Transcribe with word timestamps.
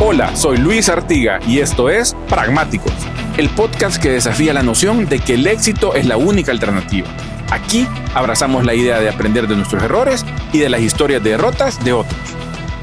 Hola, 0.00 0.36
soy 0.36 0.58
Luis 0.58 0.88
Artiga 0.88 1.40
y 1.44 1.58
esto 1.58 1.90
es 1.90 2.14
Pragmáticos, 2.28 2.92
el 3.36 3.48
podcast 3.48 4.00
que 4.00 4.10
desafía 4.10 4.54
la 4.54 4.62
noción 4.62 5.08
de 5.08 5.18
que 5.18 5.34
el 5.34 5.44
éxito 5.48 5.96
es 5.96 6.06
la 6.06 6.16
única 6.16 6.52
alternativa. 6.52 7.08
Aquí 7.50 7.84
abrazamos 8.14 8.64
la 8.64 8.74
idea 8.74 9.00
de 9.00 9.08
aprender 9.08 9.48
de 9.48 9.56
nuestros 9.56 9.82
errores 9.82 10.24
y 10.52 10.58
de 10.58 10.68
las 10.68 10.82
historias 10.82 11.20
de 11.24 11.30
derrotas 11.30 11.84
de 11.84 11.94
otros. 11.94 12.16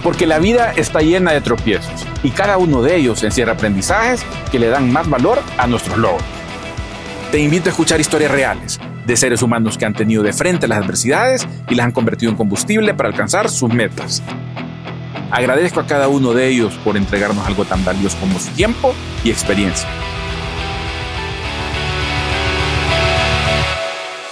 Porque 0.04 0.28
la 0.28 0.40
vida 0.40 0.74
está 0.76 1.00
llena 1.00 1.32
de 1.32 1.40
tropiezos 1.40 2.06
y 2.22 2.32
cada 2.32 2.58
uno 2.58 2.82
de 2.82 2.98
ellos 2.98 3.24
encierra 3.24 3.54
aprendizajes 3.54 4.26
que 4.52 4.60
le 4.60 4.68
dan 4.68 4.92
más 4.92 5.10
valor 5.10 5.42
a 5.58 5.68
nuestros 5.68 5.98
logros. 5.98 6.22
Te 7.32 7.40
invito 7.40 7.70
a 7.70 7.72
escuchar 7.72 8.02
historias 8.02 8.32
reales 8.32 8.78
de 9.06 9.16
seres 9.16 9.42
humanos 9.42 9.78
que 9.78 9.86
han 9.86 9.94
tenido 9.94 10.22
de 10.22 10.34
frente 10.34 10.68
las 10.68 10.80
adversidades 10.80 11.48
y 11.70 11.76
las 11.76 11.86
han 11.86 11.92
convertido 11.94 12.30
en 12.30 12.38
combustible 12.38 12.94
para 12.94 13.08
alcanzar 13.08 13.50
sus 13.50 13.74
metas. 13.74 14.22
Agradezco 15.32 15.80
a 15.80 15.86
cada 15.86 16.08
uno 16.08 16.34
de 16.34 16.48
ellos 16.48 16.74
por 16.84 16.98
entregarnos 16.98 17.46
algo 17.46 17.66
tan 17.66 17.84
valioso 17.84 18.18
como 18.20 18.40
su 18.40 18.50
tiempo 18.52 18.94
y 19.24 19.32
experiencia. 19.32 19.88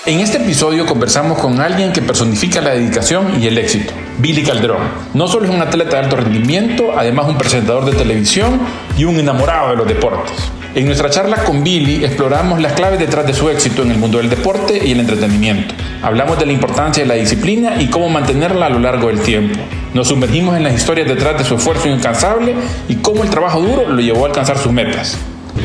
En 0.06 0.20
este 0.20 0.38
episodio 0.38 0.86
conversamos 0.86 1.40
con 1.40 1.62
alguien 1.62 1.94
que 1.94 2.02
personifica 2.02 2.60
la 2.60 2.72
dedicación 2.72 3.42
y 3.42 3.48
el 3.48 3.58
éxito, 3.58 3.94
Billy 4.18 4.44
Calderón. 4.44 4.82
No 5.14 5.30
solo 5.30 5.46
es 5.46 5.52
un 5.52 5.62
atleta 5.62 5.92
de 5.98 6.04
alto 6.04 6.18
rendimiento, 6.18 6.92
además 6.98 7.28
un 7.28 7.38
presentador 7.38 7.86
de 7.86 7.94
televisión 7.94 8.60
y 8.98 9.06
un 9.06 9.18
enamorado 9.18 9.70
de 9.70 9.78
los 9.78 9.88
deportes. 9.88 10.52
En 10.76 10.88
nuestra 10.88 11.12
charla 11.12 11.44
con 11.44 11.64
Billy 11.64 12.04
exploramos 12.04 12.60
las 12.60 12.74
claves 12.74 12.98
detrás 12.98 13.28
de 13.28 13.36
su 13.36 13.48
éxito 13.48 13.84
en 13.84 13.92
el 13.92 14.00
mundo 14.00 14.18
del 14.18 14.28
deporte 14.28 14.82
y 14.84 14.94
el 14.94 15.02
entretenimiento. 15.02 15.76
Hablamos 16.02 16.40
de 16.40 16.48
la 16.48 16.52
importancia 16.52 17.04
de 17.04 17.08
la 17.08 17.14
disciplina 17.14 17.80
y 17.80 17.90
cómo 17.90 18.10
mantenerla 18.10 18.66
a 18.66 18.70
lo 18.70 18.80
largo 18.80 19.10
del 19.10 19.20
tiempo. 19.20 19.60
Nos 19.94 20.08
sumergimos 20.08 20.58
en 20.58 20.64
las 20.64 20.74
historias 20.74 21.08
detrás 21.08 21.38
de 21.38 21.44
su 21.44 21.58
esfuerzo 21.58 21.90
incansable 21.90 22.56
y 22.90 22.96
cómo 22.96 23.22
el 23.22 23.30
trabajo 23.30 23.62
duro 23.62 23.88
lo 23.88 24.02
llevó 24.02 24.26
a 24.26 24.30
alcanzar 24.30 24.58
sus 24.58 24.72
metas. 24.72 25.16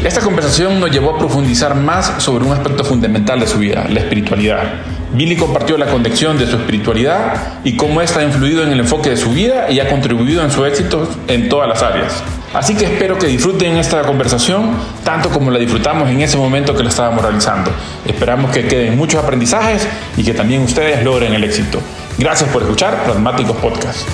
Esta 0.05 0.21
conversación 0.21 0.79
nos 0.79 0.91
llevó 0.91 1.15
a 1.15 1.19
profundizar 1.19 1.75
más 1.75 2.23
sobre 2.23 2.45
un 2.45 2.53
aspecto 2.53 2.85
fundamental 2.85 3.41
de 3.41 3.47
su 3.47 3.59
vida, 3.59 3.87
la 3.89 4.01
espiritualidad. 4.01 4.63
Billy 5.15 5.37
compartió 5.37 5.79
la 5.79 5.87
conexión 5.87 6.37
de 6.37 6.47
su 6.47 6.57
espiritualidad 6.57 7.61
y 7.65 7.79
cómo 7.79 8.03
esta 8.03 8.21
ha 8.21 8.25
influido 8.25 8.63
en 8.63 8.73
el 8.73 8.81
enfoque 8.81 9.09
de 9.09 9.17
su 9.17 9.31
vida 9.31 9.71
y 9.71 9.81
ha 9.81 9.89
contribuido 9.89 10.45
en 10.45 10.51
su 10.51 10.67
éxito 10.67 11.09
en 11.29 11.49
todas 11.49 11.67
las 11.67 11.83
áreas. 11.83 12.23
Así 12.55 12.75
que 12.75 12.87
espero 12.87 13.19
que 13.19 13.27
disfruten 13.27 13.77
esta 13.77 14.03
conversación 14.03 14.71
tanto 15.05 15.29
como 15.29 15.51
la 15.51 15.59
disfrutamos 15.59 16.09
en 16.09 16.23
ese 16.23 16.39
momento 16.39 16.75
que 16.75 16.83
la 16.83 16.89
estábamos 16.89 17.23
realizando. 17.23 17.71
Esperamos 18.07 18.51
que 18.51 18.67
queden 18.67 18.97
muchos 18.97 19.23
aprendizajes 19.23 19.87
y 20.17 20.25
que 20.25 20.33
también 20.33 20.63
ustedes 20.63 21.05
logren 21.05 21.35
el 21.35 21.45
éxito. 21.45 21.79
Gracias 22.17 22.49
por 22.51 22.63
escuchar 22.63 23.05
Pragmáticos 23.05 23.57
Podcast. 23.59 24.09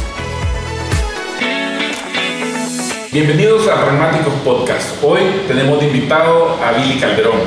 Bienvenidos 3.12 3.68
a 3.68 3.84
Pragmáticos 3.84 4.34
Podcast. 4.44 5.02
Hoy 5.04 5.20
tenemos 5.46 5.80
invitado 5.80 6.58
a 6.60 6.72
Billy 6.72 6.98
Calderón. 6.98 7.38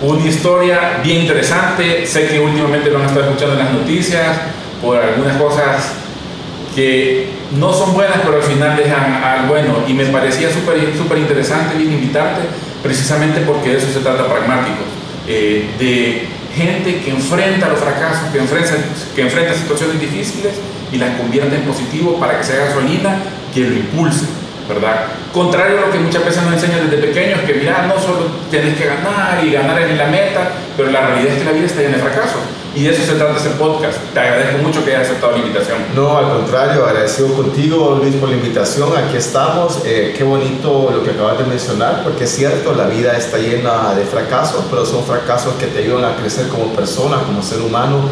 Una 0.00 0.26
historia 0.26 1.00
bien 1.04 1.20
interesante. 1.20 2.06
Sé 2.06 2.28
que 2.28 2.40
últimamente 2.40 2.90
lo 2.90 2.98
han 3.00 3.04
estado 3.04 3.26
escuchando 3.26 3.52
en 3.52 3.58
las 3.66 3.72
noticias 3.74 4.38
por 4.80 4.96
algunas 4.96 5.36
cosas 5.36 5.99
que 6.74 7.28
no 7.58 7.72
son 7.72 7.94
buenas, 7.94 8.18
pero 8.22 8.36
al 8.36 8.42
final 8.42 8.76
dejan 8.76 9.22
algo 9.22 9.54
bueno. 9.54 9.84
Y 9.88 9.94
me 9.94 10.06
parecía 10.06 10.48
súper 10.50 10.78
super 10.96 11.18
interesante 11.18 11.76
bien 11.76 11.92
invitarte, 11.92 12.42
precisamente 12.82 13.40
porque 13.40 13.70
de 13.70 13.78
eso 13.78 13.88
se 13.92 14.00
trata 14.00 14.26
pragmático. 14.26 14.78
Eh, 15.26 15.68
de 15.78 16.28
gente 16.54 17.00
que 17.00 17.10
enfrenta 17.10 17.68
los 17.68 17.78
fracasos, 17.78 18.30
que 18.32 18.38
enfrenta, 18.38 18.74
que 19.14 19.22
enfrenta 19.22 19.54
situaciones 19.54 20.00
difíciles 20.00 20.54
y 20.92 20.98
las 20.98 21.16
convierte 21.16 21.56
en 21.56 21.62
positivo 21.62 22.18
para 22.18 22.38
que 22.38 22.44
sea 22.44 22.66
gasolina 22.66 23.18
que 23.54 23.60
lo 23.60 23.74
impulse, 23.74 24.26
¿verdad? 24.70 25.06
Contrario 25.32 25.78
a 25.78 25.86
lo 25.86 25.92
que 25.92 25.98
muchas 25.98 26.24
veces 26.24 26.42
nos 26.42 26.54
enseñan 26.54 26.88
desde 26.88 27.06
pequeños, 27.06 27.40
que 27.40 27.54
mira, 27.54 27.86
no 27.86 28.00
solo 28.00 28.26
tienes 28.50 28.78
que 28.78 28.86
ganar 28.86 29.44
y 29.44 29.52
ganar 29.52 29.80
en 29.82 29.98
la 29.98 30.06
meta, 30.06 30.50
pero 30.76 30.90
la 30.90 31.02
realidad 31.02 31.34
es 31.34 31.38
que 31.40 31.44
la 31.44 31.52
vida 31.52 31.66
está 31.66 31.82
llena 31.82 31.96
de 31.96 32.02
fracasos 32.02 32.40
y 32.74 32.84
de 32.84 32.90
eso 32.90 33.04
se 33.04 33.14
trata 33.14 33.36
este 33.36 33.50
podcast. 33.50 33.98
Te 34.14 34.20
agradezco 34.20 34.58
mucho 34.62 34.84
que 34.84 34.94
hayas 34.94 35.08
aceptado 35.08 35.32
la 35.32 35.38
invitación. 35.38 35.78
No, 35.94 36.16
al 36.16 36.28
contrario, 36.28 36.86
agradecido 36.86 37.34
contigo, 37.34 37.98
Luis, 38.00 38.14
por 38.14 38.28
la 38.28 38.36
invitación. 38.36 38.96
Aquí 38.96 39.16
estamos. 39.16 39.80
Eh, 39.84 40.14
qué 40.16 40.22
bonito 40.22 40.90
lo 40.94 41.02
que 41.02 41.10
acabas 41.10 41.38
de 41.38 41.44
mencionar, 41.44 42.02
porque 42.04 42.24
es 42.24 42.30
cierto, 42.30 42.72
la 42.74 42.86
vida 42.86 43.16
está 43.16 43.38
llena 43.38 43.94
de 43.94 44.04
fracasos, 44.04 44.64
pero 44.70 44.86
son 44.86 45.04
fracasos 45.04 45.54
que 45.54 45.66
te 45.66 45.80
ayudan 45.80 46.12
a 46.12 46.16
crecer 46.16 46.48
como 46.48 46.72
persona, 46.72 47.16
como 47.26 47.42
ser 47.42 47.60
humano. 47.60 48.08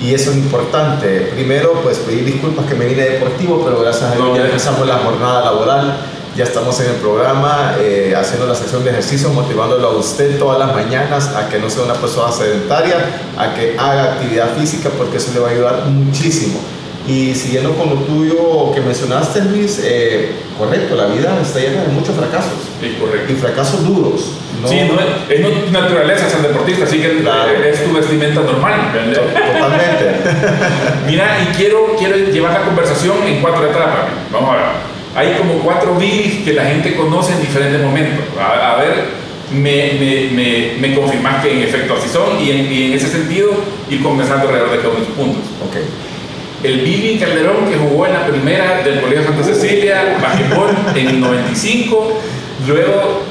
Y 0.00 0.14
eso 0.14 0.30
es 0.30 0.38
importante. 0.38 1.30
Primero, 1.34 1.80
pues 1.82 1.98
pedir 1.98 2.24
disculpas 2.24 2.66
que 2.66 2.74
me 2.74 2.86
vine 2.86 3.02
deportivo, 3.02 3.62
pero 3.64 3.80
gracias 3.80 4.12
a 4.12 4.14
Dios 4.14 4.36
ya 4.36 4.46
empezamos 4.46 4.86
la 4.86 4.98
jornada 4.98 5.44
laboral 5.44 5.98
ya 6.36 6.44
estamos 6.44 6.78
en 6.80 6.90
el 6.90 6.96
programa 6.96 7.74
eh, 7.80 8.14
haciendo 8.16 8.46
la 8.46 8.54
sesión 8.54 8.84
de 8.84 8.90
ejercicio, 8.90 9.30
motivándolo 9.30 9.88
a 9.88 9.96
usted 9.96 10.38
todas 10.38 10.58
las 10.58 10.72
mañanas 10.72 11.34
a 11.34 11.48
que 11.48 11.58
no 11.58 11.68
sea 11.68 11.82
una 11.82 11.94
persona 11.94 12.30
sedentaria, 12.30 12.96
a 13.36 13.54
que 13.54 13.76
haga 13.76 14.14
actividad 14.14 14.56
física, 14.56 14.90
porque 14.96 15.16
eso 15.16 15.32
le 15.34 15.40
va 15.40 15.48
a 15.48 15.50
ayudar 15.50 15.84
muchísimo. 15.86 16.60
Y 17.08 17.34
siguiendo 17.34 17.74
con 17.74 17.90
lo 17.90 17.96
tuyo 17.96 18.72
que 18.72 18.80
mencionaste, 18.80 19.42
Luis, 19.42 19.80
eh, 19.82 20.32
correcto, 20.56 20.94
la 20.94 21.06
vida 21.06 21.36
está 21.42 21.58
llena 21.58 21.82
de 21.82 21.88
muchos 21.88 22.14
fracasos. 22.14 22.52
Sí, 22.80 22.96
correcto. 23.00 23.32
Y 23.32 23.36
fracasos 23.36 23.84
duros. 23.84 24.32
Sí, 24.68 24.80
no 24.88 25.00
es, 25.00 25.40
es 25.40 25.70
naturaleza 25.70 26.28
ser 26.28 26.42
deportista, 26.42 26.84
así 26.84 26.98
que 26.98 27.24
es 27.70 27.84
tu 27.84 27.92
vestimenta 27.92 28.40
normal. 28.40 28.92
Totalmente. 28.92 30.30
Mira, 31.06 31.38
y 31.42 31.54
quiero, 31.56 31.96
quiero 31.98 32.16
llevar 32.16 32.52
la 32.52 32.62
conversación 32.62 33.16
en 33.26 33.40
cuatro 33.40 33.66
etapas. 33.66 34.06
Vamos 34.32 34.50
a 34.50 34.56
ver 34.56 34.90
hay 35.14 35.34
como 35.34 35.54
cuatro 35.54 35.96
Billys 35.96 36.44
que 36.44 36.52
la 36.52 36.64
gente 36.64 36.94
conoce 36.94 37.32
en 37.32 37.40
diferentes 37.40 37.82
momentos. 37.82 38.24
A, 38.38 38.76
ver, 38.76 39.04
me, 39.52 40.30
me, 40.32 40.76
me, 40.78 40.94
confirmas 40.94 41.42
que 41.42 41.52
en 41.52 41.62
efecto 41.62 41.96
así 41.98 42.08
son 42.08 42.40
y 42.40 42.50
en, 42.50 42.72
y 42.72 42.84
en, 42.84 42.92
ese 42.92 43.08
sentido 43.08 43.50
ir 43.88 44.02
conversando 44.02 44.46
alrededor 44.46 44.70
de 44.70 44.76
cada 44.76 44.88
uno 44.90 45.00
de 45.00 45.06
sus 45.06 45.14
puntos. 45.14 45.42
Okay. 45.68 45.82
El 46.62 46.80
Billy 46.80 47.18
Calderón 47.18 47.68
que 47.68 47.76
jugó 47.76 48.06
en 48.06 48.12
la 48.12 48.26
primera 48.26 48.82
del 48.82 49.00
Colegio 49.00 49.24
Santa 49.24 49.42
Cecilia, 49.42 50.18
basquetbol 50.22 50.70
en 50.94 51.08
el 51.08 51.20
95, 51.20 52.20
luego 52.68 53.22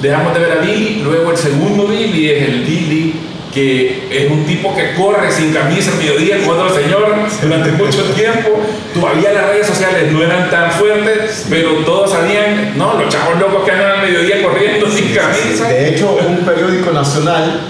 dejamos 0.00 0.34
de 0.34 0.40
ver 0.40 0.52
a 0.52 0.56
Billy, 0.56 1.02
luego 1.02 1.30
el 1.30 1.36
segundo 1.36 1.86
Billy 1.86 2.30
es 2.30 2.48
el 2.48 2.60
Billy 2.62 3.14
que 3.52 4.06
es 4.10 4.30
un 4.30 4.44
tipo 4.44 4.74
que 4.76 4.94
corre 4.94 5.30
sin 5.30 5.52
camisa 5.52 5.90
al 5.90 5.98
mediodía 5.98 6.38
jugando 6.44 6.64
al 6.64 6.74
Señor 6.74 7.16
durante 7.42 7.72
mucho 7.72 8.04
tiempo. 8.14 8.60
Todavía 8.94 9.32
las 9.32 9.48
redes 9.48 9.66
sociales 9.66 10.12
no 10.12 10.22
eran 10.22 10.50
tan 10.50 10.70
fuertes, 10.70 11.46
pero 11.50 11.70
todos 11.84 12.12
sabían, 12.12 12.78
no, 12.78 12.94
los 12.94 13.08
chavos 13.08 13.38
locos 13.40 13.64
que 13.64 13.72
andan 13.72 13.90
al 13.90 14.06
mediodía 14.06 14.42
corriendo 14.42 14.88
sin 14.88 15.12
camisa. 15.12 15.68
De 15.68 15.88
hecho, 15.88 16.16
un 16.26 16.38
periódico 16.38 16.92
nacional 16.92 17.60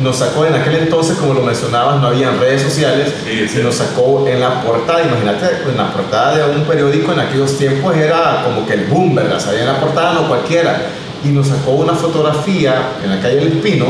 nos 0.00 0.16
sacó 0.16 0.46
en 0.46 0.54
aquel 0.54 0.76
entonces, 0.76 1.16
como 1.18 1.34
lo 1.34 1.42
mencionabas, 1.42 2.00
no 2.00 2.08
había 2.08 2.30
redes 2.32 2.62
sociales, 2.62 3.12
y 3.26 3.58
nos 3.58 3.74
sacó 3.74 4.26
en 4.26 4.40
la 4.40 4.62
portada, 4.62 5.02
imagínate, 5.02 5.46
en 5.68 5.76
la 5.76 5.92
portada 5.92 6.36
de 6.36 6.56
un 6.56 6.64
periódico 6.64 7.12
en 7.12 7.20
aquellos 7.20 7.58
tiempos 7.58 7.94
era 7.96 8.42
como 8.44 8.66
que 8.66 8.74
el 8.74 8.84
boom, 8.86 9.14
¿verdad? 9.14 9.38
Salía 9.38 9.60
en 9.60 9.66
la 9.66 9.80
portada, 9.80 10.14
no 10.14 10.28
cualquiera. 10.28 10.82
Y 11.24 11.28
nos 11.28 11.48
sacó 11.48 11.72
una 11.72 11.94
fotografía 11.94 12.92
en 13.02 13.10
la 13.10 13.20
calle 13.20 13.42
El 13.42 13.48
Espino, 13.48 13.86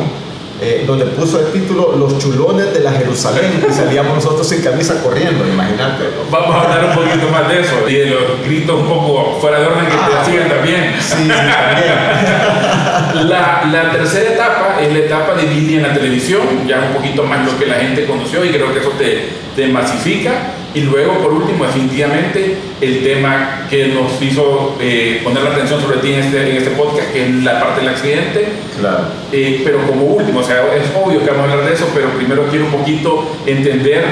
eh, 0.61 0.85
donde 0.87 1.07
puso 1.07 1.41
el 1.41 1.47
título 1.53 1.97
Los 1.97 2.19
chulones 2.19 2.75
de 2.75 2.81
la 2.81 2.93
Jerusalén 2.93 3.65
y 3.67 3.73
salíamos 3.73 4.17
nosotros 4.17 4.47
sin 4.47 4.61
camisa 4.61 5.03
corriendo, 5.03 5.47
imagínate. 5.47 6.05
Vamos 6.31 6.55
a 6.55 6.63
hablar 6.63 6.85
un 6.85 6.95
poquito 6.95 7.31
más 7.31 7.49
de 7.49 7.61
eso 7.61 7.89
y 7.89 7.95
de 7.95 8.07
los 8.07 8.23
gritos 8.45 8.81
un 8.81 8.87
poco 8.87 9.39
fuera 9.41 9.61
de 9.61 9.67
orden 9.67 9.87
que 9.87 9.93
te 9.93 9.97
ah, 9.97 10.21
hacían 10.21 10.49
también. 10.49 10.95
Sí, 11.01 11.15
sí, 11.23 11.29
también. 11.29 12.80
La, 13.15 13.69
la, 13.71 13.91
tercera 13.93 14.33
etapa 14.33 14.78
es 14.81 14.93
la 14.93 14.99
etapa 14.99 15.34
de 15.34 15.47
Billy 15.47 15.77
en 15.77 15.83
la 15.83 15.94
televisión, 15.94 16.41
ya 16.66 16.81
un 16.81 16.94
poquito 16.94 17.25
más 17.25 17.44
lo 17.44 17.59
que 17.59 17.66
la 17.66 17.77
gente 17.77 18.06
conoció 18.06 18.44
y 18.44 18.50
creo 18.50 18.72
que 18.72 18.81
eso 18.81 18.91
te, 18.91 19.28
te 19.56 19.69
masifica. 19.69 20.33
Y 20.72 20.83
luego, 20.83 21.19
por 21.19 21.33
último, 21.33 21.65
definitivamente, 21.65 22.56
el 22.81 23.03
tema 23.03 23.66
que 23.69 23.89
nos 23.89 24.22
hizo 24.22 24.77
eh, 24.80 25.21
poner 25.25 25.42
la 25.42 25.51
atención 25.51 25.80
sobre 25.80 25.98
ti 25.98 26.13
en 26.13 26.21
este, 26.21 26.48
en 26.48 26.57
este 26.59 26.71
podcast, 26.71 27.13
que 27.13 27.25
es 27.25 27.34
la 27.42 27.59
parte 27.59 27.80
del 27.80 27.91
accidente. 27.91 28.48
Claro. 28.78 29.07
Eh, 29.33 29.63
pero 29.65 29.84
como 29.86 30.04
último, 30.04 30.41
o 30.41 30.45
sea, 30.45 30.63
es 30.77 30.84
obvio 30.95 31.25
que 31.25 31.30
vamos 31.30 31.48
a 31.48 31.53
hablar 31.53 31.66
de 31.66 31.75
eso, 31.75 31.89
pero 31.92 32.10
primero 32.10 32.47
quiero 32.48 32.66
un 32.66 32.71
poquito 32.71 33.36
entender 33.47 34.04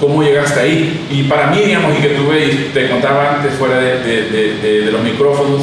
cómo 0.00 0.24
llegaste 0.24 0.58
ahí. 0.58 1.06
Y 1.08 1.22
para 1.24 1.48
mí, 1.48 1.60
digamos, 1.60 1.96
y 1.96 2.02
que 2.02 2.08
tuve, 2.08 2.44
y 2.46 2.70
te 2.74 2.88
contaba 2.88 3.36
antes 3.36 3.54
fuera 3.54 3.78
de, 3.78 4.00
de, 4.00 4.22
de, 4.30 4.80
de 4.86 4.92
los 4.92 5.02
micrófonos, 5.02 5.62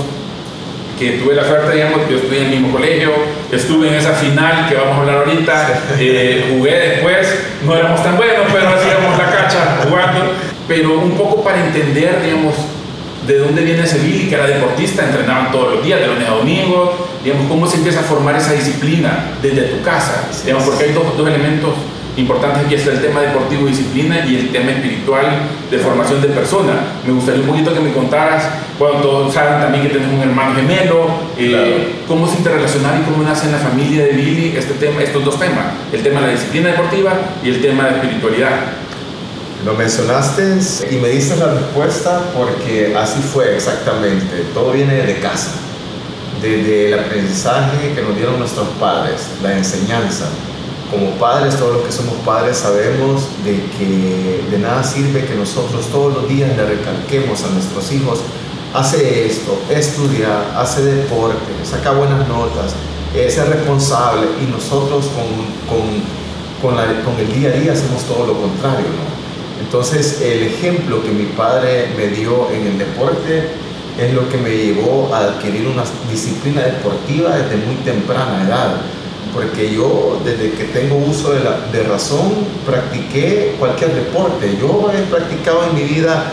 que 1.03 1.17
tuve 1.17 1.35
la 1.35 1.43
suerte, 1.43 1.75
digamos, 1.75 2.01
que 2.03 2.13
yo 2.13 2.17
estudié 2.17 2.39
en 2.39 2.45
el 2.45 2.51
mismo 2.51 2.71
colegio, 2.71 3.11
estuve 3.51 3.89
en 3.89 3.95
esa 3.95 4.13
final 4.13 4.69
que 4.69 4.75
vamos 4.75 4.95
a 4.95 4.99
hablar 5.01 5.17
ahorita, 5.17 5.83
eh, 5.99 6.45
jugué 6.49 6.71
después, 6.71 7.27
no 7.65 7.75
éramos 7.75 8.01
tan 8.01 8.15
buenos, 8.15 8.45
pero 8.53 8.69
hacíamos 8.69 9.17
la 9.17 9.25
cacha 9.25 9.79
jugando, 9.83 10.31
pero 10.67 10.99
un 10.99 11.11
poco 11.11 11.43
para 11.43 11.65
entender, 11.65 12.21
digamos, 12.23 12.55
de 13.27 13.37
dónde 13.37 13.63
viene 13.63 13.83
ese 13.83 13.99
Billy, 13.99 14.29
que 14.29 14.35
era 14.35 14.47
deportista, 14.47 15.03
entrenaban 15.03 15.51
todos 15.51 15.75
los 15.75 15.83
días, 15.83 15.99
de 15.99 16.07
lunes 16.07 16.27
a 16.27 16.31
domingo, 16.31 17.09
digamos, 17.23 17.47
cómo 17.47 17.67
se 17.67 17.77
empieza 17.77 17.99
a 17.99 18.03
formar 18.03 18.35
esa 18.35 18.53
disciplina 18.53 19.31
desde 19.41 19.63
tu 19.63 19.81
casa, 19.81 20.29
digamos, 20.45 20.63
porque 20.63 20.85
hay 20.85 20.93
dos, 20.93 21.17
dos 21.17 21.27
elementos 21.27 21.71
importantes 22.15 22.65
aquí 22.65 22.75
está 22.75 22.91
el 22.91 23.01
tema 23.01 23.21
deportivo 23.21 23.67
disciplina 23.67 24.25
y 24.25 24.35
el 24.35 24.51
tema 24.51 24.71
espiritual 24.71 25.25
de 25.71 25.77
formación 25.79 26.21
de 26.21 26.27
persona. 26.29 26.73
Me 27.05 27.13
gustaría 27.13 27.41
un 27.41 27.47
poquito 27.47 27.73
que 27.73 27.79
me 27.79 27.91
contaras, 27.91 28.43
cuando 28.77 28.99
todos 28.99 29.33
saben 29.33 29.59
también 29.59 29.83
que 29.83 29.89
tienes 29.89 30.11
un 30.11 30.21
hermano 30.21 30.55
gemelo, 30.55 31.07
eh, 31.37 31.95
cómo 32.07 32.27
se 32.27 32.37
interrelacionar 32.37 32.99
y 32.99 33.03
cómo 33.03 33.23
nace 33.23 33.47
en 33.47 33.53
la 33.53 33.57
familia 33.57 34.05
de 34.05 34.11
Billy 34.11 34.55
este 34.55 34.73
tema, 34.75 35.01
estos 35.01 35.25
dos 35.25 35.39
temas, 35.39 35.65
el 35.91 36.03
tema 36.03 36.21
de 36.21 36.27
la 36.27 36.33
disciplina 36.33 36.69
deportiva 36.69 37.13
y 37.43 37.49
el 37.49 37.61
tema 37.61 37.85
de 37.85 37.95
espiritualidad. 37.95 38.51
Lo 39.65 39.73
mencionaste 39.75 40.59
y 40.91 40.97
me 40.97 41.07
diste 41.07 41.37
la 41.37 41.53
respuesta 41.53 42.21
porque 42.35 42.93
así 42.97 43.21
fue 43.21 43.55
exactamente. 43.55 44.43
Todo 44.53 44.73
viene 44.73 44.93
de 44.93 45.19
casa, 45.19 45.51
desde 46.41 46.89
el 46.89 46.99
aprendizaje 46.99 47.93
que 47.95 48.01
nos 48.01 48.15
dieron 48.15 48.37
nuestros 48.37 48.67
padres, 48.79 49.21
la 49.41 49.57
enseñanza. 49.57 50.25
Como 50.93 51.09
padres, 51.17 51.57
todos 51.57 51.73
los 51.73 51.85
que 51.85 51.91
somos 51.91 52.13
padres 52.23 52.57
sabemos 52.57 53.23
de 53.43 53.53
que 53.79 54.43
de 54.51 54.59
nada 54.59 54.83
sirve 54.83 55.25
que 55.25 55.33
nosotros 55.33 55.87
todos 55.87 56.13
los 56.13 56.29
días 56.29 56.55
le 56.55 56.63
recalquemos 56.63 57.43
a 57.43 57.49
nuestros 57.49 57.91
hijos, 57.91 58.19
hace 58.75 59.25
esto, 59.25 59.57
estudia, 59.71 60.55
hace 60.55 60.83
deporte, 60.83 61.51
saca 61.63 61.93
buenas 61.93 62.27
notas, 62.27 62.75
es 63.15 63.35
responsable 63.47 64.27
y 64.39 64.51
nosotros 64.51 65.09
con, 65.15 65.81
con, 66.61 66.75
con 67.03 67.19
el 67.19 67.33
día 67.33 67.49
a 67.49 67.53
día 67.53 67.73
hacemos 67.73 68.03
todo 68.03 68.27
lo 68.27 68.39
contrario. 68.39 68.85
Entonces 69.65 70.21
el 70.21 70.43
ejemplo 70.43 71.01
que 71.01 71.09
mi 71.09 71.25
padre 71.25 71.87
me 71.97 72.09
dio 72.09 72.51
en 72.51 72.67
el 72.67 72.77
deporte 72.77 73.49
es 73.99 74.13
lo 74.13 74.29
que 74.29 74.37
me 74.37 74.51
llevó 74.51 75.09
a 75.11 75.21
adquirir 75.21 75.65
una 75.65 75.85
disciplina 76.11 76.61
deportiva 76.61 77.35
desde 77.35 77.57
muy 77.65 77.77
temprana 77.77 78.43
edad. 78.45 78.75
Porque 79.33 79.73
yo 79.73 80.21
desde 80.23 80.51
que 80.51 80.65
tengo 80.65 80.97
uso 80.97 81.33
de, 81.33 81.43
la, 81.43 81.59
de 81.71 81.83
razón 81.83 82.31
practiqué 82.65 83.55
cualquier 83.57 83.93
deporte. 83.93 84.57
Yo 84.59 84.91
he 84.93 85.01
practicado 85.03 85.63
en 85.69 85.75
mi 85.75 85.83
vida 85.83 86.31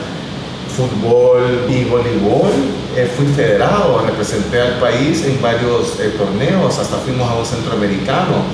fútbol 0.81 1.67
y 1.69 1.85
voleibol. 1.85 2.51
Eh, 2.97 3.11
fui 3.17 3.27
federado, 3.27 4.03
representé 4.07 4.61
al 4.61 4.79
país 4.79 5.25
en 5.25 5.41
varios 5.41 5.99
eh, 6.01 6.13
torneos, 6.17 6.79
hasta 6.79 6.97
fuimos 6.97 7.29
a 7.29 7.35
un 7.37 7.47
centroamericano 7.47 8.45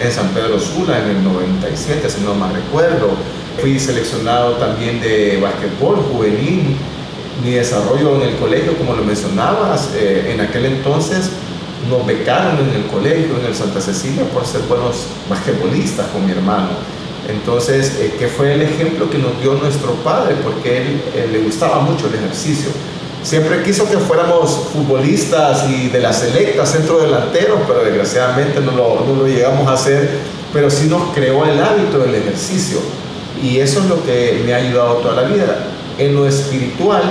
en 0.00 0.12
San 0.12 0.28
Pedro 0.28 0.58
Sula 0.60 0.98
en 1.02 1.16
el 1.16 1.24
97, 1.24 2.10
si 2.10 2.20
no 2.20 2.34
mal 2.34 2.54
recuerdo. 2.54 3.10
Fui 3.60 3.78
seleccionado 3.78 4.56
también 4.56 5.00
de 5.00 5.40
básquetbol 5.40 5.96
juvenil. 6.12 6.76
Mi 7.42 7.52
desarrollo 7.52 8.16
en 8.16 8.22
el 8.22 8.36
colegio, 8.36 8.76
como 8.76 8.94
lo 8.94 9.04
mencionabas, 9.04 9.90
eh, 9.94 10.32
en 10.32 10.40
aquel 10.40 10.66
entonces 10.66 11.30
nos 11.88 12.06
becaron 12.06 12.58
en 12.58 12.74
el 12.74 12.86
colegio, 12.86 13.38
en 13.38 13.46
el 13.46 13.54
Santa 13.54 13.80
Cecilia, 13.80 14.24
por 14.32 14.46
ser 14.46 14.62
buenos 14.62 15.06
basquetbolistas 15.28 16.06
con 16.08 16.24
mi 16.24 16.32
hermano. 16.32 16.68
Entonces, 17.28 17.98
eh, 18.00 18.14
¿qué 18.18 18.28
fue 18.28 18.54
el 18.54 18.62
ejemplo 18.62 19.10
que 19.10 19.18
nos 19.18 19.40
dio 19.40 19.54
nuestro 19.54 19.92
padre? 19.94 20.36
Porque 20.42 20.82
él, 20.82 21.32
le 21.32 21.38
gustaba 21.40 21.80
mucho 21.80 22.06
el 22.06 22.14
ejercicio. 22.14 22.70
Siempre 23.22 23.62
quiso 23.64 23.90
que 23.90 23.96
fuéramos 23.98 24.68
futbolistas 24.72 25.68
y 25.68 25.88
de 25.88 25.98
la 25.98 26.12
selecta, 26.12 26.64
centro 26.64 26.98
delantero, 26.98 27.58
pero 27.66 27.82
desgraciadamente 27.82 28.60
no 28.60 28.70
lo, 28.70 29.04
no 29.04 29.14
lo 29.22 29.26
llegamos 29.26 29.66
a 29.66 29.72
hacer, 29.72 30.18
pero 30.52 30.70
sí 30.70 30.86
nos 30.86 31.12
creó 31.12 31.44
el 31.44 31.60
hábito 31.60 31.98
del 31.98 32.14
ejercicio. 32.14 32.78
Y 33.42 33.58
eso 33.58 33.80
es 33.80 33.86
lo 33.86 34.04
que 34.04 34.42
me 34.46 34.54
ha 34.54 34.58
ayudado 34.58 34.94
toda 34.96 35.22
la 35.22 35.28
vida. 35.28 35.66
En 35.98 36.14
lo 36.14 36.28
espiritual, 36.28 37.02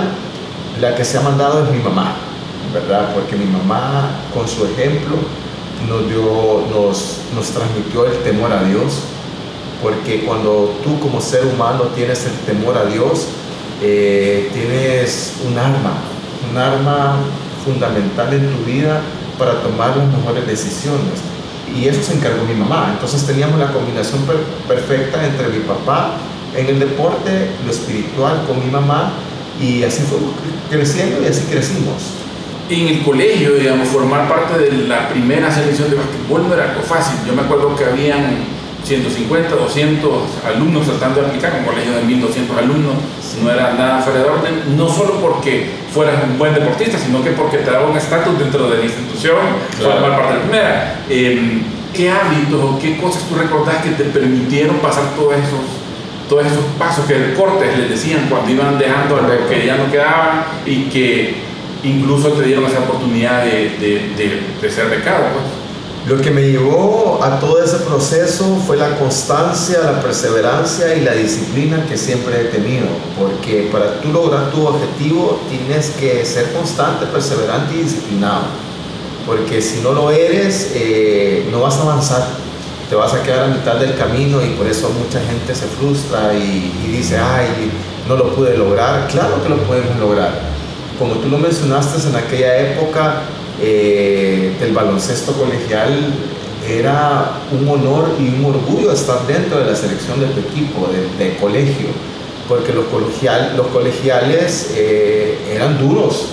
la 0.80 0.94
que 0.94 1.04
se 1.04 1.18
ha 1.18 1.20
mandado 1.20 1.64
es 1.64 1.70
mi 1.70 1.78
mamá, 1.78 2.16
Porque 3.14 3.36
mi 3.36 3.46
mamá, 3.46 4.10
con 4.34 4.46
su 4.48 4.64
ejemplo, 4.66 5.16
nos, 5.88 6.08
dio, 6.08 6.64
nos, 6.70 7.18
nos 7.34 7.50
transmitió 7.50 8.06
el 8.06 8.18
temor 8.22 8.52
a 8.52 8.64
Dios. 8.64 9.02
Porque 9.82 10.24
cuando 10.24 10.74
tú 10.82 10.98
como 11.00 11.20
ser 11.20 11.44
humano 11.46 11.84
tienes 11.94 12.24
el 12.24 12.32
temor 12.46 12.76
a 12.78 12.86
Dios, 12.86 13.28
eh, 13.82 14.50
tienes 14.52 15.34
un 15.46 15.58
arma, 15.58 15.94
un 16.50 16.56
arma 16.56 17.16
fundamental 17.64 18.32
en 18.32 18.50
tu 18.50 18.64
vida 18.64 19.02
para 19.38 19.60
tomar 19.60 19.96
las 19.96 20.06
mejores 20.06 20.46
decisiones 20.46 21.20
y 21.74 21.88
eso 21.88 22.02
se 22.02 22.14
encargó 22.14 22.44
mi 22.44 22.54
mamá. 22.54 22.90
Entonces 22.92 23.26
teníamos 23.26 23.58
la 23.58 23.72
combinación 23.72 24.22
perfecta 24.66 25.24
entre 25.26 25.48
mi 25.48 25.60
papá 25.60 26.16
en 26.56 26.66
el 26.66 26.78
deporte, 26.78 27.50
lo 27.64 27.70
espiritual 27.70 28.44
con 28.46 28.64
mi 28.64 28.70
mamá 28.70 29.12
y 29.60 29.82
así 29.82 30.02
fuimos 30.02 30.32
creciendo 30.70 31.22
y 31.22 31.26
así 31.26 31.42
crecimos. 31.50 32.25
En 32.68 32.88
el 32.88 33.02
colegio, 33.02 33.54
digamos, 33.54 33.88
formar 33.88 34.28
parte 34.28 34.58
de 34.58 34.88
la 34.88 35.08
primera 35.08 35.52
selección 35.52 35.88
de 35.88 35.96
basquetbol 35.96 36.48
no 36.48 36.54
era 36.54 36.70
algo 36.70 36.82
fácil. 36.82 37.14
Yo 37.24 37.32
me 37.32 37.42
acuerdo 37.42 37.76
que 37.76 37.84
habían 37.84 38.38
150, 38.86 39.54
200 39.54 40.12
alumnos 40.46 40.86
tratando 40.86 41.20
de 41.20 41.26
aplicar, 41.28 41.52
un 41.58 41.64
colegio 41.64 41.92
de 41.92 42.02
1200 42.02 42.58
alumnos, 42.58 42.94
no 43.42 43.50
era 43.50 43.74
nada 43.74 44.00
fuera 44.00 44.20
de 44.20 44.24
orden, 44.26 44.76
no 44.76 44.88
solo 44.88 45.20
porque 45.20 45.70
fueras 45.92 46.22
un 46.24 46.38
buen 46.38 46.54
deportista, 46.54 46.98
sino 46.98 47.22
que 47.22 47.30
porque 47.30 47.58
te 47.58 47.70
daba 47.70 47.88
un 47.88 47.96
estatus 47.96 48.38
dentro 48.38 48.68
de 48.68 48.78
la 48.78 48.84
institución, 48.84 49.38
formar 49.80 50.16
parte 50.16 50.32
de 50.32 50.38
la 50.38 50.42
primera. 50.42 51.00
Em, 51.08 51.62
¿Qué 51.94 52.10
hábitos 52.10 52.62
o 52.62 52.78
qué 52.78 52.98
cosas 52.98 53.22
tú 53.22 53.36
recordás 53.36 53.82
que 53.82 53.90
te 53.90 54.04
permitieron 54.04 54.76
pasar 54.78 55.14
todos 55.16 55.32
esos, 55.32 55.64
todos 56.28 56.44
esos 56.44 56.64
pasos 56.78 57.06
que 57.06 57.32
cortes 57.32 57.78
les 57.78 57.88
decían 57.88 58.26
cuando 58.28 58.50
iban 58.50 58.78
dejando 58.78 59.16
lo 59.16 59.48
que 59.48 59.64
ya 59.64 59.76
no 59.76 59.90
quedaba 59.90 60.46
y 60.66 60.90
que 60.90 61.45
incluso 61.86 62.28
te 62.32 62.42
dieron 62.42 62.64
esa 62.64 62.80
oportunidad 62.80 63.44
de, 63.44 63.70
de, 63.78 64.42
de, 64.60 64.70
ser 64.70 64.88
becado? 64.88 65.24
Pues? 65.32 66.16
Lo 66.16 66.22
que 66.22 66.30
me 66.30 66.42
llevó 66.42 67.18
a 67.22 67.40
todo 67.40 67.62
ese 67.62 67.78
proceso 67.78 68.44
fue 68.64 68.76
la 68.76 68.96
constancia, 68.96 69.80
la 69.82 70.00
perseverancia 70.00 70.94
y 70.94 71.00
la 71.00 71.12
disciplina 71.12 71.84
que 71.88 71.96
siempre 71.96 72.42
he 72.42 72.44
tenido, 72.44 72.86
porque 73.18 73.68
para 73.72 74.00
lograr 74.12 74.50
tu 74.52 74.66
objetivo 74.66 75.40
tienes 75.50 75.90
que 75.98 76.24
ser 76.24 76.52
constante, 76.52 77.06
perseverante 77.06 77.74
y 77.74 77.82
disciplinado, 77.82 78.42
porque 79.26 79.60
si 79.60 79.80
no 79.80 79.92
lo 79.92 80.12
eres, 80.12 80.70
eh, 80.74 81.48
no 81.50 81.62
vas 81.62 81.76
a 81.78 81.82
avanzar, 81.82 82.24
te 82.88 82.94
vas 82.94 83.12
a 83.12 83.22
quedar 83.24 83.44
a 83.44 83.48
mitad 83.48 83.74
del 83.74 83.96
camino 83.96 84.40
y 84.44 84.50
por 84.50 84.68
eso 84.68 84.88
mucha 84.90 85.20
gente 85.20 85.56
se 85.56 85.66
frustra 85.66 86.34
y, 86.34 86.72
y 86.86 86.92
dice, 86.98 87.18
ay, 87.18 87.48
no 88.06 88.16
lo 88.16 88.32
pude 88.32 88.56
lograr. 88.56 89.08
Claro 89.08 89.42
que 89.42 89.48
lo 89.48 89.56
podemos 89.62 89.96
lograr. 89.98 90.55
Como 90.98 91.14
tú 91.14 91.28
lo 91.28 91.38
mencionaste 91.38 92.08
en 92.08 92.16
aquella 92.16 92.58
época, 92.58 93.22
eh, 93.60 94.54
del 94.60 94.72
baloncesto 94.72 95.32
colegial 95.32 96.12
era 96.68 97.38
un 97.52 97.66
honor 97.68 98.10
y 98.18 98.28
un 98.28 98.44
orgullo 98.44 98.92
estar 98.92 99.26
dentro 99.26 99.60
de 99.60 99.70
la 99.70 99.76
selección 99.76 100.20
de 100.20 100.26
tu 100.26 100.40
equipo, 100.40 100.88
de, 101.18 101.36
colegio, 101.36 101.86
porque 102.48 102.72
los, 102.72 102.84
colegial, 102.86 103.54
los 103.56 103.68
colegiales 103.68 104.72
eh, 104.74 105.38
eran 105.54 105.78
duros. 105.78 106.26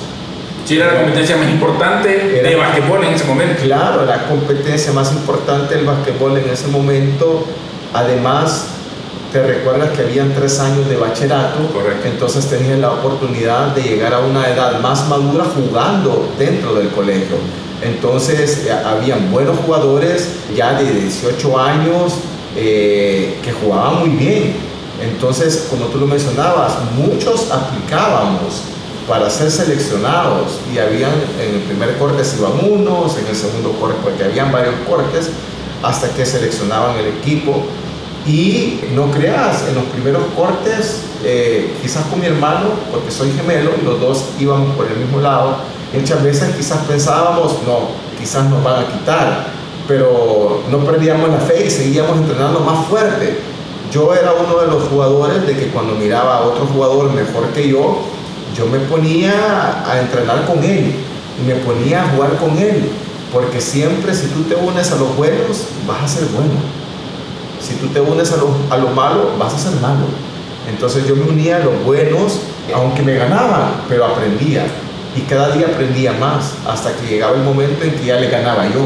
Sí, 0.66 0.78
era 0.78 0.94
la 0.94 1.00
competencia 1.02 1.38
más 1.38 1.50
importante 1.50 2.10
de 2.10 2.56
basquetbol 2.56 3.04
en 3.04 3.14
ese 3.14 3.26
momento. 3.26 3.62
Claro, 3.64 4.06
la 4.06 4.28
competencia 4.28 4.92
más 4.92 5.12
importante 5.12 5.76
del 5.76 5.86
basquetbol 5.86 6.38
en 6.38 6.50
ese 6.50 6.68
momento. 6.68 7.46
Además, 7.94 8.68
te 9.34 9.42
recuerdas 9.42 9.90
que 9.98 10.04
habían 10.04 10.32
tres 10.36 10.60
años 10.60 10.88
de 10.88 10.96
bachillerato, 10.96 11.58
entonces 12.06 12.46
tenías 12.46 12.78
la 12.78 12.92
oportunidad 12.92 13.70
de 13.70 13.82
llegar 13.82 14.14
a 14.14 14.20
una 14.20 14.48
edad 14.48 14.80
más 14.80 15.08
madura 15.10 15.46
jugando 15.46 16.30
dentro 16.38 16.76
del 16.76 16.90
colegio. 16.90 17.38
Entonces 17.82 18.68
eh, 18.68 18.72
habían 18.72 19.32
buenos 19.32 19.58
jugadores 19.66 20.36
ya 20.56 20.80
de 20.80 20.88
18 20.88 21.60
años 21.60 22.14
eh, 22.56 23.40
que 23.44 23.52
jugaban 23.52 24.02
muy 24.02 24.10
bien. 24.10 24.54
Entonces, 25.02 25.66
como 25.68 25.88
tú 25.88 25.98
lo 25.98 26.06
mencionabas, 26.06 26.74
muchos 26.96 27.50
aplicábamos 27.52 28.62
para 29.10 29.32
ser 29.32 29.50
seleccionados 29.50 30.60
y 30.72 30.78
habían 30.78 31.12
en 31.42 31.56
el 31.56 31.62
primer 31.62 31.98
corte 31.98 32.24
se 32.24 32.38
iban 32.38 32.52
unos, 32.72 33.18
en 33.18 33.26
el 33.26 33.36
segundo 33.36 33.72
corte, 33.80 33.98
porque 34.04 34.26
habían 34.26 34.52
varios 34.52 34.76
cortes 34.88 35.32
hasta 35.82 36.08
que 36.10 36.24
seleccionaban 36.24 36.96
el 36.98 37.08
equipo 37.08 37.64
y 38.26 38.80
no 38.94 39.12
creas, 39.12 39.68
en 39.68 39.76
los 39.76 39.84
primeros 39.86 40.24
cortes, 40.36 41.02
eh, 41.24 41.74
quizás 41.82 42.06
con 42.06 42.22
mi 42.22 42.28
hermano, 42.28 42.68
porque 42.92 43.12
soy 43.12 43.32
gemelo 43.32 43.72
los 43.84 44.00
dos 44.00 44.26
íbamos 44.40 44.76
por 44.76 44.88
el 44.88 44.98
mismo 44.98 45.20
lado, 45.20 45.58
muchas 45.94 46.24
veces 46.24 46.56
quizás 46.56 46.86
pensábamos, 46.86 47.58
no, 47.68 47.90
quizás 48.18 48.50
nos 48.50 48.64
van 48.64 48.84
a 48.84 48.88
quitar, 48.88 49.48
pero 49.88 50.62
no 50.72 50.80
perdíamos 50.80 51.30
la 51.30 51.40
fe 51.40 51.66
y 51.66 51.70
seguíamos 51.70 52.18
entrenando 52.18 52.62
más 52.62 52.86
fuerte. 52.88 53.40
Yo 53.92 54.14
era 54.14 54.34
uno 54.34 54.60
de 54.62 54.68
los 54.68 54.84
jugadores 54.84 55.46
de 55.46 55.56
que 55.56 55.68
cuando 55.68 55.94
miraba 55.94 56.38
a 56.38 56.42
otro 56.42 56.66
jugador 56.66 57.12
mejor 57.12 57.48
que 57.50 57.68
yo, 57.68 58.00
yo 58.58 58.66
me 58.68 58.80
ponía 58.80 59.84
a 59.86 60.00
entrenar 60.00 60.46
con 60.46 60.64
él 60.64 60.96
y 61.40 61.48
me 61.48 61.56
ponía 61.56 62.04
a 62.04 62.10
jugar 62.10 62.38
con 62.38 62.58
él, 62.58 62.90
porque 63.34 63.60
siempre 63.60 64.16
si 64.16 64.28
tú 64.28 64.44
te 64.44 64.56
unes 64.56 64.92
a 64.92 64.96
los 64.96 65.16
buenos, 65.18 65.66
vas 65.86 66.04
a 66.04 66.08
ser 66.08 66.26
bueno 66.30 66.83
si 67.64 67.76
tú 67.76 67.88
te 67.88 68.02
unes 68.02 68.32
a 68.32 68.38
lo, 68.38 68.56
a 68.70 68.78
lo 68.78 68.90
malo, 68.90 69.32
vas 69.40 69.54
a 69.54 69.58
ser 69.58 69.80
malo. 69.80 70.06
Entonces 70.70 71.08
yo 71.08 71.16
me 71.16 71.24
unía 71.24 71.58
a 71.58 71.60
los 71.60 71.84
buenos, 71.84 72.40
aunque 72.74 73.02
me 73.02 73.16
ganaban, 73.16 73.82
pero 73.90 74.06
aprendía. 74.06 74.66
Y 75.16 75.22
cada 75.22 75.52
día 75.52 75.68
aprendía 75.68 76.14
más, 76.14 76.54
hasta 76.68 76.92
que 76.96 77.08
llegaba 77.08 77.36
el 77.36 77.44
momento 77.44 77.84
en 77.84 77.92
que 77.92 78.06
ya 78.06 78.20
le 78.20 78.30
ganaba 78.30 78.66
yo. 78.68 78.82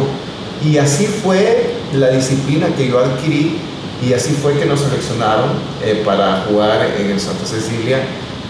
Y 0.63 0.77
así 0.77 1.05
fue 1.05 1.75
la 1.93 2.09
disciplina 2.09 2.67
que 2.75 2.87
yo 2.87 2.99
adquirí 2.99 3.57
y 4.05 4.13
así 4.13 4.33
fue 4.33 4.57
que 4.59 4.65
nos 4.65 4.81
seleccionaron 4.81 5.49
eh, 5.83 6.03
para 6.05 6.45
jugar 6.47 6.87
en 6.99 7.11
el 7.11 7.19
Santa 7.19 7.45
Cecilia 7.45 7.99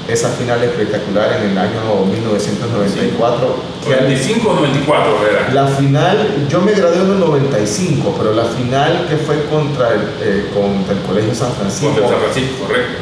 esa 0.08 0.30
final 0.30 0.64
espectacular 0.64 1.42
en 1.42 1.52
el 1.52 1.58
año 1.58 2.06
1994. 2.06 3.56
95 3.86 4.50
o 4.50 4.56
94 4.56 5.14
era. 5.30 5.54
La 5.54 5.68
final, 5.68 6.48
yo 6.50 6.62
me 6.62 6.72
gradué 6.72 7.02
en 7.02 7.12
el 7.12 7.20
95, 7.20 8.16
pero 8.18 8.34
la 8.34 8.46
final 8.46 9.06
que 9.10 9.18
fue 9.18 9.44
contra 9.46 9.94
el, 9.94 10.02
eh, 10.22 10.50
contra 10.54 10.96
el 10.96 11.02
Colegio 11.02 11.36
San 11.36 11.52
Francisco. 11.54 11.88
Contra 11.88 12.10
San 12.10 12.20
Francisco, 12.20 12.66
correcto. 12.66 12.94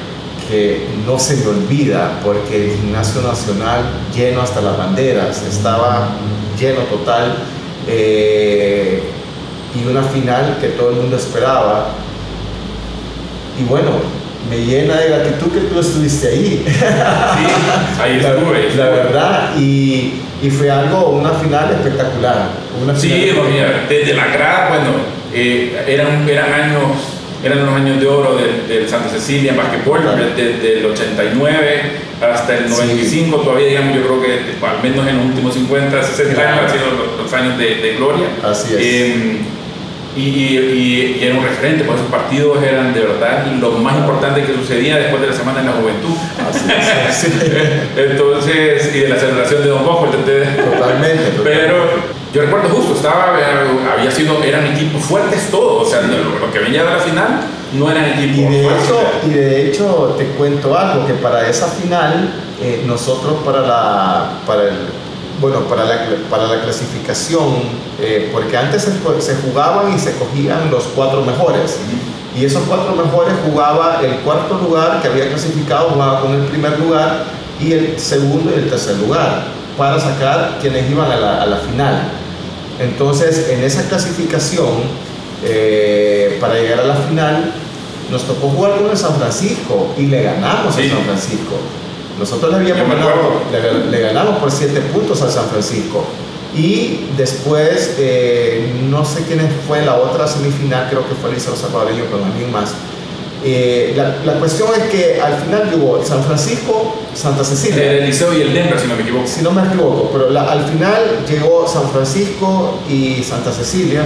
Que 0.49 0.87
no 1.05 1.19
se 1.19 1.37
me 1.37 1.47
olvida 1.47 2.19
porque 2.23 2.65
el 2.65 2.77
gimnasio 2.77 3.21
nacional 3.21 3.83
lleno 4.13 4.41
hasta 4.41 4.61
las 4.61 4.77
banderas, 4.77 5.43
estaba 5.43 6.09
lleno 6.59 6.81
total. 6.81 7.35
Eh, 7.87 9.03
y 9.75 9.87
una 9.87 10.01
final 10.03 10.57
que 10.59 10.69
todo 10.69 10.89
el 10.89 10.95
mundo 10.95 11.17
esperaba. 11.17 11.89
Y 13.59 13.63
bueno, 13.63 13.91
me 14.49 14.57
llena 14.57 14.97
de 14.97 15.07
gratitud 15.09 15.51
que 15.51 15.61
tú 15.61 15.79
estuviste 15.79 16.27
ahí. 16.27 16.63
Sí, 16.65 18.01
ahí 18.01 18.17
estuve. 18.21 18.75
La, 18.75 18.89
verdad, 18.89 19.57
y, 19.57 20.13
y, 20.41 20.49
fue 20.49 20.69
algo, 20.69 21.09
una 21.09 21.31
final 21.31 21.71
espectacular. 21.71 22.49
Una 22.81 22.95
sí, 22.95 23.31
desde 23.89 24.13
la 24.13 24.27
grada, 24.27 24.69
bueno, 24.69 24.91
eh, 25.33 25.83
eran, 25.87 26.27
eran 26.29 26.53
años, 26.53 26.83
eran 27.43 27.65
los 27.65 27.75
años 27.75 27.99
de 27.99 28.07
oro 28.07 28.37
del, 28.67 28.87
Santa 28.87 29.09
Cecilia 29.09 29.51
en 29.51 29.57
basquetbol, 29.57 30.01
desde, 30.35 30.79
el 30.79 30.85
89 30.85 32.05
hasta 32.21 32.57
el 32.57 32.69
95, 32.69 33.37
todavía 33.37 33.67
digamos, 33.67 33.95
yo 33.95 34.01
creo 34.03 34.21
que 34.21 34.65
al 34.65 34.81
menos 34.81 35.07
en 35.07 35.17
los 35.17 35.25
últimos 35.25 35.53
50, 35.53 36.03
60 36.03 36.41
años 36.41 36.59
han 36.63 36.69
sido 36.69 36.85
los, 37.21 37.33
años 37.33 37.57
de, 37.57 37.95
gloria. 37.97 38.27
Así 38.43 38.73
es. 38.73 38.81
Em, 38.81 39.37
y, 40.15 40.21
y, 40.21 41.19
era 41.21 41.35
un 41.35 41.43
referente, 41.43 41.83
porque 41.83 42.01
esos 42.01 42.11
partidos 42.11 42.63
eran 42.63 42.93
de 42.93 43.01
verdad 43.01 43.45
lo 43.59 43.71
más 43.73 43.97
importante 43.97 44.43
que 44.43 44.53
sucedía 44.53 44.97
después 44.97 45.21
de 45.21 45.27
la 45.27 45.33
Semana 45.33 45.59
de 45.59 45.65
la 45.65 45.73
Juventud. 45.73 46.15
Así 46.47 47.27
Entonces, 47.97 48.95
y 48.95 48.99
de 48.99 49.09
la 49.09 49.17
celebración 49.17 49.63
de 49.63 49.69
Don 49.69 49.83
Bosco, 49.83 50.05
Totalmente, 50.05 50.61
totalmente. 50.61 51.31
Pero 51.43 51.75
yo 52.33 52.41
recuerdo 52.41 52.69
justo, 52.69 52.95
estaba, 52.95 53.37
había 53.97 54.11
sido, 54.11 54.43
eran 54.43 54.65
equipos 54.67 55.03
fuertes 55.03 55.49
todos, 55.51 55.87
o 55.87 55.89
sea, 55.89 56.01
lo, 56.01 56.51
que 56.51 56.59
venía 56.59 56.83
de 56.83 56.91
la 56.91 56.99
final 56.99 57.41
no 57.73 57.89
eran 57.91 58.05
equipos 58.05 58.51
y 58.51 58.57
de 58.57 58.63
fuertes. 58.63 58.85
Hecho, 58.85 58.99
y 59.25 59.29
de 59.29 59.67
hecho, 59.67 60.15
te 60.17 60.25
cuento 60.37 60.77
algo, 60.77 61.05
que 61.05 61.13
para 61.13 61.49
esa 61.49 61.67
final, 61.67 62.33
eh, 62.61 62.83
nosotros 62.85 63.35
para, 63.45 63.61
la, 63.61 64.29
para 64.45 64.63
el 64.63 64.75
bueno, 65.41 65.61
para 65.61 65.85
la, 65.85 66.07
para 66.29 66.47
la 66.47 66.61
clasificación, 66.61 67.55
eh, 67.99 68.29
porque 68.31 68.57
antes 68.57 68.83
se, 68.83 69.35
jugaban 69.35 69.93
y 69.93 69.99
se 69.99 70.13
cogían 70.13 70.71
los 70.71 70.83
cuatro 70.95 71.21
mejores. 71.21 71.77
Y 72.35 72.45
esos 72.45 72.63
cuatro 72.67 72.95
mejores 72.95 73.33
jugaba 73.45 74.01
el 74.03 74.15
cuarto 74.19 74.57
lugar 74.57 75.01
que 75.01 75.07
había 75.07 75.29
clasificado, 75.29 75.91
jugaba 75.91 76.21
con 76.21 76.33
el 76.33 76.41
primer 76.41 76.79
lugar 76.79 77.23
y 77.59 77.71
el 77.71 77.99
segundo 77.99 78.51
y 78.51 78.59
el 78.59 78.69
tercer 78.69 78.97
lugar 78.97 79.45
para 79.77 79.99
sacar 79.99 80.57
quienes 80.59 80.89
iban 80.89 81.11
a 81.11 81.15
la, 81.15 81.41
a 81.41 81.45
la 81.45 81.57
final. 81.57 82.11
Entonces, 82.79 83.49
en 83.49 83.63
esa 83.63 83.87
clasificación, 83.87 84.83
eh, 85.43 86.37
para 86.41 86.55
llegar 86.55 86.79
a 86.81 86.85
la 86.85 86.95
final, 86.95 87.51
nos 88.11 88.23
tocó 88.23 88.49
jugar 88.49 88.77
con 88.77 88.89
el 88.89 88.97
San 88.97 89.15
Francisco 89.15 89.93
y 89.97 90.07
le 90.07 90.23
ganamos 90.23 90.75
a 90.75 90.77
San 90.77 91.03
Francisco. 91.05 91.57
Nosotros 92.19 92.51
le, 92.51 92.57
habíamos 92.57 92.87
ganado, 92.87 93.41
le, 93.91 93.99
ganamos 93.99 94.37
por 94.37 94.51
7 94.51 94.79
puntos 94.93 95.21
a 95.21 95.29
San 95.29 95.45
Francisco. 95.47 96.05
Y 96.55 97.07
después, 97.17 97.95
eh, 97.99 98.71
no 98.89 99.03
sé 99.03 99.23
quién 99.23 99.41
fue 99.67 99.83
la 99.85 99.95
otra 99.95 100.25
semifinal, 100.25 100.87
creo 100.89 101.05
que 101.07 101.13
fue 101.15 101.33
Liceo 101.33 101.55
Salvadoreño 101.55 102.05
con 102.05 102.23
alguien 102.23 102.51
más. 102.51 102.73
Eh, 103.43 103.93
la, 103.95 104.15
la, 104.25 104.39
cuestión 104.39 104.69
es 104.75 104.89
que 104.89 105.21
al 105.21 105.35
final 105.35 105.69
llegó 105.69 106.03
San 106.03 106.23
Francisco, 106.23 106.95
Santa 107.13 107.43
Cecilia. 107.43 107.91
El 107.91 108.05
Liceo 108.07 108.33
y 108.33 108.41
el 108.41 108.53
Denver, 108.53 108.79
si 108.79 108.87
no 108.87 108.95
me 108.95 109.01
equivoco. 109.03 109.27
Si 109.27 109.41
no 109.43 109.51
me 109.51 109.65
equivoco, 109.67 110.09
pero 110.11 110.39
al 110.39 110.63
final 110.65 111.25
llegó 111.29 111.67
San 111.67 111.89
Francisco 111.91 112.79
y 112.89 113.21
Santa 113.21 113.51
Cecilia. 113.51 114.03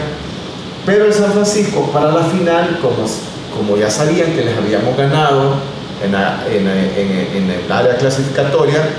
Pero 0.85 1.05
el 1.05 1.13
San 1.13 1.31
Francisco, 1.31 1.89
para 1.93 2.11
la 2.11 2.23
final, 2.23 2.79
como, 2.81 3.07
como 3.55 3.77
ya 3.77 3.89
sabían 3.89 4.33
que 4.33 4.43
les 4.43 4.57
habíamos 4.57 4.97
ganado, 4.97 5.53
en, 6.03 6.15
en, 6.15 7.49
el 7.49 7.71
área 7.71 7.97
clasificatoria, 7.97 8.89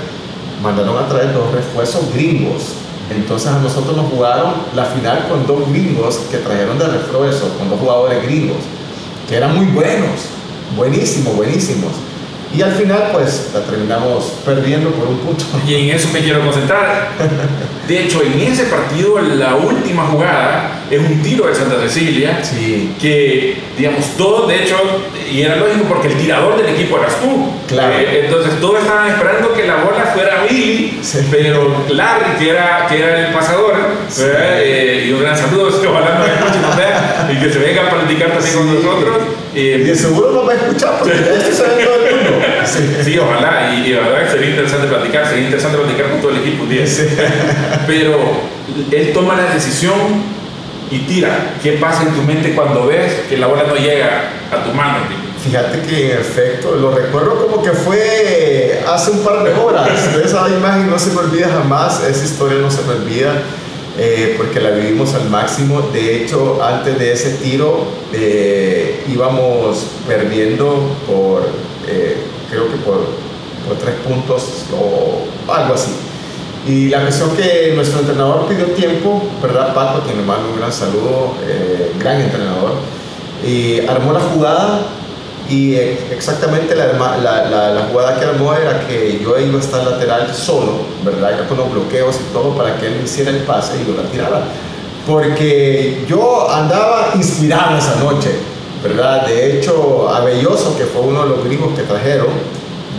mandaron 0.61 0.97
a 0.97 1.07
traer 1.07 1.33
dos 1.33 1.51
refuerzos 1.51 2.13
gringos. 2.13 2.75
Entonces 3.09 3.49
a 3.49 3.59
nosotros 3.59 3.97
nos 3.97 4.09
jugaron 4.09 4.53
la 4.75 4.85
final 4.85 5.27
con 5.27 5.45
dos 5.45 5.69
gringos 5.69 6.17
que 6.29 6.37
trajeron 6.37 6.77
de 6.79 6.87
refuerzo, 6.87 7.49
con 7.57 7.69
dos 7.69 7.79
jugadores 7.79 8.23
gringos, 8.23 8.57
que 9.27 9.35
eran 9.35 9.55
muy 9.55 9.65
buenos, 9.65 10.27
buenísimos, 10.77 11.35
buenísimos. 11.35 11.91
Y 12.53 12.61
al 12.61 12.73
final, 12.73 13.09
pues, 13.13 13.51
la 13.53 13.61
terminamos 13.61 14.33
perdiendo 14.45 14.89
por 14.91 15.07
un 15.07 15.17
punto. 15.19 15.45
Y 15.67 15.75
en 15.75 15.95
eso 15.95 16.09
me 16.11 16.19
quiero 16.19 16.41
concentrar. 16.41 17.09
De 17.87 18.03
hecho, 18.03 18.21
en 18.23 18.39
ese 18.39 18.63
partido, 18.65 19.19
la 19.21 19.55
última 19.55 20.05
jugada 20.05 20.81
es 20.89 20.99
un 20.99 21.21
tiro 21.21 21.47
de 21.47 21.55
Santa 21.55 21.79
Cecilia. 21.81 22.39
Sí. 22.43 22.93
Que, 22.99 23.57
digamos, 23.77 24.05
todos, 24.17 24.47
de 24.49 24.63
hecho, 24.63 24.75
y 25.31 25.41
era 25.41 25.55
lógico 25.55 25.85
porque 25.87 26.09
el 26.09 26.17
tirador 26.17 26.57
del 26.57 26.73
equipo 26.75 26.97
eras 26.97 27.19
tú. 27.21 27.51
Claro. 27.67 27.93
Eh, 27.93 28.25
entonces, 28.25 28.59
todos 28.59 28.81
estaban 28.81 29.09
esperando 29.09 29.53
que 29.53 29.67
la 29.67 29.75
bola 29.83 30.11
fuera 30.13 30.43
Billy, 30.49 30.99
pero 31.31 31.85
Larry, 31.89 32.37
que 32.37 32.49
era, 32.49 32.85
que 32.87 32.99
era 32.99 33.27
el 33.27 33.33
pasador, 33.33 33.75
eh, 34.19 35.05
y 35.07 35.13
un 35.13 35.21
gran 35.21 35.37
saludo, 35.37 35.67
ojalá 35.67 36.19
nos 36.19 36.27
escuchen, 36.27 36.61
y 37.29 37.39
que 37.39 37.53
se 37.53 37.59
venga 37.59 37.87
a 37.87 37.89
platicar 37.89 38.31
también 38.31 38.55
con 38.55 38.75
nosotros. 38.75 39.17
Eh, 39.53 39.79
y 39.81 39.83
de 39.83 39.95
seguro 39.95 40.31
nos 40.31 40.47
va 40.47 40.53
a 40.53 40.55
escuchar 40.55 40.99
porque 40.99 41.13
esto 41.13 41.63
sabe 41.63 41.83
todo 41.83 41.95
el 41.95 42.15
mundo. 42.15 42.20
Sí, 43.03 43.17
ojalá, 43.17 43.73
y, 43.73 43.93
la 43.93 44.01
verdad 44.01 44.23
que 44.23 44.31
sería 44.31 44.49
interesante 44.51 44.87
platicar, 44.87 45.27
sería 45.27 45.45
interesante 45.45 45.77
platicar 45.77 46.11
con 46.11 46.21
todo 46.21 46.31
el 46.31 46.37
equipo. 46.37 46.65
Pero 47.87 48.17
él 48.91 49.11
toma 49.13 49.35
la 49.35 49.53
decisión 49.53 50.23
y 50.89 50.99
tira. 50.99 51.53
¿Qué 51.61 51.73
pasa 51.73 52.03
en 52.03 52.13
tu 52.13 52.21
mente 52.21 52.53
cuando 52.53 52.87
ves 52.87 53.13
que 53.29 53.37
la 53.37 53.47
bola 53.47 53.63
no 53.63 53.75
llega 53.75 54.29
a 54.51 54.63
tu 54.63 54.71
mano? 54.73 54.99
Fíjate 55.43 55.81
que 55.81 56.11
en 56.11 56.19
efecto, 56.19 56.75
lo 56.75 56.91
recuerdo 56.91 57.47
como 57.47 57.63
que 57.63 57.71
fue 57.71 58.83
hace 58.87 59.11
un 59.11 59.23
par 59.23 59.43
de 59.43 59.53
horas. 59.53 59.89
Esa 60.25 60.47
imagen 60.49 60.89
no 60.89 60.99
se 60.99 61.11
me 61.11 61.19
olvida 61.19 61.49
jamás, 61.49 62.03
esa 62.03 62.23
historia 62.23 62.59
no 62.59 62.69
se 62.69 62.83
me 62.83 62.93
olvida. 62.93 63.33
Eh, 63.97 64.35
porque 64.37 64.59
la 64.61 64.71
vivimos 64.71 65.13
al 65.15 65.29
máximo. 65.29 65.81
De 65.93 66.15
hecho, 66.15 66.63
antes 66.63 66.97
de 66.97 67.11
ese 67.11 67.31
tiro 67.31 67.87
eh, 68.13 69.03
íbamos 69.11 69.85
perdiendo 70.07 70.95
por 71.05 71.43
eh, 71.87 72.17
creo 72.51 72.69
que 72.69 72.77
por, 72.77 73.07
por 73.67 73.77
tres 73.79 73.95
puntos 74.05 74.65
o 74.71 75.51
algo 75.51 75.73
así. 75.73 75.91
Y 76.67 76.89
la 76.89 77.01
cuestión 77.01 77.35
que 77.35 77.71
nuestro 77.73 78.01
entrenador 78.01 78.45
pidió 78.47 78.65
tiempo, 78.67 79.23
¿verdad? 79.41 79.73
Paco, 79.73 80.01
quien 80.01 80.17
le 80.17 80.23
mando 80.23 80.49
un 80.49 80.59
gran 80.59 80.71
saludo, 80.71 81.33
eh, 81.47 81.91
gran 81.97 82.21
entrenador, 82.21 82.73
y 83.43 83.79
armó 83.87 84.13
la 84.13 84.19
jugada 84.19 84.81
y 85.49 85.75
exactamente 85.75 86.75
la, 86.75 86.93
la, 86.93 87.87
jugada 87.91 88.19
que 88.19 88.25
armó 88.25 88.53
era 88.53 88.87
que 88.87 89.19
yo 89.21 89.39
iba 89.39 89.57
a 89.57 89.61
estar 89.61 89.83
lateral 89.83 90.33
solo, 90.33 90.83
¿verdad? 91.03 91.31
Ya 91.39 91.47
con 91.47 91.57
los 91.57 91.71
bloqueos 91.71 92.15
y 92.17 92.33
todo 92.33 92.55
para 92.55 92.77
que 92.77 92.87
él 92.87 93.01
hiciera 93.03 93.31
el 93.31 93.39
pase 93.39 93.73
y 93.81 93.87
yo 93.87 94.01
la 94.01 94.07
tirara. 94.09 94.43
Porque 95.07 96.05
yo 96.07 96.49
andaba 96.49 97.09
inspirado 97.15 97.77
esa 97.77 97.95
noche 97.95 98.29
¿verdad? 98.83 99.25
De 99.27 99.57
hecho, 99.57 100.09
a 100.09 100.21
Belloso, 100.21 100.77
que 100.77 100.85
fue 100.85 101.01
uno 101.01 101.23
de 101.23 101.29
los 101.29 101.43
gringos 101.43 101.77
que 101.77 101.83
trajeron, 101.83 102.27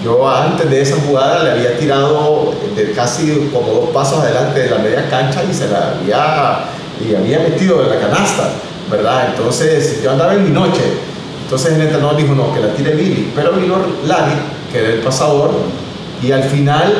yo 0.04 0.28
antes 0.28 0.68
de 0.68 0.82
esa 0.82 0.96
jugada 0.96 1.44
le 1.44 1.50
había 1.52 1.78
tirado 1.78 2.52
de 2.74 2.92
casi 2.92 3.50
como 3.52 3.72
dos 3.72 3.90
pasos 3.90 4.18
adelante 4.20 4.60
de 4.60 4.70
la 4.70 4.78
media 4.78 5.08
cancha 5.08 5.44
y 5.48 5.54
se 5.54 5.68
la 5.68 5.92
había, 5.92 6.64
y 7.00 7.14
había 7.14 7.38
metido 7.38 7.82
en 7.82 7.90
la 7.90 8.00
canasta, 8.00 8.50
¿verdad? 8.90 9.28
Entonces 9.28 10.02
yo 10.02 10.10
andaba 10.10 10.34
en 10.34 10.44
mi 10.44 10.50
noche. 10.50 10.82
Entonces 11.44 11.74
el 11.74 11.82
entrenador 11.82 12.16
dijo, 12.16 12.34
no, 12.34 12.52
que 12.52 12.60
la 12.60 12.74
tire 12.74 12.94
Billy. 12.94 13.32
Pero 13.34 13.52
vino 13.52 13.76
Larry, 14.06 14.34
que 14.72 14.78
era 14.78 14.88
el 14.88 15.00
pasador, 15.00 15.50
y 16.22 16.32
al 16.32 16.44
final, 16.44 16.92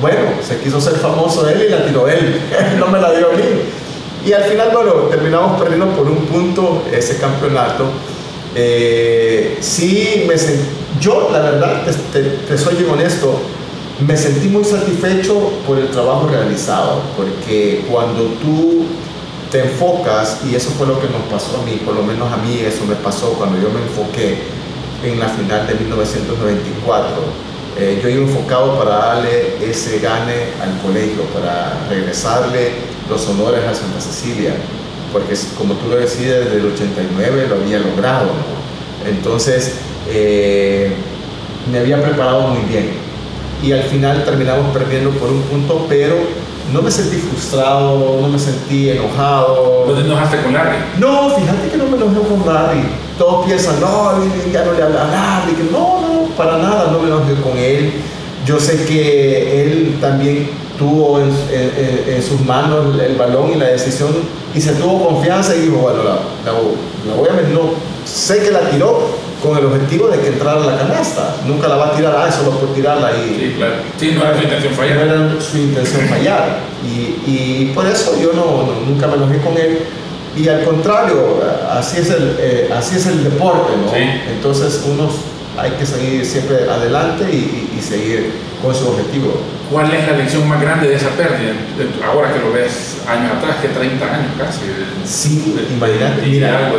bueno, 0.00 0.20
se 0.46 0.58
quiso 0.58 0.80
ser 0.80 0.94
famoso 0.94 1.48
él 1.48 1.64
y 1.66 1.70
la 1.70 1.84
tiró 1.84 2.06
él. 2.06 2.40
no 2.78 2.88
me 2.88 3.00
la 3.00 3.12
dio 3.12 3.30
a 3.30 3.32
mí. 3.32 3.42
Y 4.24 4.32
al 4.32 4.42
final, 4.44 4.70
bueno, 4.72 4.92
terminamos 5.08 5.60
perdiendo 5.60 5.86
por 5.96 6.06
un 6.08 6.26
punto 6.26 6.82
ese 6.92 7.16
campeonato. 7.18 7.84
Eh, 8.58 9.58
sí, 9.60 10.24
me 10.26 10.34
yo 10.98 11.28
la 11.30 11.40
verdad, 11.40 11.82
te, 12.48 12.56
soy 12.56 12.76
bien 12.76 12.88
honesto, 12.88 13.38
me 14.00 14.16
sentí 14.16 14.48
muy 14.48 14.64
satisfecho 14.64 15.52
por 15.66 15.78
el 15.78 15.90
trabajo 15.90 16.26
realizado, 16.26 17.02
porque 17.18 17.84
cuando 17.90 18.22
tú 18.40 18.86
te 19.50 19.60
enfocas, 19.60 20.38
y 20.50 20.54
eso 20.54 20.70
fue 20.70 20.86
lo 20.86 20.98
que 20.98 21.06
nos 21.08 21.20
pasó 21.30 21.60
a 21.60 21.66
mí, 21.66 21.82
por 21.84 21.94
lo 21.96 22.02
menos 22.02 22.32
a 22.32 22.38
mí 22.38 22.60
eso 22.60 22.86
me 22.86 22.94
pasó 22.94 23.34
cuando 23.34 23.60
yo 23.60 23.68
me 23.68 23.82
enfoqué 23.82 24.38
en 25.04 25.20
la 25.20 25.28
final 25.28 25.66
de 25.66 25.74
1994. 25.74 27.46
Eh, 27.78 28.00
yo 28.02 28.08
iba 28.08 28.22
enfocado 28.22 28.78
para 28.78 28.96
darle 28.96 29.56
ese 29.60 29.98
gane 29.98 30.48
al 30.62 30.80
colegio, 30.80 31.24
para 31.34 31.86
regresarle 31.90 32.70
los 33.10 33.28
honores 33.28 33.60
a 33.64 33.74
Santa 33.74 34.00
Cecilia 34.00 34.54
porque 35.16 35.34
como 35.56 35.72
tú 35.74 35.88
lo 35.88 35.96
decías, 35.96 36.44
desde 36.44 36.58
el 36.58 36.66
89 36.66 37.46
lo 37.48 37.54
había 37.54 37.78
logrado. 37.78 38.28
Entonces, 39.08 39.76
eh, 40.10 40.92
me 41.72 41.78
había 41.78 42.02
preparado 42.02 42.48
muy 42.48 42.60
bien. 42.68 42.90
Y 43.62 43.72
al 43.72 43.84
final 43.84 44.24
terminamos 44.26 44.76
perdiendo 44.76 45.10
por 45.12 45.30
un 45.30 45.40
punto, 45.42 45.86
pero 45.88 46.16
no 46.70 46.82
me 46.82 46.90
sentí 46.90 47.16
frustrado, 47.16 48.18
no 48.20 48.28
me 48.28 48.38
sentí 48.38 48.90
enojado. 48.90 49.84
¿No 49.86 49.94
te 49.94 50.00
enojaste 50.02 50.42
con 50.42 50.52
Larry? 50.52 50.76
No, 50.98 51.30
fíjate 51.30 51.70
que 51.70 51.78
no 51.78 51.84
me 51.84 51.96
enojé 51.96 52.28
con 52.28 52.54
Larry. 52.54 52.80
Todos 53.16 53.46
piensan, 53.46 53.80
no, 53.80 54.12
ya 54.52 54.64
no 54.66 54.72
le 54.74 54.82
habla 54.82 55.02
a 55.02 55.08
Larry. 55.08 55.52
Que 55.54 55.72
no, 55.72 56.02
no, 56.02 56.28
para 56.36 56.58
nada, 56.58 56.90
no 56.92 56.98
me 56.98 57.06
enojé 57.06 57.40
con 57.40 57.56
él. 57.56 57.90
Yo 58.44 58.60
sé 58.60 58.84
que 58.84 59.62
él 59.62 59.96
también 59.98 60.50
tuvo 60.78 61.20
en, 61.20 62.22
sus 62.22 62.40
manos 62.42 62.98
el 63.00 63.16
balón 63.16 63.52
y 63.52 63.56
la 63.56 63.66
decisión 63.66 64.10
y 64.54 64.60
se 64.60 64.72
tuvo 64.74 65.08
confianza 65.08 65.54
y 65.54 65.62
dijo, 65.62 65.76
bueno, 65.76 66.02
la, 66.02 66.14
la 66.44 67.14
voy 67.14 67.28
a 67.28 67.32
meter. 67.32 67.50
No, 67.50 67.70
sé 68.04 68.42
que 68.42 68.50
la 68.50 68.60
tiró, 68.70 69.26
con 69.42 69.56
el 69.58 69.66
objetivo 69.66 70.08
de 70.08 70.18
que 70.18 70.28
entrara 70.28 70.60
la 70.60 70.76
canasta. 70.76 71.36
Nunca 71.46 71.68
la 71.68 71.76
va 71.76 71.86
a 71.88 71.96
tirar, 71.96 72.14
ah, 72.16 72.30
solo 72.30 72.52
por 72.52 72.74
tirarla 72.74 73.08
ahí. 73.08 73.36
Sí, 73.38 73.54
claro. 73.56 73.74
Sí, 73.98 74.12
no 74.12 74.22
era 74.22 74.36
su 74.36 74.42
intención 74.42 74.74
fallar. 74.74 74.96
No 74.96 75.02
era 75.02 75.40
su 75.40 75.58
intención 75.58 76.08
fallar. 76.08 76.58
Y, 76.84 77.30
y 77.30 77.72
por 77.74 77.86
eso 77.86 78.14
yo 78.20 78.32
no, 78.32 78.68
nunca 78.86 79.06
me 79.06 79.14
enojé 79.14 79.38
con 79.38 79.56
él. 79.56 79.78
Y 80.36 80.48
al 80.48 80.64
contrario, 80.64 81.40
así 81.70 82.00
es 82.00 82.10
el, 82.10 82.36
eh, 82.38 82.70
así 82.76 82.96
es 82.96 83.06
el 83.06 83.24
deporte, 83.24 83.72
¿no? 83.82 83.90
Sí. 83.90 84.04
Entonces 84.34 84.84
uno 84.86 85.08
hay 85.58 85.72
que 85.72 85.86
seguir 85.86 86.24
siempre 86.24 86.68
adelante 86.68 87.24
y, 87.30 87.72
y, 87.76 87.82
seguir 87.82 88.32
con 88.62 88.74
su 88.74 88.88
objetivo. 88.88 89.40
¿Cuál 89.70 89.92
es 89.92 90.06
la 90.06 90.16
lección 90.16 90.48
más 90.48 90.60
grande 90.60 90.88
de 90.88 90.94
esa 90.94 91.10
pérdida? 91.10 91.54
Ahora 92.04 92.32
que 92.32 92.38
lo 92.40 92.52
ves 92.52 92.98
años 93.08 93.32
atrás, 93.32 93.56
que 93.60 93.68
30 93.68 94.04
años 94.04 94.32
casi. 94.38 94.60
Sí, 95.04 95.56
imagínate. 95.74 96.22
Mira, 96.22 96.72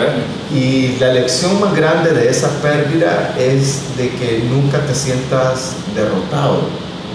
y 0.54 0.98
la 1.00 1.14
lección 1.14 1.60
más 1.60 1.76
grande 1.76 2.12
de 2.12 2.30
esa 2.30 2.50
pérdida 2.62 3.36
es 3.38 3.98
de 3.98 4.10
que 4.10 4.44
nunca 4.50 4.80
te 4.80 4.96
sientas 4.96 5.74
derrotado, 5.96 6.62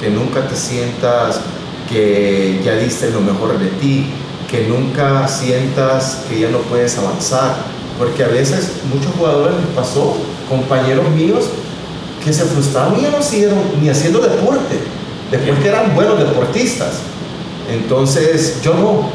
que 0.01 0.11
nunca 0.11 0.47
te 0.47 0.57
sientas 0.57 1.41
que 1.89 2.61
ya 2.65 2.77
diste 2.77 3.11
lo 3.11 3.21
mejor 3.21 3.59
de 3.59 3.69
ti, 3.69 4.07
que 4.51 4.67
nunca 4.67 5.27
sientas 5.29 6.25
que 6.29 6.41
ya 6.41 6.51
no 6.51 6.59
puedes 6.59 6.99
avanzar, 6.99 7.55
porque 7.99 8.25
a 8.25 8.29
veces 8.29 8.73
muchos 8.93 9.13
jugadores 9.15 9.57
les 9.57 9.75
pasó, 9.75 10.17
compañeros 10.49 11.09
míos, 11.11 11.45
que 12.25 12.33
se 12.33 12.45
frustraron 12.45 12.99
y 12.99 13.03
ya 13.03 13.11
no 13.11 13.23
siguieron 13.23 13.59
ni 13.81 13.89
haciendo 13.89 14.21
deporte, 14.21 14.79
después 15.31 15.59
que 15.61 15.69
eran 15.69 15.95
buenos 15.95 16.19
deportistas. 16.19 16.99
Entonces 17.71 18.61
yo 18.63 18.75
no, 18.75 19.09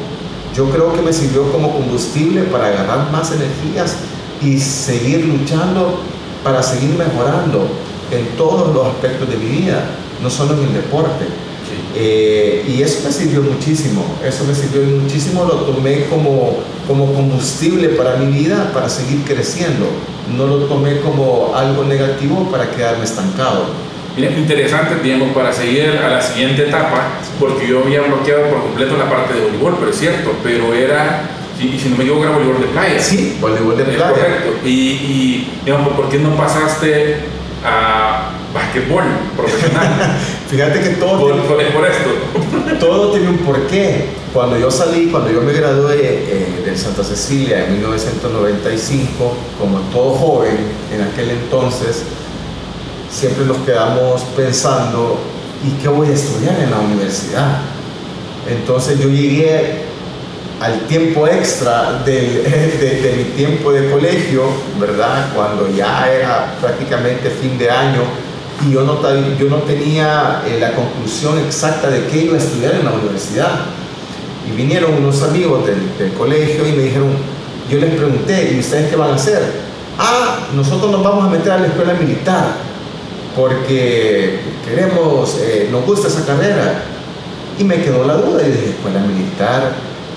yo 0.55 0.69
creo 0.69 0.93
que 0.93 1.01
me 1.01 1.13
sirvió 1.13 1.51
como 1.51 1.71
combustible 1.71 2.43
para 2.43 2.67
agarrar 2.67 3.11
más 3.11 3.31
energías 3.31 3.95
y 4.41 4.59
seguir 4.59 5.25
luchando 5.25 5.99
para 6.43 6.63
seguir 6.63 6.91
mejorando 6.91 7.67
en 8.11 8.25
todos 8.37 8.73
los 8.73 8.87
aspectos 8.87 9.29
de 9.29 9.35
mi 9.37 9.57
vida, 9.57 9.83
no 10.23 10.29
solo 10.29 10.53
en 10.53 10.63
el 10.63 10.73
deporte. 10.73 11.25
Eh, 11.95 12.63
y 12.67 12.81
eso 12.81 12.99
me 13.03 13.11
sirvió 13.11 13.41
muchísimo, 13.41 14.05
eso 14.23 14.43
me 14.45 14.53
sirvió 14.53 14.83
muchísimo, 14.99 15.43
lo 15.45 15.55
tomé 15.61 16.05
como, 16.05 16.57
como 16.87 17.11
combustible 17.13 17.89
para 17.89 18.17
mi 18.17 18.31
vida, 18.31 18.71
para 18.73 18.87
seguir 18.87 19.23
creciendo, 19.25 19.87
no 20.35 20.47
lo 20.47 20.57
tomé 20.65 20.99
como 20.99 21.53
algo 21.55 21.83
negativo 21.83 22.49
para 22.51 22.69
quedarme 22.71 23.05
estancado. 23.05 23.65
Mira, 24.15 24.31
interesante, 24.31 24.95
digamos, 25.03 25.29
para 25.35 25.53
seguir 25.53 25.89
a 26.03 26.09
la 26.09 26.21
siguiente 26.21 26.67
etapa, 26.67 27.09
porque 27.39 27.67
yo 27.67 27.83
había 27.83 28.01
bloqueado 28.01 28.49
por 28.49 28.61
completo 28.63 28.97
la 28.97 29.09
parte 29.09 29.33
de 29.33 29.41
voleibol, 29.41 29.75
pero 29.79 29.91
es 29.91 29.97
cierto, 29.97 30.33
pero 30.43 30.73
era, 30.73 31.21
y 31.59 31.77
si 31.77 31.89
no 31.89 31.97
me 31.97 32.03
equivoco, 32.03 32.23
era 32.23 32.33
voleibol 32.33 32.61
de 32.61 32.67
playa. 32.67 32.99
Sí, 32.99 33.37
voleibol 33.39 33.77
de 33.77 33.83
playa. 33.83 34.09
correcto. 34.09 34.49
Y, 34.65 34.69
y 34.69 35.53
digamos, 35.65 35.93
¿por 35.93 36.09
qué 36.09 36.17
no 36.17 36.35
pasaste 36.35 37.17
a 37.63 38.31
basquetbol 38.53 39.03
profesional. 39.35 40.17
Fíjate 40.49 40.79
que 40.79 40.89
todo, 40.91 41.19
por, 41.19 41.33
tiene, 41.33 41.71
por, 41.71 41.85
esto. 41.85 42.09
todo 42.79 43.11
tiene 43.11 43.29
un 43.29 43.37
porqué. 43.39 44.05
Cuando 44.33 44.57
yo 44.57 44.71
salí, 44.71 45.07
cuando 45.07 45.29
yo 45.29 45.41
me 45.41 45.51
gradué 45.51 45.97
eh, 45.99 46.61
de 46.63 46.77
Santa 46.77 47.03
Cecilia 47.03 47.65
en 47.65 47.73
1995, 47.73 49.33
como 49.59 49.79
todo 49.91 50.11
joven 50.11 50.57
en 50.93 51.01
aquel 51.01 51.31
entonces, 51.31 52.03
siempre 53.11 53.45
nos 53.45 53.57
quedamos 53.57 54.21
pensando, 54.37 55.19
¿y 55.65 55.81
qué 55.81 55.89
voy 55.89 56.07
a 56.07 56.13
estudiar 56.13 56.57
en 56.61 56.71
la 56.71 56.79
universidad? 56.79 57.61
Entonces 58.49 58.99
yo 58.99 59.09
llegué 59.09 59.85
al 60.61 60.79
tiempo 60.87 61.27
extra 61.27 62.01
de, 62.05 62.13
de, 62.13 63.13
mi 63.17 63.23
tiempo 63.35 63.73
de 63.73 63.89
colegio, 63.89 64.43
¿verdad? 64.79 65.33
Cuando 65.35 65.69
ya 65.75 66.09
era 66.09 66.55
prácticamente 66.61 67.29
fin 67.31 67.57
de 67.57 67.69
año 67.69 68.03
y 68.65 68.71
yo 68.71 68.83
no, 68.83 68.95
tenía 69.59 70.43
eh, 70.47 70.57
la 70.59 70.73
conclusión 70.73 71.37
exacta 71.39 71.89
de 71.89 72.07
qué 72.07 72.23
iba 72.23 72.35
a 72.35 72.37
estudiar 72.39 72.75
en 72.75 72.85
la 72.85 72.91
universidad. 72.91 73.65
Y 74.47 74.55
vinieron 74.55 74.93
unos 74.93 75.21
amigos 75.23 75.65
del, 75.65 75.97
del 75.97 76.13
colegio 76.13 76.67
y 76.67 76.71
me 76.71 76.83
dijeron, 76.83 77.09
yo 77.69 77.79
les 77.79 77.93
pregunté, 77.95 78.53
¿y 78.53 78.59
ustedes 78.59 78.89
qué 78.89 78.95
van 78.95 79.11
a 79.11 79.15
hacer? 79.15 79.41
Ah, 79.99 80.47
nosotros 80.55 80.91
nos 80.91 81.03
vamos 81.03 81.25
a 81.25 81.29
meter 81.29 81.51
a 81.51 81.57
la 81.59 81.67
escuela 81.67 81.93
militar 81.93 82.55
porque 83.37 84.39
queremos, 84.65 85.37
eh, 85.41 85.69
nos 85.71 85.85
gusta 85.85 86.07
esa 86.07 86.25
carrera. 86.25 86.83
Y 87.59 87.63
me 87.63 87.81
quedó 87.81 88.05
la 88.05 88.15
duda 88.15 88.41
y 88.43 88.51
dije, 88.51 88.69
escuela 88.69 88.99
militar, 88.99 89.73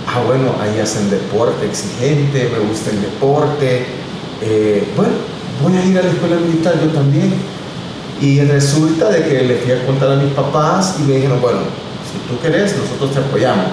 ah, 0.06 0.22
bueno, 0.26 0.54
ahí 0.60 0.80
hacen 0.80 1.10
deporte 1.10 1.66
exigente, 1.66 2.50
me 2.52 2.68
gusta 2.68 2.90
el 2.90 3.00
deporte, 3.00 3.84
eh, 4.42 4.84
bueno, 4.94 5.12
voy 5.62 5.76
a 5.76 5.84
ir 5.84 5.98
a 5.98 6.02
la 6.02 6.10
escuela 6.10 6.36
militar 6.36 6.74
yo 6.82 6.90
también. 6.90 7.32
Y 8.20 8.40
resulta 8.40 9.08
de 9.08 9.24
que 9.24 9.42
le 9.44 9.56
fui 9.56 9.72
a 9.72 9.86
contar 9.86 10.12
a 10.12 10.16
mis 10.16 10.32
papás 10.34 10.96
y 10.98 11.02
me 11.02 11.14
dijeron, 11.16 11.40
bueno, 11.40 11.60
si 12.10 12.18
tú 12.28 12.40
querés, 12.40 12.76
nosotros 12.76 13.12
te 13.12 13.20
apoyamos. 13.20 13.72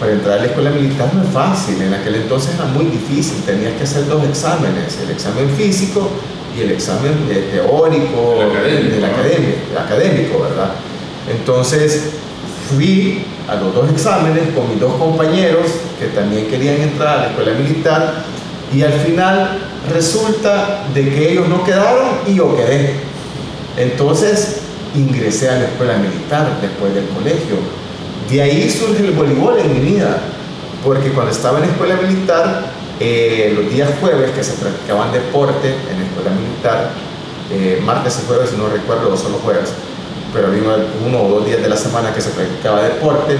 Para 0.00 0.12
entrar 0.12 0.38
a 0.38 0.40
la 0.40 0.46
escuela 0.46 0.70
militar 0.70 1.12
no 1.14 1.22
es 1.22 1.28
fácil, 1.28 1.80
en 1.80 1.94
aquel 1.94 2.16
entonces 2.16 2.54
era 2.54 2.64
muy 2.64 2.86
difícil, 2.86 3.42
tenías 3.44 3.74
que 3.74 3.84
hacer 3.84 4.08
dos 4.08 4.24
exámenes, 4.24 4.98
el 5.00 5.10
examen 5.10 5.48
físico 5.50 6.08
y 6.56 6.62
el 6.62 6.72
examen 6.72 7.12
teórico 7.50 8.34
del 8.62 9.04
académico, 9.04 10.42
¿verdad? 10.42 10.72
Entonces 11.30 12.14
fui 12.68 13.24
a 13.48 13.56
los 13.56 13.74
dos 13.74 13.90
exámenes 13.90 14.54
con 14.54 14.68
mis 14.70 14.80
dos 14.80 14.94
compañeros 14.94 15.66
que 16.00 16.06
también 16.06 16.46
querían 16.46 16.80
entrar 16.80 17.18
a 17.18 17.20
la 17.22 17.26
escuela 17.28 17.52
militar 17.52 18.24
y 18.74 18.82
al 18.82 18.92
final 18.92 19.58
resulta 19.90 20.84
de 20.94 21.08
que 21.08 21.32
ellos 21.32 21.48
no 21.48 21.64
quedaron 21.64 22.08
y 22.26 22.36
yo 22.36 22.56
quedé. 22.56 22.94
Entonces 23.76 24.58
ingresé 24.94 25.48
a 25.48 25.54
la 25.54 25.64
escuela 25.64 25.96
militar 25.96 26.58
después 26.60 26.94
del 26.94 27.06
colegio. 27.08 27.56
De 28.30 28.42
ahí 28.42 28.70
surge 28.70 29.04
el 29.04 29.12
voleibol 29.12 29.58
en 29.58 29.72
mi 29.72 29.80
vida, 29.80 30.18
porque 30.84 31.10
cuando 31.10 31.32
estaba 31.32 31.58
en 31.58 31.66
la 31.66 31.72
escuela 31.72 31.96
militar, 31.96 32.66
eh, 33.00 33.52
los 33.56 33.72
días 33.72 33.90
jueves 34.00 34.30
que 34.30 34.44
se 34.44 34.52
practicaban 34.54 35.12
deporte 35.12 35.68
en 35.68 35.98
la 35.98 36.06
escuela 36.06 36.30
militar, 36.30 36.90
eh, 37.50 37.80
martes 37.84 38.20
y 38.22 38.26
jueves, 38.26 38.52
no 38.56 38.68
recuerdo, 38.68 39.16
solo 39.16 39.38
jueves, 39.38 39.70
pero 40.32 40.48
había 40.48 40.62
uno 41.06 41.22
o 41.22 41.28
dos 41.28 41.46
días 41.46 41.60
de 41.60 41.68
la 41.68 41.76
semana 41.76 42.14
que 42.14 42.20
se 42.20 42.30
practicaba 42.30 42.82
deporte. 42.82 43.36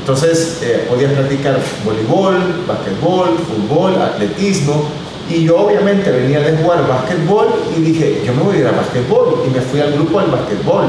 Entonces 0.00 0.58
eh, 0.62 0.86
podía 0.88 1.10
practicar 1.12 1.58
voleibol, 1.84 2.64
basquetbol, 2.66 3.38
fútbol, 3.38 3.94
atletismo. 4.02 4.88
Y 5.28 5.44
yo 5.44 5.58
obviamente 5.58 6.10
venía 6.10 6.40
de 6.40 6.56
jugar 6.56 6.86
basquetbol 6.86 7.48
y 7.76 7.80
dije, 7.80 8.22
yo 8.24 8.34
me 8.34 8.42
voy 8.42 8.56
a 8.56 8.60
ir 8.60 8.66
a 8.66 8.72
basquetbol. 8.72 9.44
Y 9.46 9.50
me 9.50 9.60
fui 9.60 9.80
al 9.80 9.92
grupo 9.92 10.20
del 10.20 10.30
basquetbol. 10.30 10.84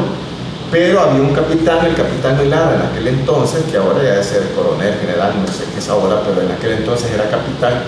Pero 0.71 0.99
había 0.99 1.21
un 1.21 1.33
capitán, 1.33 1.85
el 1.85 1.95
capitán 1.95 2.37
Melara 2.37 2.75
en 2.75 2.81
aquel 2.81 3.07
entonces, 3.07 3.63
que 3.71 3.77
ahora 3.77 4.03
ya 4.03 4.19
es 4.19 4.25
ser 4.25 4.43
coronel 4.55 4.95
general, 4.99 5.33
no 5.39 5.47
sé 5.47 5.63
qué 5.71 5.79
es 5.79 5.89
ahora, 5.89 6.21
pero 6.25 6.41
en 6.41 6.51
aquel 6.51 6.73
entonces 6.73 7.11
era 7.13 7.29
capitán. 7.29 7.83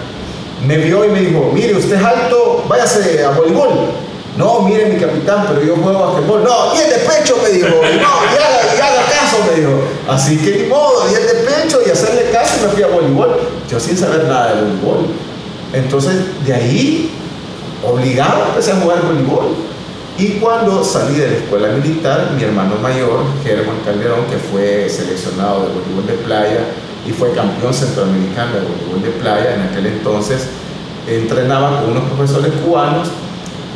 Me 0.66 0.78
vio 0.78 1.04
y 1.04 1.10
me 1.10 1.22
dijo, 1.22 1.52
mire, 1.54 1.76
usted 1.76 1.96
es 1.96 2.04
alto, 2.04 2.64
váyase 2.68 3.24
a 3.24 3.32
voleibol. 3.32 3.70
No, 4.38 4.62
mire 4.62 4.86
mi 4.86 5.00
capitán, 5.00 5.48
pero 5.50 5.64
yo 5.64 5.76
juego 5.76 6.00
basquetbol. 6.00 6.44
No, 6.44 6.76
y 6.76 6.80
el 6.80 6.90
de 6.92 6.98
pecho 6.98 7.36
me 7.42 7.50
dijo. 7.50 7.68
No, 7.68 7.82
y 7.84 8.78
haga, 8.78 9.06
caso 9.10 9.38
me 9.50 9.60
dijo. 9.60 9.74
Así 10.08 10.38
que 10.38 10.64
ni 10.64 10.68
modo, 10.68 11.10
y 11.12 11.16
el 11.16 11.26
de 11.26 11.34
pecho 11.52 11.80
y 11.86 11.90
hacerle 11.90 12.30
caso 12.32 12.54
me 12.62 12.70
fui 12.70 12.84
a 12.84 12.88
voleibol. 12.88 13.40
Yo 13.70 13.80
sin 13.80 13.98
saber 13.98 14.26
nada 14.26 14.54
de 14.54 14.62
voleibol. 14.62 15.08
Entonces, 15.74 16.46
de 16.46 16.54
ahí, 16.54 17.12
obligado, 17.84 18.46
empecé 18.50 18.72
a 18.72 18.76
jugar 18.78 19.02
voleibol. 19.06 19.56
Y 20.18 20.40
cuando 20.40 20.84
salí 20.84 21.16
de 21.16 21.28
la 21.28 21.38
escuela 21.38 21.68
militar, 21.70 22.32
mi 22.36 22.44
hermano 22.44 22.76
mayor, 22.82 23.24
Germán 23.44 23.78
Calderón, 23.86 24.26
que 24.26 24.38
fue 24.38 24.90
seleccionado 24.90 25.62
de 25.62 25.68
voleibol 25.74 26.08
de 26.08 26.14
playa 26.14 26.60
y 27.08 27.12
fue 27.12 27.34
campeón 27.34 27.74
centroamericano 27.74 28.54
de 28.54 28.62
voleibol 28.62 29.02
de 29.04 29.10
playa 29.20 29.56
en 29.56 29.62
aquel 29.62 29.86
entonces, 29.86 30.48
entrenaba 31.08 31.82
con 31.82 31.92
unos 31.92 32.04
profesores 32.06 32.52
cubanos 32.66 33.10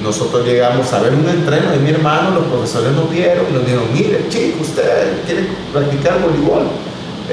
nosotros 0.01 0.45
llegamos 0.45 0.91
a 0.93 0.99
ver 0.99 1.13
un 1.13 1.29
entreno 1.29 1.71
de 1.71 1.77
mi 1.77 1.91
hermano, 1.91 2.31
los 2.31 2.45
profesores 2.45 2.91
nos 2.93 3.09
vieron 3.09 3.45
y 3.49 3.53
nos 3.53 3.65
dijeron, 3.65 3.85
mire 3.93 4.25
chico, 4.29 4.61
usted 4.61 5.23
quiere 5.25 5.47
practicar 5.71 6.19
voleibol. 6.21 6.63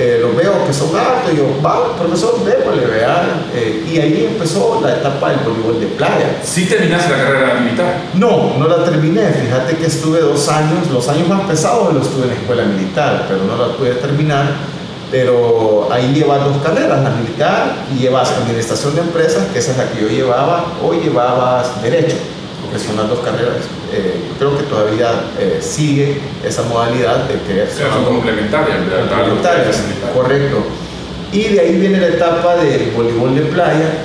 Eh, 0.01 0.19
los 0.21 0.37
veo 0.37 0.65
que 0.65 0.73
son 0.73 0.95
altos, 0.95 1.33
y 1.33 1.39
yo, 1.39 1.61
va, 1.61 1.97
profesor, 1.97 2.45
démosle, 2.45 2.87
vean. 2.87 3.51
Eh, 3.53 3.85
y 3.91 3.99
ahí 3.99 4.29
empezó 4.31 4.81
la 4.81 4.95
etapa 4.95 5.31
del 5.31 5.41
voleibol 5.41 5.81
de 5.81 5.87
playa. 5.87 6.39
¿Sí 6.45 6.67
terminaste 6.67 7.11
la 7.11 7.25
carrera 7.25 7.55
militar? 7.55 8.03
No, 8.15 8.57
no 8.57 8.69
la 8.69 8.85
terminé. 8.85 9.23
Fíjate 9.33 9.77
que 9.77 9.87
estuve 9.87 10.21
dos 10.21 10.49
años, 10.49 10.89
los 10.93 11.09
años 11.09 11.27
más 11.27 11.41
pesados 11.49 11.93
los 11.93 12.07
estuve 12.07 12.23
en 12.23 12.29
la 12.29 12.35
escuela 12.35 12.63
militar, 12.63 13.25
pero 13.27 13.43
no 13.43 13.57
la 13.57 13.77
pude 13.77 13.95
terminar. 13.95 14.47
Pero 15.11 15.89
ahí 15.91 16.13
llevas 16.15 16.45
dos 16.45 16.59
carreras, 16.63 17.03
la 17.03 17.11
militar 17.11 17.73
y 17.93 17.99
llevas 17.99 18.31
administración 18.31 18.95
de 18.95 19.01
empresas, 19.01 19.49
que 19.53 19.59
esa 19.59 19.73
es 19.73 19.79
la 19.79 19.91
que 19.91 20.03
yo 20.03 20.09
llevaba, 20.09 20.75
o 20.85 20.93
llevabas 20.93 21.83
derecho 21.83 22.17
que 22.73 22.79
son 22.79 22.97
las 22.97 23.09
dos 23.09 23.21
carreras. 23.21 23.57
Eh, 23.93 24.21
creo 24.39 24.57
que 24.57 24.65
todavía 24.65 25.11
eh, 25.39 25.59
sigue 25.61 26.21
esa 26.45 26.63
modalidad 26.65 27.25
de 27.25 27.35
que 27.41 27.67
son 27.71 28.05
complementarias, 28.05 28.79
complementarias, 29.09 29.83
correcto. 30.15 30.65
Y 31.33 31.45
de 31.49 31.61
ahí 31.61 31.77
viene 31.77 32.01
la 32.01 32.09
etapa 32.09 32.57
del 32.57 32.91
voleibol 32.91 33.35
de 33.35 33.43
playa 33.43 34.05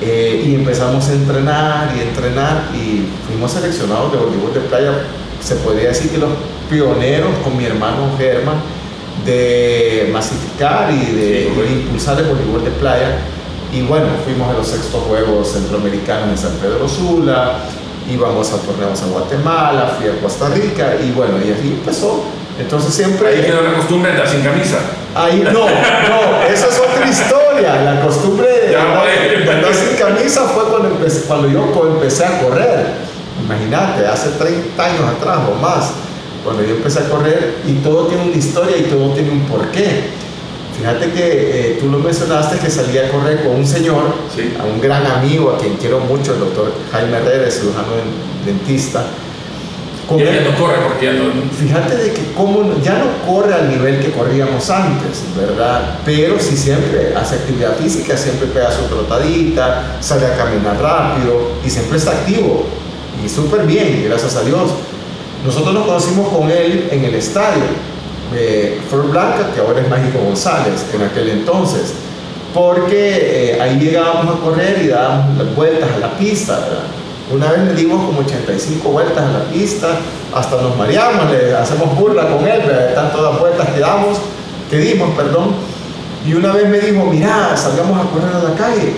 eh, 0.00 0.44
y 0.46 0.54
empezamos 0.54 1.08
a 1.08 1.12
entrenar 1.12 1.92
y 1.96 2.00
entrenar 2.00 2.68
y 2.74 3.04
fuimos 3.28 3.52
seleccionados 3.52 4.12
de 4.12 4.18
voleibol 4.18 4.54
de 4.54 4.60
playa. 4.60 4.92
Se 5.40 5.56
podría 5.56 5.88
decir 5.88 6.10
que 6.10 6.18
los 6.18 6.30
pioneros 6.70 7.30
con 7.42 7.56
mi 7.56 7.64
hermano 7.64 8.10
Germán 8.16 8.56
de 9.24 10.08
masificar 10.12 10.92
y 10.92 11.14
de, 11.14 11.50
de 11.50 11.72
impulsar 11.72 12.18
el 12.18 12.26
voleibol 12.26 12.64
de 12.64 12.70
playa. 12.72 13.18
Y 13.72 13.82
bueno, 13.82 14.06
fuimos 14.24 14.50
a 14.50 14.58
los 14.58 14.66
sextos 14.66 15.02
Juegos 15.04 15.52
Centroamericanos 15.52 16.28
en 16.28 16.38
San 16.38 16.52
Pedro 16.58 16.88
Sula, 16.88 17.60
íbamos 18.08 18.52
a 18.52 18.58
torneos 18.58 19.02
a 19.02 19.06
Guatemala, 19.06 19.96
fui 19.98 20.08
a 20.08 20.20
Costa 20.20 20.48
Rica 20.48 20.96
y 21.02 21.12
bueno, 21.12 21.34
y 21.38 21.52
así 21.52 21.68
empezó. 21.78 22.24
Entonces 22.58 22.94
siempre... 22.94 23.28
Ahí 23.28 23.42
quedó 23.42 23.62
la 23.62 23.74
costumbre 23.74 24.12
de 24.12 24.18
estar 24.18 24.32
sin 24.32 24.42
camisa. 24.42 24.78
Ahí 25.14 25.42
no, 25.44 25.52
no, 25.52 26.42
esa 26.48 26.68
es 26.68 26.78
otra 26.78 27.08
historia. 27.08 27.82
La 27.82 28.00
costumbre 28.00 28.48
de, 28.48 28.76
andar 28.76 29.74
sin 29.74 29.96
camisa 29.96 30.42
fue 30.44 30.64
cuando, 30.64 30.88
empecé, 30.88 31.22
cuando 31.26 31.48
yo 31.48 31.64
empecé 31.94 32.24
a 32.24 32.40
correr. 32.40 32.86
Imagínate, 33.44 34.06
hace 34.06 34.30
30 34.30 34.84
años 34.84 35.00
atrás 35.16 35.38
o 35.50 35.60
más, 35.60 35.92
cuando 36.44 36.62
yo 36.62 36.76
empecé 36.76 37.00
a 37.00 37.08
correr 37.08 37.56
y 37.66 37.74
todo 37.74 38.06
tiene 38.06 38.24
una 38.24 38.36
historia 38.36 38.76
y 38.76 38.82
todo 38.82 39.10
tiene 39.12 39.30
un 39.30 39.40
porqué. 39.46 40.21
Fíjate 40.76 41.12
que 41.12 41.72
eh, 41.72 41.78
tú 41.80 41.88
lo 41.88 41.98
mencionaste 41.98 42.58
que 42.58 42.70
salía 42.70 43.06
a 43.06 43.10
correr 43.10 43.42
con 43.44 43.56
un 43.56 43.66
señor, 43.66 44.14
a 44.60 44.64
un 44.64 44.80
gran 44.80 45.06
amigo 45.06 45.50
a 45.50 45.58
quien 45.58 45.74
quiero 45.74 46.00
mucho, 46.00 46.34
el 46.34 46.40
doctor 46.40 46.72
Jaime 46.90 47.18
Herrera, 47.18 47.50
cirujano 47.50 47.88
dentista. 48.44 49.04
ya, 50.10 50.40
no 50.40 50.56
corre 50.58 50.78
porque 50.86 51.06
ya 51.06 51.12
no... 51.12 51.24
Fíjate 51.56 51.96
de 51.96 52.12
que 52.12 52.32
como 52.32 52.74
ya 52.82 52.98
no 52.98 53.06
corre 53.26 53.54
al 53.54 53.68
nivel 53.68 54.00
que 54.00 54.10
corríamos 54.10 54.68
antes, 54.70 55.22
¿verdad? 55.36 55.98
Pero 56.04 56.38
sí 56.40 56.56
siempre 56.56 57.14
hace 57.14 57.36
actividad 57.36 57.76
física, 57.76 58.16
siempre 58.16 58.48
pega 58.48 58.72
su 58.72 58.82
trotadita, 58.84 59.98
sale 60.00 60.26
a 60.26 60.36
caminar 60.36 60.80
rápido 60.80 61.52
y 61.64 61.70
siempre 61.70 61.98
está 61.98 62.12
activo 62.12 62.66
y 63.24 63.28
súper 63.28 63.66
bien, 63.66 64.04
gracias 64.08 64.36
a 64.36 64.42
Dios. 64.42 64.70
Nosotros 65.44 65.74
nos 65.74 65.86
conocimos 65.86 66.28
con 66.32 66.50
él 66.50 66.88
en 66.90 67.04
el 67.04 67.14
estadio 67.14 67.62
eh, 68.36 68.80
Flor 68.88 69.10
Blanca, 69.10 69.50
que 69.54 69.60
ahora 69.60 69.80
es 69.80 69.88
Mágico 69.88 70.18
González, 70.24 70.86
en 70.94 71.02
aquel 71.02 71.30
entonces, 71.30 71.94
porque 72.54 73.54
eh, 73.54 73.60
ahí 73.60 73.78
llegábamos 73.78 74.36
a 74.36 74.40
correr 74.40 74.82
y 74.82 74.88
dábamos 74.88 75.54
vueltas 75.54 75.90
a 75.96 75.98
la 75.98 76.10
pista, 76.18 76.58
Una 77.32 77.50
vez 77.50 77.60
le 77.68 77.74
dimos 77.74 78.04
como 78.04 78.20
85 78.20 78.88
vueltas 78.90 79.24
a 79.24 79.32
la 79.32 79.44
pista, 79.44 79.88
hasta 80.34 80.60
nos 80.60 80.76
mareamos, 80.76 81.30
le 81.30 81.54
hacemos 81.56 81.96
burla 81.96 82.28
con 82.28 82.46
él, 82.46 82.60
de 82.66 82.94
tantas 82.94 83.38
vueltas 83.38 83.68
que 83.70 83.80
damos, 83.80 84.18
que 84.68 84.78
dimos, 84.78 85.10
perdón. 85.16 85.54
Y 86.26 86.34
una 86.34 86.52
vez 86.52 86.68
me 86.68 86.78
dijo, 86.78 87.04
mira, 87.06 87.56
salgamos 87.56 87.98
a 87.98 88.10
correr 88.10 88.34
a 88.34 88.50
la 88.50 88.54
calle. 88.54 88.96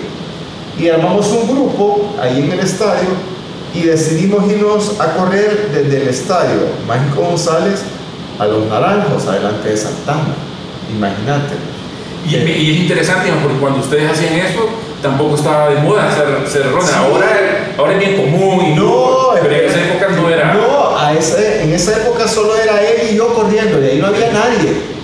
Y 0.78 0.88
armamos 0.88 1.28
un 1.28 1.48
grupo 1.48 2.14
ahí 2.20 2.42
en 2.42 2.52
el 2.52 2.60
estadio 2.60 3.08
y 3.74 3.82
decidimos 3.82 4.50
irnos 4.50 5.00
a 5.00 5.14
correr 5.14 5.70
desde 5.72 6.02
el 6.02 6.08
estadio 6.08 6.60
Mágico 6.86 7.22
González 7.22 7.82
a 8.38 8.46
los 8.46 8.66
naranjos 8.66 9.26
adelante 9.26 9.68
de 9.68 9.76
Santana. 9.76 10.34
Imagínate. 10.94 11.54
Y, 12.26 12.36
es 12.36 12.76
interesante 12.80 13.30
porque 13.42 13.58
cuando 13.58 13.80
ustedes 13.80 14.10
hacían 14.10 14.34
eso, 14.34 14.68
tampoco 15.02 15.34
estaba 15.34 15.68
de 15.68 15.80
moda 15.80 16.08
hacer, 16.08 16.26
hacer 16.44 16.66
Ahora, 16.96 17.74
ahora 17.76 17.92
es 17.92 17.98
bien 17.98 18.16
común 18.16 18.64
y 18.64 18.74
no, 18.74 19.34
pero 19.42 19.54
en 19.54 19.64
esa 19.66 19.80
época 19.80 20.08
no 20.08 20.28
era. 20.28 20.54
No, 20.54 20.98
a 20.98 21.12
ese, 21.12 21.64
en 21.64 21.72
esa 21.72 21.92
época 21.98 22.26
solo 22.26 22.56
era 22.56 22.80
él 22.80 23.10
y 23.12 23.16
yo 23.16 23.34
corriendo, 23.34 23.82
y 23.82 23.88
ahí 23.88 23.98
no 23.98 24.06
había 24.06 24.32
nadie. 24.32 24.94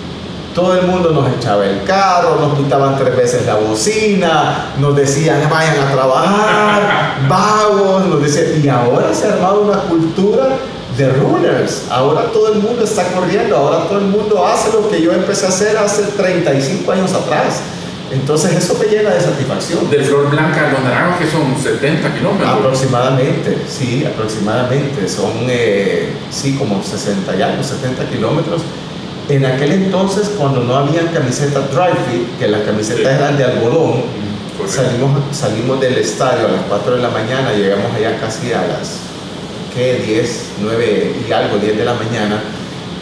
Todo 0.55 0.77
el 0.77 0.85
mundo 0.85 1.11
nos 1.11 1.31
echaba 1.33 1.65
el 1.65 1.83
carro, 1.83 2.35
nos 2.41 2.57
quitaban 2.57 2.97
tres 2.97 3.15
veces 3.15 3.45
la 3.45 3.55
bocina, 3.55 4.73
nos 4.79 4.95
decían 4.95 5.47
vayan 5.49 5.79
a 5.79 5.91
trabajar, 5.91 7.15
vagos, 7.29 8.07
nos 8.07 8.21
decían, 8.21 8.61
y 8.61 8.67
ahora 8.67 9.13
se 9.13 9.27
ha 9.27 9.33
armado 9.33 9.61
una 9.61 9.77
cultura 9.83 10.57
de 11.01 11.09
runners. 11.13 11.83
Ahora 11.89 12.31
todo 12.31 12.53
el 12.53 12.59
mundo 12.59 12.83
está 12.83 13.03
corriendo, 13.07 13.55
ahora 13.55 13.87
todo 13.87 13.99
el 13.99 14.05
mundo 14.05 14.45
hace 14.45 14.71
lo 14.71 14.89
que 14.89 15.01
yo 15.01 15.11
empecé 15.11 15.45
a 15.45 15.49
hacer 15.49 15.77
hace 15.77 16.03
35 16.03 16.91
años 16.91 17.11
atrás. 17.13 17.61
Entonces 18.11 18.51
eso 18.55 18.75
me 18.77 18.85
llena 18.85 19.11
de 19.11 19.21
satisfacción. 19.21 19.89
De 19.89 20.03
Flor 20.03 20.29
Blanca 20.29 20.67
a 20.67 20.71
Los 20.73 20.83
Naranjos, 20.83 21.19
que 21.19 21.31
son 21.31 21.55
70 21.57 22.13
kilómetros. 22.13 22.49
Aproximadamente, 22.49 23.57
sí, 23.67 24.05
aproximadamente. 24.05 25.07
Son, 25.07 25.31
eh, 25.47 26.09
sí, 26.29 26.55
como 26.55 26.83
60 26.83 27.35
y 27.35 27.41
algo, 27.41 27.63
70 27.63 28.05
kilómetros. 28.09 28.61
En 29.29 29.45
aquel 29.45 29.71
entonces, 29.71 30.31
cuando 30.37 30.61
no 30.61 30.75
había 30.75 31.09
camiseta 31.11 31.61
dry 31.71 31.93
fit, 32.09 32.37
que 32.37 32.49
las 32.49 32.61
camisetas 32.61 33.15
eran 33.15 33.37
de 33.37 33.45
algodón, 33.45 34.03
salimos, 34.67 35.11
salimos 35.31 35.79
del 35.79 35.97
estadio 35.97 36.47
a 36.47 36.51
las 36.51 36.61
4 36.67 36.95
de 36.97 37.01
la 37.01 37.09
mañana, 37.09 37.53
llegamos 37.53 37.95
allá 37.95 38.19
casi 38.19 38.51
a 38.51 38.61
las 38.61 39.10
que 39.73 39.95
10, 40.05 40.43
9 40.61 41.15
y 41.27 41.31
algo, 41.31 41.57
10 41.57 41.77
de 41.77 41.85
la 41.85 41.93
mañana, 41.93 42.41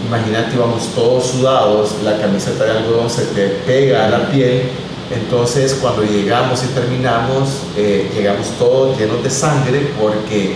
imagínate, 0.08 0.55
íbamos 0.55 0.88
todos 0.95 1.27
sudados, 1.27 1.95
la 2.03 2.17
camiseta 2.17 2.65
de 2.65 2.71
algodón 2.71 3.10
se 3.10 3.25
te 3.25 3.47
pega 3.65 4.05
a 4.05 4.10
la 4.10 4.29
piel, 4.29 4.63
entonces 5.12 5.77
cuando 5.82 6.03
llegamos 6.03 6.63
y 6.63 6.67
terminamos, 6.67 7.63
eh, 7.75 8.10
llegamos 8.15 8.47
todos 8.60 8.97
llenos 8.97 9.23
de 9.23 9.29
sangre 9.29 9.91
porque 9.99 10.53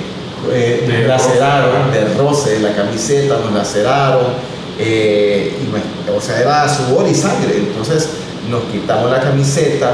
eh, 0.52 0.86
nos 0.88 1.08
laceraron, 1.08 1.92
de 1.92 2.06
roce, 2.16 2.60
la 2.60 2.74
camiseta 2.74 3.40
nos 3.44 3.54
laceraron, 3.54 4.26
eh, 4.80 5.56
o 6.16 6.22
sea, 6.22 6.40
era 6.40 6.70
sudor 6.70 7.08
y 7.08 7.16
sangre, 7.16 7.58
entonces 7.58 8.10
nos 8.50 8.64
quitamos 8.66 9.10
la 9.10 9.22
camiseta, 9.22 9.92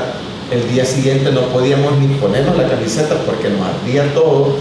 el 0.51 0.67
día 0.69 0.83
siguiente 0.83 1.31
no 1.31 1.41
podíamos 1.49 1.97
ni 1.99 2.07
ponernos 2.15 2.57
la 2.57 2.67
camiseta 2.67 3.15
porque 3.25 3.49
nos 3.49 3.61
ardía 3.61 4.13
todo 4.13 4.55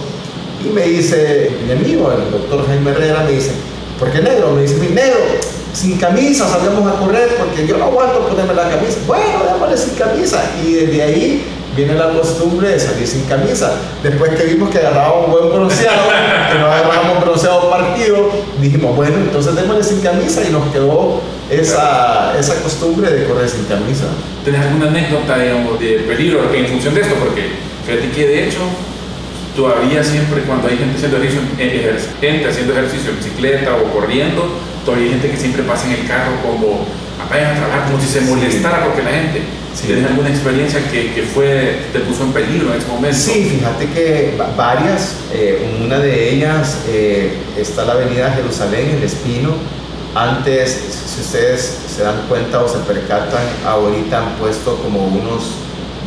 y 0.64 0.68
me 0.71 0.83
dice 0.83 1.51
mi 1.66 1.73
amigo, 1.73 2.12
el 2.12 2.31
doctor 2.31 2.66
Jaime 2.66 2.90
Herrera, 2.90 3.25
me 3.25 3.33
dice, 3.33 3.53
¿por 3.99 4.11
qué 4.11 4.21
negro? 4.21 4.53
Me 4.53 4.62
dice, 4.62 4.77
mi 4.77 4.88
negro, 4.88 5.18
sin 5.73 5.97
camisa 5.99 6.49
salgamos 6.49 6.92
a 6.92 6.99
correr 6.99 7.37
porque 7.38 7.66
yo 7.66 7.79
no 7.79 7.85
aguanto 7.85 8.27
ponerme 8.27 8.55
la 8.55 8.68
camisa. 8.68 8.99
Bueno, 9.07 9.44
démosle 9.53 9.77
sin 9.77 9.94
camisa. 9.94 10.42
Y 10.64 10.73
desde 10.73 11.03
ahí 11.03 11.44
viene 11.77 11.94
la 11.94 12.11
costumbre 12.11 12.71
de 12.71 12.81
salir 12.81 13.07
sin 13.07 13.23
camisa. 13.27 13.73
Después 14.03 14.33
que 14.33 14.44
vimos 14.44 14.71
que 14.71 14.79
agarrábamos 14.79 15.27
un 15.27 15.33
buen 15.33 15.49
bronceado, 15.51 16.09
que 16.53 16.59
no 16.59 16.66
agarrábamos 16.66 17.21
bronceado 17.21 17.71
partido, 17.71 18.31
dijimos, 18.61 18.97
bueno, 18.97 19.16
entonces 19.16 19.55
démosle 19.55 19.85
sin 19.85 20.01
camisa 20.01 20.42
y 20.49 20.53
nos 20.53 20.66
quedó 20.73 21.21
esa, 21.51 22.37
esa 22.38 22.61
costumbre 22.62 23.11
de 23.11 23.27
correr 23.27 23.49
sin 23.49 23.64
camisa. 23.66 24.07
¿Tienes 24.42 24.61
alguna 24.62 24.88
anécdota, 24.88 25.38
digamos, 25.38 25.79
de 25.79 26.05
peligro 26.09 26.53
en 26.53 26.66
función 26.66 26.94
de 26.94 27.03
esto? 27.03 27.14
Porque 27.14 27.51
fíjate 27.87 28.11
que 28.11 28.27
de 28.27 28.49
hecho 28.49 28.59
todavía 29.59 30.05
siempre 30.05 30.42
cuando 30.42 30.68
hay 30.68 30.79
gente 30.79 30.97
haciendo 30.97 31.16
ejercicio, 31.16 31.42
eh, 31.59 31.99
gente 32.21 32.49
haciendo 32.49 32.73
ejercicio 32.75 33.11
en 33.11 33.16
bicicleta 33.16 33.75
o 33.75 33.92
corriendo, 33.92 34.47
todavía 34.85 35.07
hay 35.07 35.11
gente 35.18 35.33
que 35.33 35.37
siempre 35.37 35.64
pasa 35.64 35.87
en 35.88 36.01
el 36.01 36.07
carro 36.07 36.31
como 36.47 36.87
vayan 37.29 37.57
a 37.57 37.59
trabajar 37.59 37.90
como 37.90 38.01
si 38.01 38.07
se 38.07 38.21
molestara 38.21 38.85
porque 38.85 39.03
la 39.03 39.11
gente 39.11 39.42
¿Tienes 39.87 40.07
alguna 40.07 40.29
experiencia 40.29 40.81
que, 40.90 41.12
que, 41.14 41.23
fue, 41.23 41.87
te 41.92 42.01
puso 42.01 42.25
en 42.25 42.33
peligro 42.33 42.73
en 42.73 42.81
ese 42.81 42.88
momento? 42.88 43.16
Sí, 43.16 43.44
fíjate 43.44 43.87
que 43.87 44.35
varias. 44.57 45.14
Eh, 45.33 45.79
una 45.85 46.01
de 46.01 46.35
ellas 46.35 46.79
eh, 46.88 47.33
está 47.57 47.85
la 47.85 47.92
avenida 47.92 48.33
Jerusalén, 48.33 48.97
el 48.97 49.05
Espino. 49.05 49.53
Antes, 50.16 50.81
si 51.07 51.21
ustedes 51.21 51.79
se 51.94 52.03
dan 52.03 52.27
cuenta 52.29 52.61
o 52.61 52.68
se 52.68 52.79
percatan, 52.79 53.44
ahorita 53.64 54.18
han 54.18 54.35
puesto 54.35 54.77
como 54.83 55.07
unos 55.07 55.55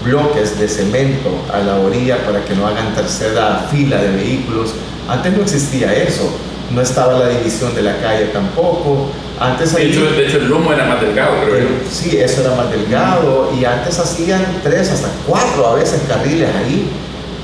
bloques 0.04 0.60
de 0.60 0.68
cemento 0.68 1.30
a 1.54 1.60
la 1.60 1.78
orilla 1.78 2.18
para 2.26 2.44
que 2.44 2.56
no 2.56 2.68
hagan 2.68 2.94
tercera 2.96 3.68
fila 3.72 3.98
de 4.02 4.12
vehículos. 4.16 4.74
Antes 5.08 5.34
no 5.34 5.44
existía 5.44 5.94
eso, 5.94 6.32
no 6.74 6.82
estaba 6.82 7.20
la 7.20 7.30
división 7.30 7.76
de 7.76 7.84
la 7.84 7.98
calle 7.98 8.26
tampoco. 8.26 9.08
Antes 9.40 9.76
de, 9.76 9.90
hecho, 9.90 10.04
de 10.12 10.28
hecho, 10.28 10.38
el 10.38 10.50
lomo 10.50 10.72
era 10.72 10.86
más 10.86 11.02
delgado, 11.02 11.34
creo 11.46 11.68
Sí, 11.90 12.18
eso 12.18 12.42
era 12.42 12.56
más 12.56 12.70
delgado 12.72 13.52
y 13.60 13.66
antes 13.66 13.98
hacían 13.98 14.60
tres 14.64 14.90
hasta 14.92 15.10
cuatro 15.28 15.66
a 15.66 15.76
veces 15.76 16.02
carriles 16.08 16.50
ahí 16.56 16.88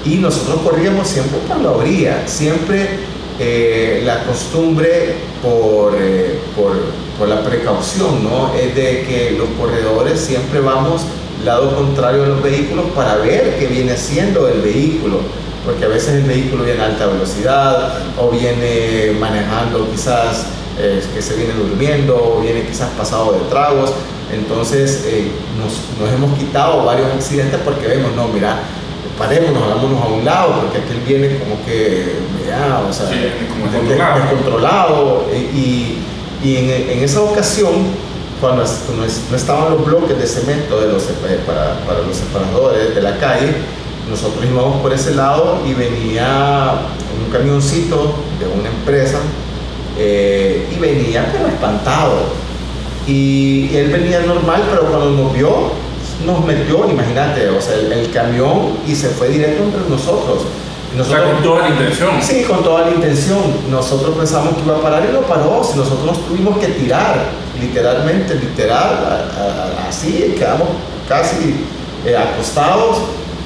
y 0.05 0.15
nosotros 0.17 0.61
corríamos 0.61 1.07
siempre 1.07 1.39
por 1.47 1.59
la 1.59 1.71
orilla, 1.71 2.27
siempre 2.27 2.87
eh, 3.39 4.01
la 4.05 4.23
costumbre 4.23 5.15
por, 5.41 5.95
eh, 5.99 6.39
por, 6.55 6.73
por, 7.17 7.27
la 7.27 7.43
precaución, 7.43 8.23
¿no? 8.23 8.53
Es 8.53 8.75
de 8.75 9.03
que 9.07 9.35
los 9.37 9.49
corredores 9.59 10.19
siempre 10.19 10.59
vamos 10.59 11.01
lado 11.43 11.75
contrario 11.75 12.23
a 12.23 12.27
los 12.27 12.43
vehículos 12.43 12.85
para 12.95 13.15
ver 13.17 13.57
qué 13.59 13.67
viene 13.67 13.93
haciendo 13.93 14.47
el 14.47 14.61
vehículo, 14.61 15.19
porque 15.65 15.85
a 15.85 15.87
veces 15.87 16.15
el 16.15 16.23
vehículo 16.23 16.63
viene 16.63 16.81
a 16.81 16.85
alta 16.85 17.07
velocidad 17.07 17.99
o 18.17 18.29
viene 18.29 19.15
manejando 19.19 19.89
quizás 19.91 20.45
eh, 20.79 21.03
que 21.13 21.21
se 21.21 21.35
viene 21.35 21.53
durmiendo 21.53 22.15
o 22.15 22.41
viene 22.41 22.63
quizás 22.63 22.89
pasado 22.97 23.33
de 23.33 23.39
tragos, 23.49 23.91
entonces 24.31 25.05
eh, 25.07 25.31
nos, 25.57 25.81
nos, 25.99 26.13
hemos 26.13 26.37
quitado 26.37 26.83
varios 26.83 27.11
accidentes 27.13 27.59
porque 27.63 27.87
vemos, 27.87 28.13
no, 28.15 28.27
mira, 28.27 28.59
parémonos, 29.17 29.63
hagámonos 29.63 30.03
a 30.03 30.07
un 30.07 30.25
lado, 30.25 30.61
porque 30.61 30.79
aquel 30.79 30.99
viene 30.99 31.39
como 31.39 31.63
que, 31.65 32.15
ya, 32.47 32.83
o 32.87 32.93
sea, 32.93 33.07
como 33.49 33.71
descontrolado, 33.71 34.19
descontrolado. 34.19 35.25
Y, 35.33 35.97
y 36.43 36.55
en, 36.57 36.69
en 36.91 37.03
esa 37.03 37.21
ocasión 37.21 37.87
cuando 38.39 38.63
no 38.95 39.35
estaban 39.35 39.71
los 39.71 39.85
bloques 39.85 40.17
de 40.17 40.27
cemento 40.27 40.79
de 40.79 40.91
los, 40.91 41.03
para, 41.45 41.79
para, 41.85 42.07
los 42.07 42.15
separadores 42.15 42.93
de 42.93 43.01
la 43.01 43.17
calle, 43.17 43.53
nosotros 44.09 44.45
íbamos 44.45 44.81
por 44.81 44.93
ese 44.93 45.15
lado 45.15 45.59
y 45.65 45.73
venía 45.73 46.73
un 47.25 47.31
camioncito 47.31 48.13
de 48.39 48.59
una 48.59 48.69
empresa 48.69 49.19
eh, 49.97 50.67
y 50.71 50.79
venía 50.79 51.29
pero 51.31 51.47
espantado. 51.47 52.47
Y, 53.07 53.75
él 53.75 53.89
venía 53.89 54.19
normal, 54.21 54.63
pero 54.69 54.83
cuando 54.83 55.11
nos 55.11 55.33
vio, 55.33 55.71
nos 56.25 56.45
metió, 56.45 56.89
imagínate, 56.89 57.49
o 57.49 57.61
sea, 57.61 57.75
el, 57.75 58.11
camión 58.11 58.77
y 58.85 58.95
se 58.95 59.09
fue 59.09 59.29
directo 59.29 59.63
entre 59.63 59.81
nosotros. 59.89 60.43
Nosotros, 60.95 61.31
con 61.33 61.43
toda 61.43 61.61
la 61.63 61.69
intención. 61.69 62.09
Sí, 62.21 62.43
con 62.43 62.63
toda 62.63 62.85
la 62.85 62.91
intención. 62.91 63.39
Nosotros 63.69 64.15
pensamos 64.17 64.55
que 64.55 64.61
iba 64.63 64.77
a 64.77 64.81
parar 64.81 65.05
y 65.09 65.13
no 65.13 65.21
paró. 65.21 65.63
Si 65.63 65.77
nosotros 65.77 66.05
nos 66.05 66.27
tuvimos 66.27 66.57
que 66.57 66.67
tirar 66.67 67.46
literalmente, 67.59 68.35
literal, 68.35 69.29
así, 69.87 70.35
quedamos 70.37 70.67
casi 71.07 71.55
eh, 72.05 72.15
acostados. 72.15 72.97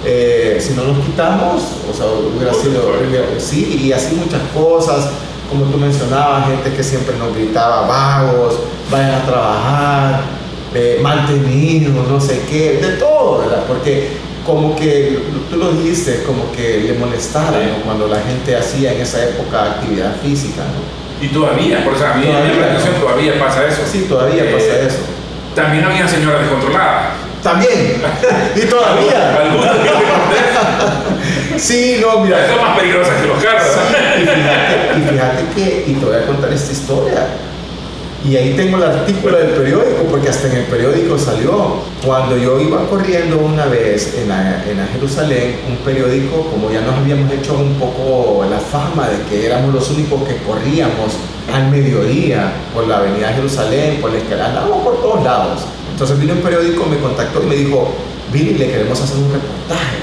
Eh, 0.04 0.58
si 0.60 0.74
no 0.74 0.84
nos 0.84 1.06
quitamos, 1.06 1.62
o 1.90 1.94
sea, 1.96 2.08
hubiera 2.08 2.54
sido, 2.54 2.92
sí, 3.38 3.82
y 3.84 3.92
así 3.92 4.16
muchas 4.16 4.42
cosas, 4.54 5.10
como 5.48 5.66
tú 5.66 5.78
mencionabas, 5.78 6.48
gente 6.48 6.76
que 6.76 6.84
siempre 6.84 7.16
nos 7.18 7.36
gritaba, 7.36 7.86
vagos, 7.86 8.56
vayan 8.90 9.14
a 9.14 9.26
trabajar, 9.26 10.22
eh, 10.74 11.00
mantenidos, 11.04 12.08
no 12.08 12.20
sé 12.20 12.42
qué, 12.50 12.80
de 12.82 12.94
todo, 12.94 13.40
¿verdad? 13.40 13.64
Porque 13.68 14.10
como 14.46 14.76
que, 14.76 15.20
tú 15.52 15.58
lo 15.58 15.72
dijiste, 15.74 16.24
como 16.24 16.52
que 16.52 16.80
le 16.80 16.94
molestaba 16.94 17.60
cuando 17.86 18.08
la 18.08 18.22
gente 18.22 18.56
hacía 18.56 18.94
en 18.94 19.02
esa 19.02 19.24
época 19.24 19.74
actividad 19.74 20.16
física, 20.24 20.64
¿no? 20.64 21.01
Y 21.22 21.28
todavía, 21.28 21.84
por 21.84 21.94
eso 21.94 22.08
a 22.08 22.16
mí 22.16 22.26
todavía, 22.26 22.56
la 22.56 22.66
atención 22.66 22.96
todavía 22.96 23.40
pasa 23.40 23.68
eso. 23.68 23.84
Sí, 23.90 24.06
todavía 24.10 24.44
pasa 24.52 24.66
eh, 24.66 24.88
eso. 24.88 25.00
También 25.56 25.86
había 25.86 26.08
señoras 26.08 26.42
descontroladas. 26.42 27.14
También. 27.44 28.02
y 28.56 28.62
todavía. 28.62 29.38
Algunas 29.40 29.76
que 29.78 29.90
te 31.54 31.60
Sí, 31.60 32.00
no, 32.02 32.22
mira. 32.22 32.48
Son 32.48 32.60
más 32.62 32.78
peligrosas 32.80 33.22
que 33.22 33.28
los 33.28 33.44
carros. 33.44 33.68
y, 34.18 34.22
fíjate, 34.22 34.98
y 34.98 35.02
fíjate 35.10 35.44
que, 35.56 35.86
y 35.88 35.94
te 35.94 36.06
voy 36.06 36.16
a 36.16 36.26
contar 36.26 36.52
esta 36.52 36.72
historia 36.72 37.28
y 38.24 38.36
ahí 38.36 38.54
tengo 38.56 38.78
el 38.78 38.84
artículo 38.84 39.36
del 39.36 39.50
periódico, 39.50 40.04
porque 40.10 40.30
hasta 40.30 40.48
en 40.48 40.58
el 40.58 40.64
periódico 40.66 41.18
salió. 41.18 41.78
Cuando 42.06 42.38
yo 42.38 42.60
iba 42.60 42.88
corriendo 42.88 43.38
una 43.40 43.66
vez 43.66 44.16
en, 44.16 44.30
en 44.32 44.88
Jerusalén, 44.94 45.60
un 45.68 45.78
periódico, 45.78 46.48
como 46.52 46.70
ya 46.72 46.82
nos 46.82 46.96
habíamos 46.96 47.32
hecho 47.34 47.56
un 47.56 47.74
poco 47.76 48.46
la 48.48 48.60
fama 48.60 49.10
de 49.10 49.24
que 49.28 49.48
éramos 49.48 49.74
los 49.74 49.90
únicos 49.90 50.22
que 50.28 50.38
corríamos 50.38 51.14
al 51.52 51.72
mediodía 51.72 52.54
por 52.76 52.88
la 52.88 52.98
avenida 52.98 53.34
Jerusalén, 53.34 54.00
por 54.00 54.12
la 54.12 54.46
andábamos 54.46 54.84
por 54.84 55.02
todos 55.02 55.24
lados. 55.24 55.62
Entonces 55.92 56.20
vino 56.20 56.34
un 56.34 56.42
periódico, 56.42 56.86
me 56.86 56.98
contactó 56.98 57.42
y 57.44 57.48
me 57.48 57.56
dijo, 57.56 57.92
Vini, 58.32 58.54
le 58.54 58.68
queremos 58.72 59.02
hacer 59.02 59.18
un 59.18 59.32
reportaje, 59.32 59.98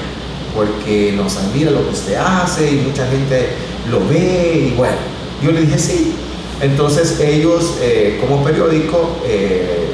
porque 0.53 1.13
nos 1.15 1.37
admira 1.37 1.71
lo 1.71 1.85
que 1.85 1.93
usted 1.93 2.15
hace 2.15 2.69
y 2.69 2.75
mucha 2.75 3.07
gente 3.07 3.49
lo 3.89 3.99
ve 4.07 4.71
y 4.71 4.75
bueno, 4.75 4.97
yo 5.41 5.51
le 5.51 5.61
dije 5.61 5.79
sí, 5.79 6.15
entonces 6.61 7.19
ellos, 7.19 7.77
eh, 7.81 8.17
como 8.19 8.43
periódico, 8.43 9.17
eh, 9.25 9.89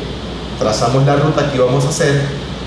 trazamos 0.58 1.06
la 1.06 1.16
ruta 1.16 1.52
que 1.52 1.58
íbamos 1.58 1.86
a 1.86 1.90
hacer 1.90 2.22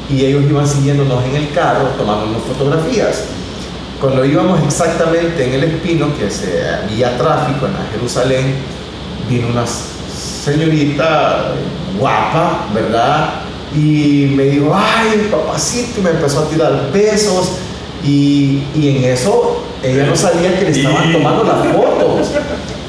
y 0.08 0.24
ellos 0.24 0.44
iban 0.48 0.66
siguiéndonos 0.66 1.24
en 1.24 1.36
el 1.36 1.50
carro, 1.52 1.88
tomándonos 1.96 2.42
fotografías. 2.42 3.24
Cuando 4.00 4.24
íbamos 4.24 4.62
exactamente 4.62 5.44
en 5.44 5.54
el 5.54 5.64
Espino, 5.64 6.16
que 6.16 6.30
se 6.30 6.64
había 6.68 7.18
tráfico 7.18 7.66
en 7.66 7.72
la 7.72 7.84
Jerusalén, 7.92 8.54
vino 9.28 9.48
una 9.48 9.64
señorita 9.66 11.54
guapa, 11.98 12.66
¿verdad? 12.72 13.30
Y 13.74 14.32
me 14.36 14.44
dijo, 14.44 14.72
ay, 14.72 15.28
papacito, 15.30 16.00
y 16.00 16.04
me 16.04 16.10
empezó 16.10 16.40
a 16.40 16.48
tirar 16.48 16.90
besos. 16.92 17.52
Y, 18.04 18.62
y 18.76 18.96
en 18.96 19.04
eso 19.12 19.64
ella 19.82 20.06
no 20.06 20.14
sabía 20.14 20.56
que 20.56 20.66
le 20.66 20.70
estaban 20.70 21.12
tomando 21.12 21.42
las 21.42 21.66
fotos. 21.66 22.28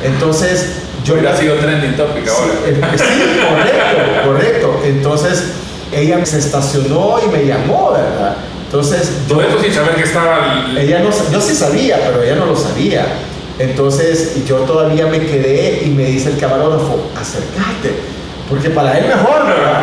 Entonces 0.03 0.88
yo 1.09 1.15
hubiera 1.15 1.35
sido 1.35 1.55
trending 1.55 1.95
topic 1.95 2.27
ahora. 2.27 2.53
Sí, 2.95 3.03
correcto, 3.49 4.29
correcto. 4.29 4.81
Entonces 4.85 5.43
ella 5.91 6.23
se 6.23 6.37
estacionó 6.37 7.17
y 7.25 7.29
me 7.35 7.45
llamó, 7.45 7.91
¿verdad? 7.91 8.35
Entonces. 8.65 9.11
Todo 9.27 9.41
esto 9.41 9.59
sin 9.59 9.73
saber 9.73 9.95
que 9.95 10.03
estaba. 10.03 10.67
Ella 10.77 10.99
no, 10.99 11.09
yo 11.31 11.41
sí 11.41 11.55
sabía, 11.55 11.99
pero 12.05 12.21
ella 12.21 12.35
no 12.35 12.45
lo 12.45 12.55
sabía. 12.55 13.05
Entonces 13.57 14.45
yo 14.45 14.57
todavía 14.57 15.07
me 15.07 15.19
quedé 15.19 15.81
y 15.83 15.89
me 15.89 16.05
dice 16.05 16.29
el 16.29 16.37
camarógrafo, 16.37 17.09
acércate, 17.19 17.93
porque 18.47 18.69
para 18.69 18.97
él 18.97 19.07
mejor, 19.07 19.47
¿verdad? 19.47 19.81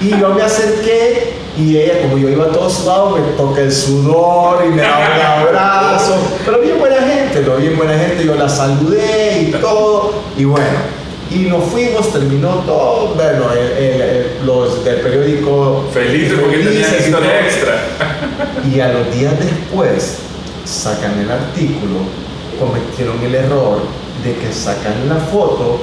Y 0.00 0.10
yo 0.10 0.30
me 0.30 0.42
acerqué 0.42 1.34
y 1.58 1.76
ella, 1.76 2.02
como 2.02 2.16
yo 2.16 2.28
iba 2.28 2.46
todo 2.46 2.70
sudado, 2.70 3.10
me 3.10 3.20
toca 3.36 3.62
el 3.62 3.72
sudor 3.72 4.64
y 4.64 4.68
me 4.68 4.82
da 4.82 5.44
un 5.44 5.48
abrazo. 5.48 6.16
Pero 6.44 6.57
bien 7.58 7.76
buena 7.76 7.98
gente, 7.98 8.24
yo 8.24 8.34
la 8.34 8.48
saludé 8.48 9.48
y 9.48 9.50
todo. 9.52 10.12
Y 10.36 10.44
bueno, 10.44 10.78
y 11.30 11.40
nos 11.40 11.64
fuimos, 11.64 12.12
terminó 12.12 12.62
todo. 12.66 13.14
Bueno, 13.14 13.46
los 14.44 14.84
del 14.84 15.00
periódico. 15.00 15.88
Felices 15.92 16.38
porque 16.40 16.58
tenían 16.58 16.94
historia 16.98 17.40
extra. 17.40 17.74
Y 18.72 18.80
a 18.80 18.88
los 18.88 19.14
días 19.14 19.34
después 19.38 20.18
sacan 20.64 21.18
el 21.18 21.30
artículo, 21.30 22.00
cometieron 22.58 23.22
el 23.24 23.34
error 23.34 23.80
de 24.24 24.34
que 24.34 24.52
sacan 24.52 25.08
la 25.08 25.16
foto 25.16 25.80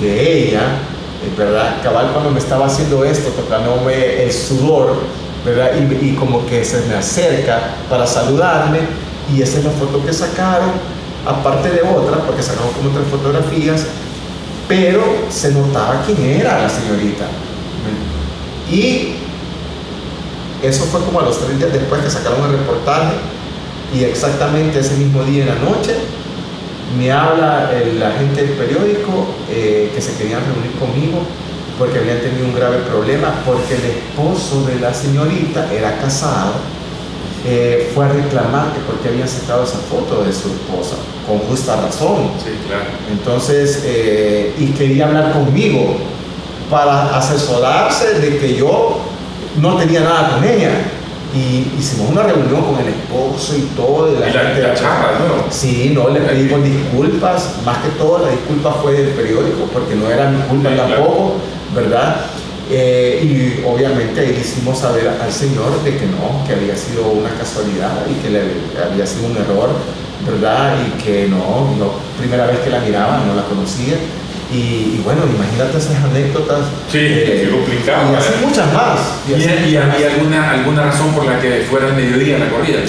de 0.00 0.48
ella 0.48 0.78
¿verdad? 1.36 1.82
Cabal 1.82 2.12
cuando 2.12 2.30
me 2.30 2.38
estaba 2.38 2.66
haciendo 2.66 3.04
esto, 3.04 3.30
tocándome 3.30 4.24
el 4.24 4.32
sudor, 4.32 4.96
¿verdad? 5.44 5.72
Y, 6.00 6.14
como 6.14 6.46
que 6.46 6.64
se 6.64 6.86
me 6.86 6.94
acerca 6.94 7.74
para 7.88 8.06
saludarme 8.06 8.80
y 9.34 9.42
esa 9.42 9.58
es 9.58 9.64
la 9.64 9.70
foto 9.70 10.04
que 10.04 10.12
sacaron, 10.12 10.70
aparte 11.26 11.70
de 11.70 11.82
otra, 11.82 12.18
porque 12.26 12.42
sacaron 12.42 12.72
como 12.72 12.90
tres 12.90 13.06
fotografías, 13.10 13.86
pero 14.68 15.02
se 15.30 15.52
notaba 15.52 16.02
quién 16.06 16.40
era 16.40 16.62
la 16.62 16.68
señorita. 16.68 17.26
Y 18.70 19.14
eso 20.62 20.84
fue 20.84 21.00
como 21.00 21.20
a 21.20 21.24
los 21.24 21.38
tres 21.38 21.58
días 21.58 21.72
después 21.72 22.02
que 22.02 22.10
sacaron 22.10 22.44
el 22.44 22.58
reportaje 22.58 23.14
y 23.92 24.04
exactamente 24.04 24.78
ese 24.78 24.94
mismo 24.96 25.24
día 25.24 25.42
en 25.42 25.48
la 25.48 25.54
noche 25.56 25.96
me 26.96 27.10
habla 27.10 27.70
el 27.72 28.02
agente 28.02 28.44
del 28.44 28.52
periódico 28.52 29.26
eh, 29.50 29.90
que 29.94 30.00
se 30.00 30.14
querían 30.16 30.40
reunir 30.44 30.72
conmigo 30.78 31.22
porque 31.78 31.98
habían 31.98 32.20
tenido 32.20 32.44
un 32.44 32.54
grave 32.54 32.76
problema, 32.78 33.32
porque 33.46 33.74
el 33.74 33.84
esposo 33.84 34.66
de 34.66 34.78
la 34.80 34.92
señorita 34.92 35.72
era 35.72 35.96
casado, 35.98 36.52
eh, 37.46 37.90
fue 37.94 38.04
a 38.04 38.08
reclamar 38.08 38.72
que 38.72 38.80
porque 38.80 39.08
habían 39.08 39.28
sacado 39.28 39.64
esa 39.64 39.78
foto 39.78 40.24
de 40.24 40.32
su 40.32 40.48
esposa, 40.48 40.96
con 41.26 41.38
justa 41.40 41.76
razón. 41.76 42.30
Sí, 42.38 42.50
claro. 42.66 42.84
Entonces, 43.10 43.82
eh, 43.84 44.54
y 44.58 44.66
quería 44.72 45.06
hablar 45.06 45.32
conmigo 45.32 45.96
para 46.70 47.16
asesorarse 47.16 48.20
de 48.20 48.38
que 48.38 48.54
yo 48.56 48.98
no 49.60 49.76
tenía 49.76 50.00
nada 50.00 50.36
con 50.36 50.44
ella 50.44 50.70
y 51.34 51.72
hicimos 51.78 52.10
una 52.10 52.24
reunión 52.24 52.62
con 52.62 52.78
el 52.80 52.88
esposo 52.88 53.56
y 53.56 53.62
todo. 53.76 54.12
De 54.12 54.20
la, 54.20 54.26
gente 54.26 54.62
la, 54.62 54.74
chapa, 54.74 55.12
¿no? 55.18 55.50
Sí, 55.50 55.92
no, 55.94 56.08
le 56.10 56.20
pedimos 56.20 56.62
disculpas. 56.62 57.56
Más 57.64 57.78
que 57.78 57.90
todo, 57.90 58.24
la 58.24 58.32
disculpa 58.32 58.72
fue 58.82 58.92
del 58.92 59.08
periódico, 59.10 59.64
porque 59.72 59.94
no 59.94 60.10
era 60.10 60.30
mi 60.30 60.40
culpa 60.42 60.70
tampoco, 60.76 61.34
¿verdad? 61.74 62.16
Eh, 62.70 63.20
y 63.24 63.64
obviamente 63.66 64.20
ahí 64.20 64.38
hicimos 64.40 64.78
saber 64.78 65.08
al 65.08 65.32
Señor 65.32 65.82
de 65.82 65.96
que 65.96 66.06
no, 66.06 66.46
que 66.46 66.54
había 66.54 66.76
sido 66.76 67.08
una 67.10 67.30
casualidad 67.30 68.06
y 68.08 68.14
que 68.22 68.30
le, 68.30 68.42
había 68.80 69.06
sido 69.06 69.26
un 69.26 69.36
error, 69.36 69.70
¿verdad? 70.24 70.76
Y 70.86 71.02
que 71.02 71.26
no, 71.28 71.74
no, 71.76 71.92
primera 72.18 72.46
vez 72.46 72.60
que 72.60 72.70
la 72.70 72.78
miraba, 72.80 73.24
no 73.26 73.34
la 73.34 73.44
conocía 73.44 73.96
y, 74.52 75.00
bueno, 75.04 75.22
imagínate 75.26 75.78
esas 75.78 76.02
anécdotas. 76.02 76.66
Sí, 76.90 76.98
eh, 77.00 77.48
complicado. 77.52 78.12
Y 78.12 78.16
así 78.16 78.32
muchas 78.44 78.72
más. 78.72 78.98
¿Y, 79.28 79.76
había 79.76 80.12
alguna, 80.12 80.50
alguna 80.50 80.82
razón 80.84 81.12
por 81.14 81.24
la 81.24 81.40
que 81.40 81.66
fuera 81.70 81.88
el 81.88 81.94
mediodía 81.94 82.38
la 82.38 82.48
corrida? 82.50 82.80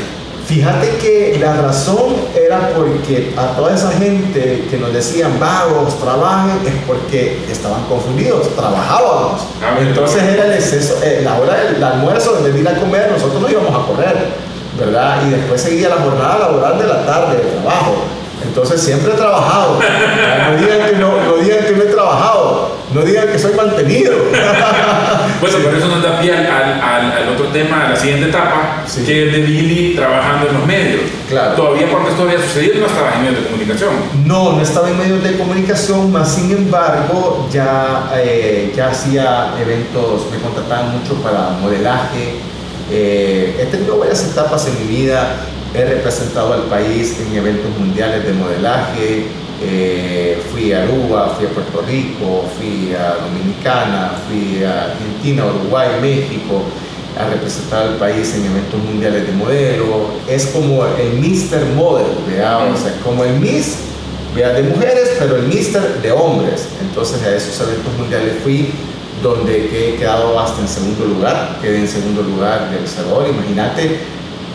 Fíjate 0.51 0.97
que 0.97 1.37
la 1.39 1.53
razón 1.61 2.13
era 2.35 2.73
porque 2.75 3.33
a 3.37 3.55
toda 3.55 3.73
esa 3.73 3.89
gente 3.91 4.65
que 4.69 4.77
nos 4.77 4.91
decían 4.91 5.39
vagos, 5.39 5.97
trabajen, 5.97 6.57
es 6.67 6.73
porque 6.85 7.39
estaban 7.49 7.85
confundidos, 7.85 8.53
trabajábamos. 8.53 9.43
Entonces 9.79 10.21
era 10.21 10.47
el 10.47 10.51
exceso, 10.51 10.95
eh, 11.01 11.21
la 11.23 11.39
hora 11.39 11.55
del 11.55 11.81
almuerzo, 11.81 12.33
donde 12.33 12.59
ir 12.59 12.67
a 12.67 12.77
comer, 12.77 13.09
nosotros 13.13 13.41
no 13.41 13.49
íbamos 13.49 13.73
a 13.73 13.87
correr, 13.87 14.17
¿verdad? 14.77 15.25
Y 15.25 15.29
después 15.29 15.61
seguía 15.61 15.87
la 15.87 16.01
jornada 16.01 16.39
laboral 16.39 16.77
de 16.79 16.85
la 16.85 17.05
tarde, 17.05 17.37
de 17.37 17.43
trabajo. 17.43 18.03
Entonces 18.43 18.81
siempre 18.81 19.13
he 19.13 19.15
trabajado. 19.15 19.79
No 19.79 20.57
digan 20.57 20.89
que 20.89 20.95
no, 20.97 21.11
no 21.23 21.35
digan 21.37 21.65
que 21.65 21.71
no 21.71 21.83
he 21.83 21.87
trabajado, 21.87 22.75
no 22.93 23.01
digan 23.01 23.27
que 23.27 23.39
soy 23.39 23.53
mantenido. 23.53 24.13
Bueno, 25.39 25.57
por 25.63 25.73
eso 25.75 25.87
nos 25.87 26.03
da 26.03 26.19
pie 26.19 26.33
al, 26.35 26.45
al- 26.47 27.11
al 27.11 27.29
otro 27.29 27.47
tema, 27.47 27.85
a 27.85 27.89
la 27.89 27.95
siguiente 27.95 28.29
etapa, 28.29 28.83
Sí. 28.85 29.03
que 29.03 29.27
es 29.27 29.31
de 29.33 29.39
Billy 29.39 29.95
trabajando 29.95 30.47
en 30.49 30.53
los 30.55 30.65
medios. 30.65 31.01
Claro. 31.29 31.53
Todavía 31.55 31.89
cuando 31.89 32.09
esto 32.09 32.23
había 32.23 32.39
sucedido 32.39 32.79
no 32.81 32.85
estaba 32.87 33.13
en 33.15 33.21
medios 33.23 33.39
de 33.43 33.49
comunicación. 33.49 33.89
No, 34.25 34.53
no 34.53 34.61
estaba 34.61 34.89
en 34.89 34.97
medios 34.97 35.23
de 35.23 35.37
comunicación, 35.37 36.11
más 36.11 36.33
sin 36.35 36.51
embargo 36.51 37.47
ya, 37.51 38.11
eh, 38.15 38.73
ya 38.75 38.89
hacía 38.89 39.53
eventos, 39.61 40.27
me 40.31 40.37
contrataban 40.39 40.91
mucho 40.99 41.15
para 41.23 41.51
modelaje. 41.61 42.35
Eh, 42.89 43.57
he 43.59 43.65
tenido 43.65 43.97
varias 43.97 44.23
etapas 44.23 44.67
en 44.67 44.79
mi 44.79 44.95
vida, 44.95 45.45
he 45.73 45.85
representado 45.85 46.53
al 46.53 46.63
país 46.63 47.17
en 47.19 47.35
eventos 47.35 47.69
mundiales 47.77 48.25
de 48.25 48.33
modelaje, 48.33 49.25
eh, 49.63 50.41
fui 50.51 50.73
a 50.73 50.83
Aruba, 50.83 51.35
fui 51.37 51.45
a 51.45 51.49
Puerto 51.49 51.81
Rico, 51.87 52.45
fui 52.57 52.95
a 52.95 53.23
Dominicana, 53.23 54.13
fui 54.27 54.63
a 54.63 54.85
Argentina, 54.85 55.45
Uruguay, 55.45 55.89
México 56.01 56.63
a 57.17 57.29
representar 57.29 57.83
al 57.83 57.95
país 57.97 58.33
en 58.35 58.45
eventos 58.45 58.79
mundiales 58.81 59.27
de 59.27 59.33
modelo. 59.33 60.07
Es 60.27 60.47
como 60.47 60.85
el 60.85 61.13
Mr. 61.19 61.65
Model, 61.75 62.07
¿vea? 62.27 62.57
o 62.57 62.77
sea, 62.77 62.93
como 63.03 63.23
el 63.23 63.39
Miss 63.39 63.75
¿vea? 64.35 64.49
de 64.49 64.63
mujeres, 64.63 65.11
pero 65.19 65.35
el 65.35 65.43
Mr. 65.43 66.01
de 66.01 66.11
hombres. 66.11 66.67
Entonces 66.81 67.21
a 67.21 67.35
esos 67.35 67.59
eventos 67.61 67.93
mundiales 67.97 68.35
fui 68.43 68.71
donde 69.21 69.65
he 69.71 69.95
quedado 69.95 70.39
hasta 70.39 70.61
en 70.61 70.67
segundo 70.67 71.05
lugar, 71.05 71.57
quedé 71.61 71.79
en 71.79 71.87
segundo 71.87 72.23
lugar 72.23 72.69
de 72.71 72.79
El 72.79 72.87
Salvador. 72.87 73.27
Imagínate 73.29 73.99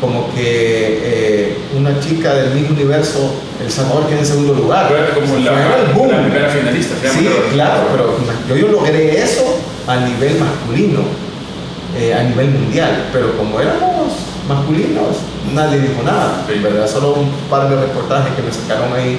como 0.00 0.28
que 0.34 1.00
eh, 1.02 1.58
una 1.76 1.98
chica 2.00 2.34
del 2.34 2.50
mismo 2.54 2.74
universo, 2.74 3.32
El 3.64 3.70
Salvador 3.70 4.06
queda 4.08 4.18
en 4.20 4.26
segundo 4.26 4.54
lugar. 4.54 4.88
Como 5.14 5.36
la, 5.38 5.76
el 5.86 5.92
boom. 5.94 6.10
la 6.10 6.22
primera 6.22 6.48
finalista. 6.48 6.94
Sí, 7.12 7.28
claro, 7.52 7.88
pero 7.92 8.18
yo, 8.48 8.56
yo 8.56 8.68
logré 8.72 9.18
eso 9.22 9.58
a 9.86 9.96
nivel 9.96 10.38
masculino, 10.38 11.00
eh, 11.96 12.12
a 12.12 12.24
nivel 12.24 12.50
mundial, 12.50 13.06
pero 13.12 13.36
como 13.38 13.60
éramos 13.60 14.12
masculinos, 14.48 15.16
nadie 15.54 15.78
dijo 15.80 16.02
nada, 16.04 16.44
Sí. 16.46 16.58
¿verdad? 16.60 16.88
Solo 16.88 17.14
un 17.14 17.30
par 17.48 17.68
de 17.68 17.76
reportajes 17.76 18.34
que 18.34 18.42
me 18.42 18.52
sacaron 18.52 18.92
ahí 18.92 19.18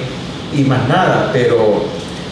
y 0.54 0.62
más 0.64 0.86
nada, 0.88 1.30
pero, 1.32 1.84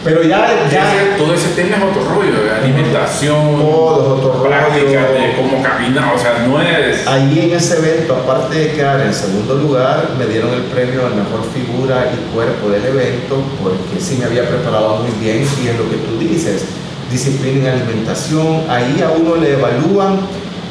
pero 0.07 0.23
ya, 0.23 0.47
ya 0.71 0.83
Ese- 0.93 1.17
todo 1.17 1.33
ese 1.33 1.49
tema 1.49 1.75
es 1.77 1.83
otro 1.83 2.03
rollo, 2.15 2.43
de 2.43 2.51
alimentación, 2.51 3.57
Todo 3.59 4.01
es 4.01 4.07
otro 4.23 4.33
rollo. 4.33 4.49
práctica 4.49 5.01
de 5.11 5.35
cómo 5.35 5.61
caminar, 5.61 6.13
o 6.15 6.17
sea, 6.19 6.45
no 6.47 6.61
es... 6.61 7.05
Ahí 7.07 7.39
en 7.43 7.57
ese 7.57 7.77
evento, 7.77 8.15
aparte 8.15 8.55
de 8.57 8.71
quedar 8.71 9.01
en 9.01 9.13
segundo 9.13 9.55
lugar, 9.55 10.11
me 10.17 10.25
dieron 10.25 10.53
el 10.53 10.61
premio 10.63 11.01
a 11.05 11.09
mejor 11.09 11.43
figura 11.53 12.11
y 12.13 12.33
cuerpo 12.33 12.69
del 12.69 12.85
evento, 12.85 13.41
porque 13.61 13.99
sí 13.99 14.15
me 14.19 14.25
había 14.25 14.47
preparado 14.47 14.97
muy 15.03 15.11
bien 15.19 15.39
y 15.63 15.67
es 15.67 15.77
lo 15.77 15.89
que 15.89 15.97
tú 15.97 16.17
dices, 16.19 16.63
disciplina 17.11 17.73
en 17.73 17.81
alimentación, 17.81 18.63
ahí 18.69 19.01
a 19.05 19.11
uno 19.11 19.35
le 19.35 19.53
evalúan 19.53 20.19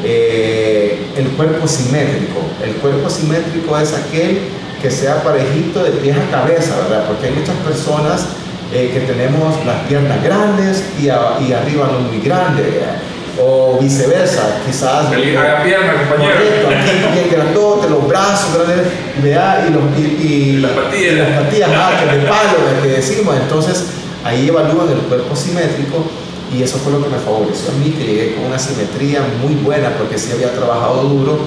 eh, 0.05 0.99
el 1.17 1.29
cuerpo 1.31 1.67
simétrico. 1.67 2.41
El 2.65 2.75
cuerpo 2.77 3.09
simétrico 3.11 3.79
es 3.79 3.93
aquel 3.95 4.41
que 4.83 4.91
sea 4.91 5.23
parejito 5.23 5.83
de 5.83 5.91
pies 5.93 6.17
a 6.17 6.31
cabeza, 6.31 6.77
¿verdad? 6.77 7.05
Porque 7.09 7.27
hay 7.29 7.33
muchas 7.35 7.57
personas 7.57 8.27
eh, 8.73 8.91
que 8.93 9.01
tenemos 9.01 9.65
las 9.65 9.83
piernas 9.89 10.23
grandes 10.23 10.83
y, 11.01 11.09
a- 11.09 11.39
y 11.47 11.53
arriba 11.53 11.89
no 11.93 12.01
muy 12.01 12.21
grande, 12.21 12.63
¿verdad? 12.63 12.97
o 13.39 13.77
viceversa, 13.79 14.61
quizás... 14.65 15.11
A 15.45 15.49
la 15.59 15.63
pierna, 15.63 15.93
compañero. 16.09 16.37
Correcto, 16.37 16.69
aquí 16.71 17.13
bien 17.13 17.29
grandote, 17.31 17.91
los 17.91 18.09
brazos 18.09 18.55
grandes, 18.55 18.87
vea, 19.23 19.67
y, 19.69 19.73
los, 19.75 19.83
y, 19.99 20.27
y- 20.27 20.57
las 20.57 20.71
patillas. 20.73 21.13
y 21.13 21.17
las 21.17 21.43
patillas 21.45 21.71
ah, 21.75 22.01
que 22.01 22.17
de 22.17 22.25
palo, 22.25 22.83
que 22.83 22.89
decimos. 22.89 23.37
Entonces, 23.37 23.85
ahí 24.25 24.49
evalúan 24.49 24.89
el 24.89 25.01
cuerpo 25.01 25.37
simétrico 25.37 26.03
y 26.51 26.63
eso 26.63 26.79
fue 26.79 26.93
lo 26.93 27.03
que 27.05 27.11
me 27.11 27.19
favoreció 27.19 27.73
a 27.73 27.75
mí, 27.75 27.91
que 27.91 28.05
llegué 28.07 28.35
con 28.37 28.47
una 28.47 28.59
simetría 28.59 29.21
muy 29.43 29.55
buena 29.57 29.91
porque 29.99 30.17
sí 30.17 30.33
había 30.33 30.53
trabajado 30.55 31.03
duro 31.03 31.39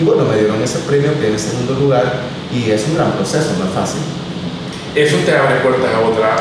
y 0.00 0.04
bueno, 0.04 0.22
me 0.24 0.36
dieron 0.36 0.62
ese 0.62 0.78
premio, 0.80 1.10
quedé 1.18 1.32
en 1.32 1.38
segundo 1.40 1.74
lugar 1.74 2.04
y 2.54 2.70
es 2.70 2.86
un 2.86 2.94
gran 2.94 3.10
proceso, 3.12 3.50
no 3.58 3.64
es 3.64 3.70
fácil. 3.74 4.00
Eso 4.94 5.16
te 5.24 5.34
abre 5.34 5.56
puertas 5.56 5.88
a, 5.92 6.00
otra. 6.06 6.36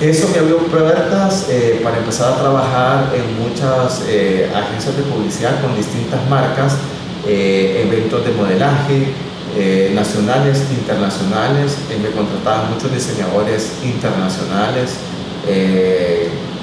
Eso 0.00 0.28
me 0.32 0.38
abrió 0.38 0.58
puertas 0.58 1.46
eh, 1.48 1.80
para 1.84 1.98
empezar 1.98 2.32
a 2.32 2.36
trabajar 2.36 3.12
en 3.14 3.42
muchas 3.42 4.02
eh, 4.08 4.50
agencias 4.52 4.96
de 4.96 5.02
publicidad 5.02 5.60
con 5.60 5.76
distintas 5.76 6.28
marcas, 6.28 6.74
eh, 7.26 7.84
eventos 7.86 8.24
de 8.24 8.32
modelaje 8.32 9.28
nacionales, 9.92 10.62
internacionales. 10.70 11.76
me 12.00 12.10
contrataban 12.10 12.72
muchos 12.72 12.92
diseñadores 12.92 13.72
internacionales. 13.82 14.94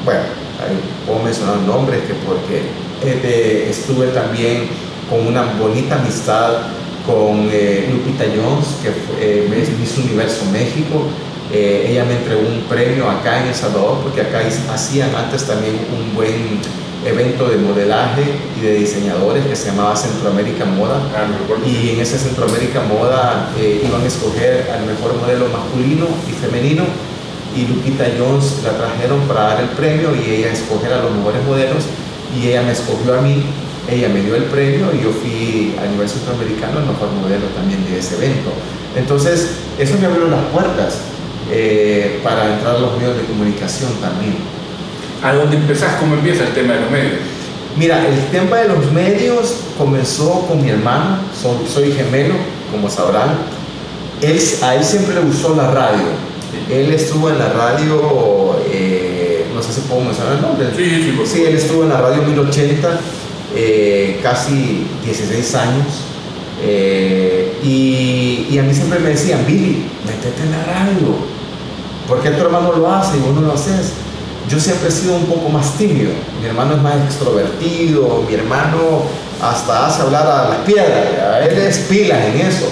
bueno, 0.06 0.22
ahí 0.62 0.80
puedo 1.06 1.20
mencionar 1.20 1.58
nombres 1.58 2.02
que 2.08 2.14
porque 2.14 3.70
estuve 3.70 4.08
también 4.08 4.70
con 5.10 5.28
una 5.28 5.44
bonita 5.60 5.96
amistad 5.96 6.54
con 7.06 7.48
Lupita 7.92 8.24
Jones, 8.32 8.68
que 8.82 9.48
Miss 9.50 9.78
Miss 9.78 9.98
Universo 9.98 10.46
México. 10.54 11.10
Eh, 11.56 11.88
ella 11.90 12.04
me 12.04 12.16
entregó 12.16 12.42
un 12.42 12.64
premio 12.68 13.10
acá 13.10 13.42
en 13.42 13.48
El 13.48 13.56
Salvador, 13.56 14.00
porque 14.04 14.20
acá 14.20 14.42
hacían 14.74 15.16
antes 15.16 15.46
también 15.46 15.80
un 15.96 16.14
buen 16.14 16.60
evento 17.06 17.48
de 17.48 17.56
modelaje 17.56 18.24
y 18.58 18.62
de 18.62 18.76
diseñadores 18.76 19.46
que 19.46 19.56
se 19.56 19.68
llamaba 19.68 19.96
Centroamérica 19.96 20.66
Moda. 20.66 21.00
Ah. 21.16 21.26
Y 21.66 21.92
en 21.92 22.02
ese 22.02 22.20
Centroamérica 22.20 22.82
Moda 22.82 23.54
eh, 23.58 23.82
iban 23.88 24.02
a 24.02 24.06
escoger 24.06 24.70
al 24.70 24.86
mejor 24.86 25.16
modelo 25.16 25.48
masculino 25.48 26.08
y 26.28 26.34
femenino. 26.34 26.84
Y 27.56 27.68
Lupita 27.68 28.04
Jones 28.20 28.60
la 28.62 28.76
trajeron 28.76 29.22
para 29.22 29.56
dar 29.56 29.62
el 29.62 29.70
premio 29.70 30.10
y 30.14 30.30
ella 30.30 30.52
escoger 30.52 30.92
a 30.92 31.04
los 31.04 31.12
mejores 31.14 31.42
modelos. 31.46 31.86
Y 32.36 32.50
ella 32.50 32.64
me 32.64 32.74
escogió 32.74 33.18
a 33.18 33.22
mí, 33.22 33.44
ella 33.90 34.10
me 34.10 34.20
dio 34.20 34.36
el 34.36 34.44
premio 34.52 34.88
y 34.92 35.04
yo 35.06 35.12
fui 35.12 35.74
a 35.82 35.88
nivel 35.90 36.10
centroamericano 36.10 36.80
el 36.80 36.86
mejor 36.86 37.12
modelo 37.14 37.48
también 37.56 37.80
de 37.86 37.98
ese 37.98 38.16
evento. 38.16 38.52
Entonces, 38.98 39.52
eso 39.80 39.96
me 40.02 40.08
abrió 40.08 40.28
las 40.28 40.44
puertas 40.52 41.15
eh, 41.52 42.20
para 42.24 42.54
entrar 42.54 42.76
a 42.76 42.80
los 42.80 42.98
medios 42.98 43.18
de 43.18 43.24
comunicación 43.24 43.92
también. 44.02 44.36
¿A 45.24 45.34
dónde 45.34 45.58
empezás? 45.58 45.96
¿Cómo 46.00 46.16
empieza 46.16 46.44
el 46.44 46.54
tema 46.54 46.74
de 46.74 46.82
los 46.82 46.92
medios? 46.92 47.14
Mira, 47.78 48.06
el 48.08 48.26
tema 48.28 48.58
de 48.58 48.70
los 48.70 48.92
medios 48.92 49.56
comenzó 49.78 50.42
con 50.48 50.64
mi 50.64 50.70
hermano, 50.70 51.18
soy, 51.40 51.58
soy 51.68 51.92
gemelo, 51.94 52.36
como 52.72 52.90
sabrán. 52.90 53.30
Él, 54.22 54.40
a 54.62 54.76
él 54.76 54.84
siempre 54.84 55.16
le 55.16 55.22
gustó 55.22 55.56
la 55.56 55.72
radio. 55.72 56.04
Él 56.72 56.94
estuvo 56.94 57.30
en 57.30 57.38
la 57.38 57.50
radio, 57.50 58.58
eh, 58.72 59.46
no 59.54 59.62
sé 59.62 59.74
si 59.74 59.82
puedo 59.82 60.02
mencionar 60.02 60.36
el 60.36 60.42
nombre. 60.42 60.68
Sí, 60.76 61.04
sí, 61.04 61.14
por 61.18 61.28
Sí, 61.28 61.44
él 61.44 61.56
estuvo 61.56 61.84
en 61.84 61.90
la 61.90 62.00
radio 62.02 62.22
1080, 62.24 63.00
eh, 63.56 64.20
casi 64.24 64.86
16 65.04 65.56
años. 65.56 65.88
eh, 66.64 67.58
y, 67.64 68.48
y 68.52 68.58
a 68.58 68.64
mí 68.64 68.74
siempre 68.74 69.00
me 69.00 69.10
decían, 69.10 69.46
Billy, 69.46 69.84
métete 70.06 70.44
en 70.44 70.52
la 70.52 70.64
radio. 70.64 71.35
¿Por 72.08 72.22
qué 72.22 72.30
tu 72.32 72.42
hermano 72.42 72.74
lo 72.74 72.92
hace 72.92 73.18
y 73.18 73.20
vos 73.22 73.34
no 73.34 73.42
lo 73.42 73.54
haces? 73.54 73.92
Yo 74.50 74.60
siempre 74.60 74.90
he 74.90 74.92
sido 74.92 75.16
un 75.16 75.26
poco 75.26 75.50
más 75.50 75.74
tímido. 75.78 76.12
Mi 76.40 76.48
hermano 76.48 76.76
es 76.76 76.82
más 76.82 76.96
extrovertido, 77.04 78.24
mi 78.28 78.36
hermano 78.36 79.04
hasta 79.42 79.88
hace 79.88 80.02
hablar 80.02 80.26
a 80.28 80.50
las 80.50 80.58
piedras, 80.60 81.50
él 81.50 81.58
es 81.58 81.78
pila 81.80 82.28
en 82.28 82.42
eso. 82.42 82.68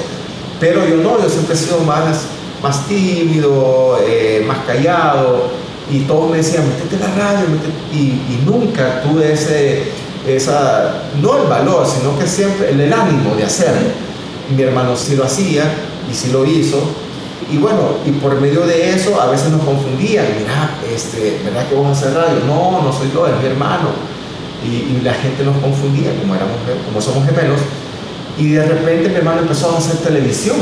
Pero 0.60 0.88
yo 0.88 0.98
no, 0.98 1.22
yo 1.22 1.30
siempre 1.30 1.56
he 1.56 1.58
sido 1.58 1.80
más, 1.80 2.22
más 2.62 2.88
tímido, 2.88 4.00
eh, 4.08 4.46
más 4.48 4.60
callado. 4.65 5.50
Y 5.91 6.00
todos 6.02 6.32
me 6.32 6.38
decían, 6.38 6.63
métete 6.67 6.96
en 6.96 7.02
la 7.02 7.15
radio, 7.15 7.48
métete". 7.50 7.74
Y, 7.91 7.98
y 7.98 8.43
nunca 8.46 9.02
tuve 9.02 9.34
ese, 9.34 9.84
esa, 10.28 11.04
no 11.22 11.41
el 11.43 11.50
valor, 11.50 11.86
sino 11.86 12.17
que 12.17 12.26
siempre 12.28 12.69
el, 12.69 12.80
el 12.80 12.93
ánimo 12.93 13.36
de 13.36 13.43
hacerlo. 13.43 13.89
Mi 14.56 14.63
hermano 14.63 14.96
sí 14.96 15.15
lo 15.15 15.26
hacía 15.26 15.63
y 16.10 16.13
sí 16.13 16.31
lo 16.31 16.46
hizo. 16.46 16.77
Y 17.52 17.58
bueno, 17.58 17.98
y 18.06 18.12
por 18.12 18.39
medio 18.39 18.65
de 18.65 18.91
eso 18.91 19.19
a 19.19 19.27
veces 19.27 19.50
nos 19.50 19.62
confundían, 19.62 20.25
mira, 20.39 20.77
este, 20.94 21.39
¿verdad 21.44 21.67
que 21.67 21.75
vos 21.75 21.87
haces 21.98 22.13
radio? 22.13 22.39
No, 22.48 22.81
no 22.81 22.94
soy 22.94 23.10
yo, 23.13 23.27
es 23.27 23.39
mi 23.39 23.48
hermano. 23.48 23.89
Y, 24.63 24.98
y 24.98 25.02
la 25.04 25.13
gente 25.13 25.44
nos 25.44 25.58
confundía, 25.58 26.12
como, 26.19 26.35
éramos, 26.35 26.56
como 26.85 27.02
somos 27.02 27.25
gemelos. 27.25 27.60
Y 28.37 28.50
de 28.50 28.65
repente 28.65 29.10
mi 29.10 29.15
hermano 29.15 29.41
empezó 29.41 29.75
a 29.75 29.77
hacer 29.77 29.98
televisión. 29.98 30.58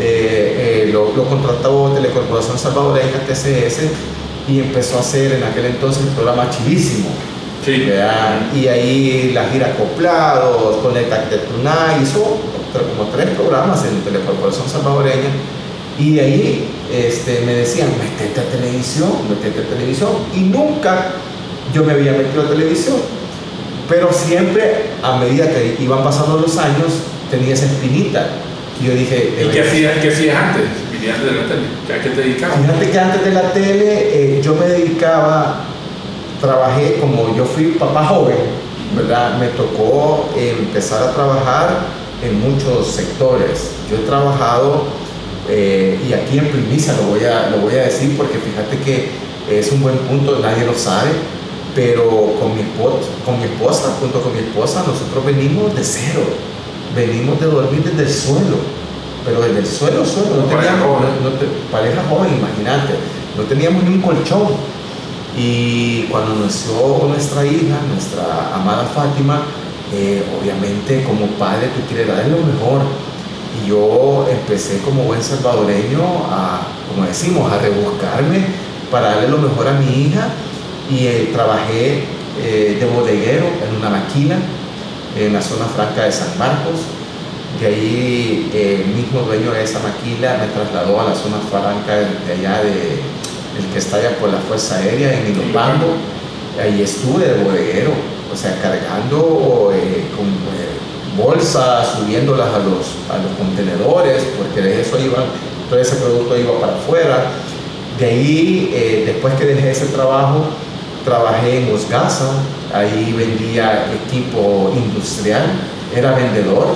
Eh, 0.00 0.84
eh, 0.86 0.90
lo, 0.92 1.12
lo 1.14 1.24
contrató 1.28 1.92
Telecorporación 1.94 2.58
Salvadoreña, 2.58 3.20
TCS, 3.26 3.82
y 4.48 4.58
empezó 4.58 4.96
a 4.96 5.00
hacer 5.00 5.32
en 5.32 5.44
aquel 5.44 5.66
entonces 5.66 6.02
el 6.04 6.08
programa 6.10 6.50
Chivísimo. 6.50 7.08
Sí. 7.64 7.88
Y 8.54 8.66
ahí 8.66 9.30
la 9.32 9.48
gira 9.48 9.68
acoplados, 9.68 10.76
Conectate 10.78 11.38
Tunay, 11.38 12.02
hizo 12.02 12.38
como 12.80 13.10
tres 13.10 13.30
programas 13.30 13.84
en 13.84 14.00
Telecorporación 14.00 14.68
Salvadoreña 14.68 15.30
y 15.98 16.14
de 16.14 16.20
ahí 16.20 16.68
este, 16.92 17.42
me 17.44 17.54
decían, 17.54 17.88
metete 17.98 18.40
a 18.40 18.44
televisión, 18.44 19.10
metete 19.28 19.60
a 19.60 19.68
televisión. 19.68 20.10
Y 20.34 20.40
nunca 20.40 21.12
yo 21.72 21.84
me 21.84 21.92
había 21.92 22.12
metido 22.12 22.42
a 22.42 22.48
televisión. 22.48 22.96
Pero 23.88 24.12
siempre, 24.12 24.86
a 25.02 25.16
medida 25.18 25.48
que 25.48 25.76
iban 25.80 26.02
pasando 26.02 26.38
los 26.38 26.56
años, 26.56 27.02
tenía 27.30 27.54
esa 27.54 27.66
espinita. 27.66 28.26
Y 28.80 28.86
yo 28.86 28.94
dije... 28.94 29.34
¿Y 29.42 29.48
qué 29.48 29.60
hacías, 29.60 29.98
qué 29.98 30.08
hacías 30.08 30.36
antes? 30.36 30.64
antes 31.10 31.24
de 31.24 31.32
la 31.32 31.48
tele? 31.48 31.98
¿A 31.98 32.02
qué 32.02 32.10
te 32.10 32.20
dedicabas? 32.20 32.58
Fíjate 32.60 32.90
que 32.90 32.98
antes 32.98 33.24
de 33.24 33.30
la 33.32 33.52
tele 33.52 34.36
eh, 34.36 34.40
yo 34.42 34.54
me 34.54 34.66
dedicaba, 34.66 35.64
trabajé 36.40 36.98
como 37.00 37.36
yo 37.36 37.44
fui 37.44 37.72
papá 37.72 38.06
joven, 38.06 38.36
¿verdad? 38.96 39.38
Me 39.38 39.48
tocó 39.48 40.30
empezar 40.36 41.02
a 41.02 41.12
trabajar 41.12 42.01
en 42.22 42.40
muchos 42.40 42.86
sectores. 42.88 43.70
Yo 43.90 43.96
he 43.96 44.06
trabajado 44.06 44.84
eh, 45.48 45.98
y 46.08 46.12
aquí 46.12 46.38
en 46.38 46.48
primicia 46.48 46.94
lo 46.94 47.04
voy, 47.04 47.24
a, 47.24 47.50
lo 47.50 47.58
voy 47.58 47.74
a 47.74 47.84
decir 47.84 48.16
porque 48.16 48.38
fíjate 48.38 48.78
que 48.78 49.10
es 49.50 49.72
un 49.72 49.82
buen 49.82 49.96
punto, 49.98 50.38
nadie 50.40 50.64
lo 50.64 50.74
sabe, 50.74 51.10
pero 51.74 52.34
con 52.38 52.54
mi, 52.54 52.62
con 53.24 53.38
mi 53.38 53.44
esposa, 53.44 53.96
junto 54.00 54.20
con 54.22 54.32
mi 54.32 54.40
esposa, 54.40 54.84
nosotros 54.86 55.24
venimos 55.24 55.74
de 55.74 55.82
cero, 55.82 56.22
venimos 56.94 57.40
de 57.40 57.46
dormir 57.46 57.82
desde 57.82 58.02
el 58.02 58.10
suelo, 58.10 58.56
pero 59.24 59.40
desde 59.40 59.58
el 59.58 59.66
suelo, 59.66 60.04
suelo, 60.04 60.36
no 60.36 60.44
teníamos, 60.44 61.02
pareja 61.70 62.04
joven, 62.08 62.36
imagínate, 62.38 62.94
no 63.36 63.42
teníamos 63.44 63.82
ni 63.84 63.94
un 63.94 64.02
colchón. 64.02 64.48
Y 65.34 66.02
cuando 66.10 66.34
nació 66.44 67.06
nuestra 67.08 67.44
hija, 67.46 67.78
nuestra 67.90 68.54
amada 68.54 68.84
Fátima, 68.84 69.42
eh, 69.92 70.22
obviamente 70.40 71.04
como 71.04 71.26
padre 71.38 71.68
tú 71.74 71.82
quieres 71.88 72.08
darle 72.08 72.30
lo 72.30 72.38
mejor 72.38 72.82
y 73.62 73.68
yo 73.68 74.26
empecé 74.30 74.78
como 74.78 75.04
buen 75.04 75.22
salvadoreño 75.22 76.02
a, 76.30 76.62
como 76.88 77.06
decimos, 77.06 77.52
a 77.52 77.58
rebuscarme 77.58 78.44
para 78.90 79.14
darle 79.14 79.28
lo 79.28 79.38
mejor 79.38 79.68
a 79.68 79.72
mi 79.72 80.04
hija 80.04 80.28
y 80.90 81.06
eh, 81.06 81.30
trabajé 81.32 82.04
eh, 82.42 82.76
de 82.80 82.86
bodeguero 82.86 83.46
en 83.46 83.76
una 83.76 83.90
maquina 83.90 84.36
en 85.16 85.32
la 85.32 85.42
zona 85.42 85.66
franca 85.66 86.04
de 86.04 86.12
San 86.12 86.38
Marcos. 86.38 86.80
De 87.60 87.66
ahí 87.66 88.50
eh, 88.54 88.84
el 88.86 88.94
mismo 88.94 89.20
dueño 89.20 89.52
de 89.52 89.62
esa 89.62 89.80
maquila 89.80 90.38
me 90.38 90.46
trasladó 90.48 91.00
a 91.00 91.04
la 91.04 91.14
zona 91.14 91.38
franca 91.50 91.96
de, 91.96 92.32
allá 92.32 92.62
de 92.62 93.00
el 93.58 93.66
que 93.72 93.78
está 93.78 93.98
allá 93.98 94.16
por 94.18 94.30
la 94.30 94.38
Fuerza 94.38 94.76
Aérea 94.76 95.12
en 95.12 95.32
Ilopando. 95.32 95.94
Ahí 96.60 96.82
estuve 96.82 97.26
de 97.26 97.44
bodeguero, 97.44 97.92
o 98.32 98.36
sea, 98.36 98.58
cargando 98.62 99.72
con 100.16 100.26
bolsas, 101.16 101.98
subiéndolas 101.98 102.48
a 102.48 102.58
los, 102.58 102.96
a 103.10 103.18
los 103.18 103.32
contenedores, 103.38 104.22
porque 104.38 104.62
de 104.62 104.80
eso 104.80 104.98
iba, 104.98 105.24
todo 105.68 105.78
ese 105.78 105.96
producto 105.96 106.38
iba 106.38 106.58
para 106.58 106.74
afuera. 106.74 107.26
De 107.98 108.06
ahí, 108.06 108.70
eh, 108.72 109.02
después 109.06 109.34
que 109.34 109.44
dejé 109.44 109.70
ese 109.70 109.86
trabajo, 109.86 110.44
trabajé 111.04 111.58
en 111.58 111.74
Osgasa, 111.74 112.32
ahí 112.72 113.14
vendía 113.16 113.86
equipo 114.06 114.72
industrial, 114.74 115.42
era 115.94 116.12
vendedor, 116.12 116.68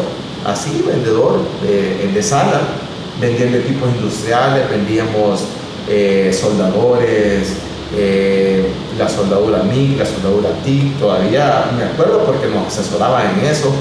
así, 0.45 0.85
vendedor 0.87 1.41
eh, 1.67 2.11
de 2.13 2.23
sala, 2.23 2.61
vendiendo 3.21 3.59
equipos 3.59 3.89
industriales, 3.97 4.69
vendíamos 4.69 5.45
eh, 5.89 6.37
soldadores, 6.39 7.49
soldadura 9.17 9.63
MIG, 9.63 9.99
la 9.99 10.07
soldadura 10.07 10.51
TIC, 10.65 10.99
todavía 10.99 11.71
me 11.77 11.85
acuerdo 11.85 12.25
porque 12.25 12.47
nos 12.49 12.67
asesoraba 12.69 13.23
en 13.25 13.41
eso, 13.47 13.73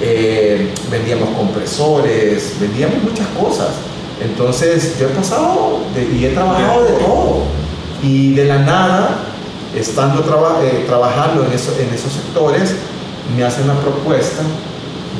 eh, 0.00 0.72
vendíamos 0.90 1.30
compresores, 1.36 2.54
vendíamos 2.60 3.02
muchas 3.02 3.26
cosas. 3.28 3.68
Entonces 4.20 4.98
yo 4.98 5.06
he 5.06 5.10
pasado 5.10 5.80
y 6.12 6.24
he 6.24 6.30
trabajado 6.30 6.84
de 6.84 6.92
todo. 6.92 7.42
Y 8.02 8.34
de 8.34 8.44
la 8.44 8.58
nada, 8.58 9.18
estando 9.76 10.20
eh, 10.20 10.84
trabajando 10.86 11.44
en, 11.44 11.52
eso, 11.52 11.72
en 11.78 11.92
esos 11.94 12.12
sectores, 12.12 12.74
me 13.36 13.44
hacen 13.44 13.66
la 13.66 13.74
propuesta 13.74 14.42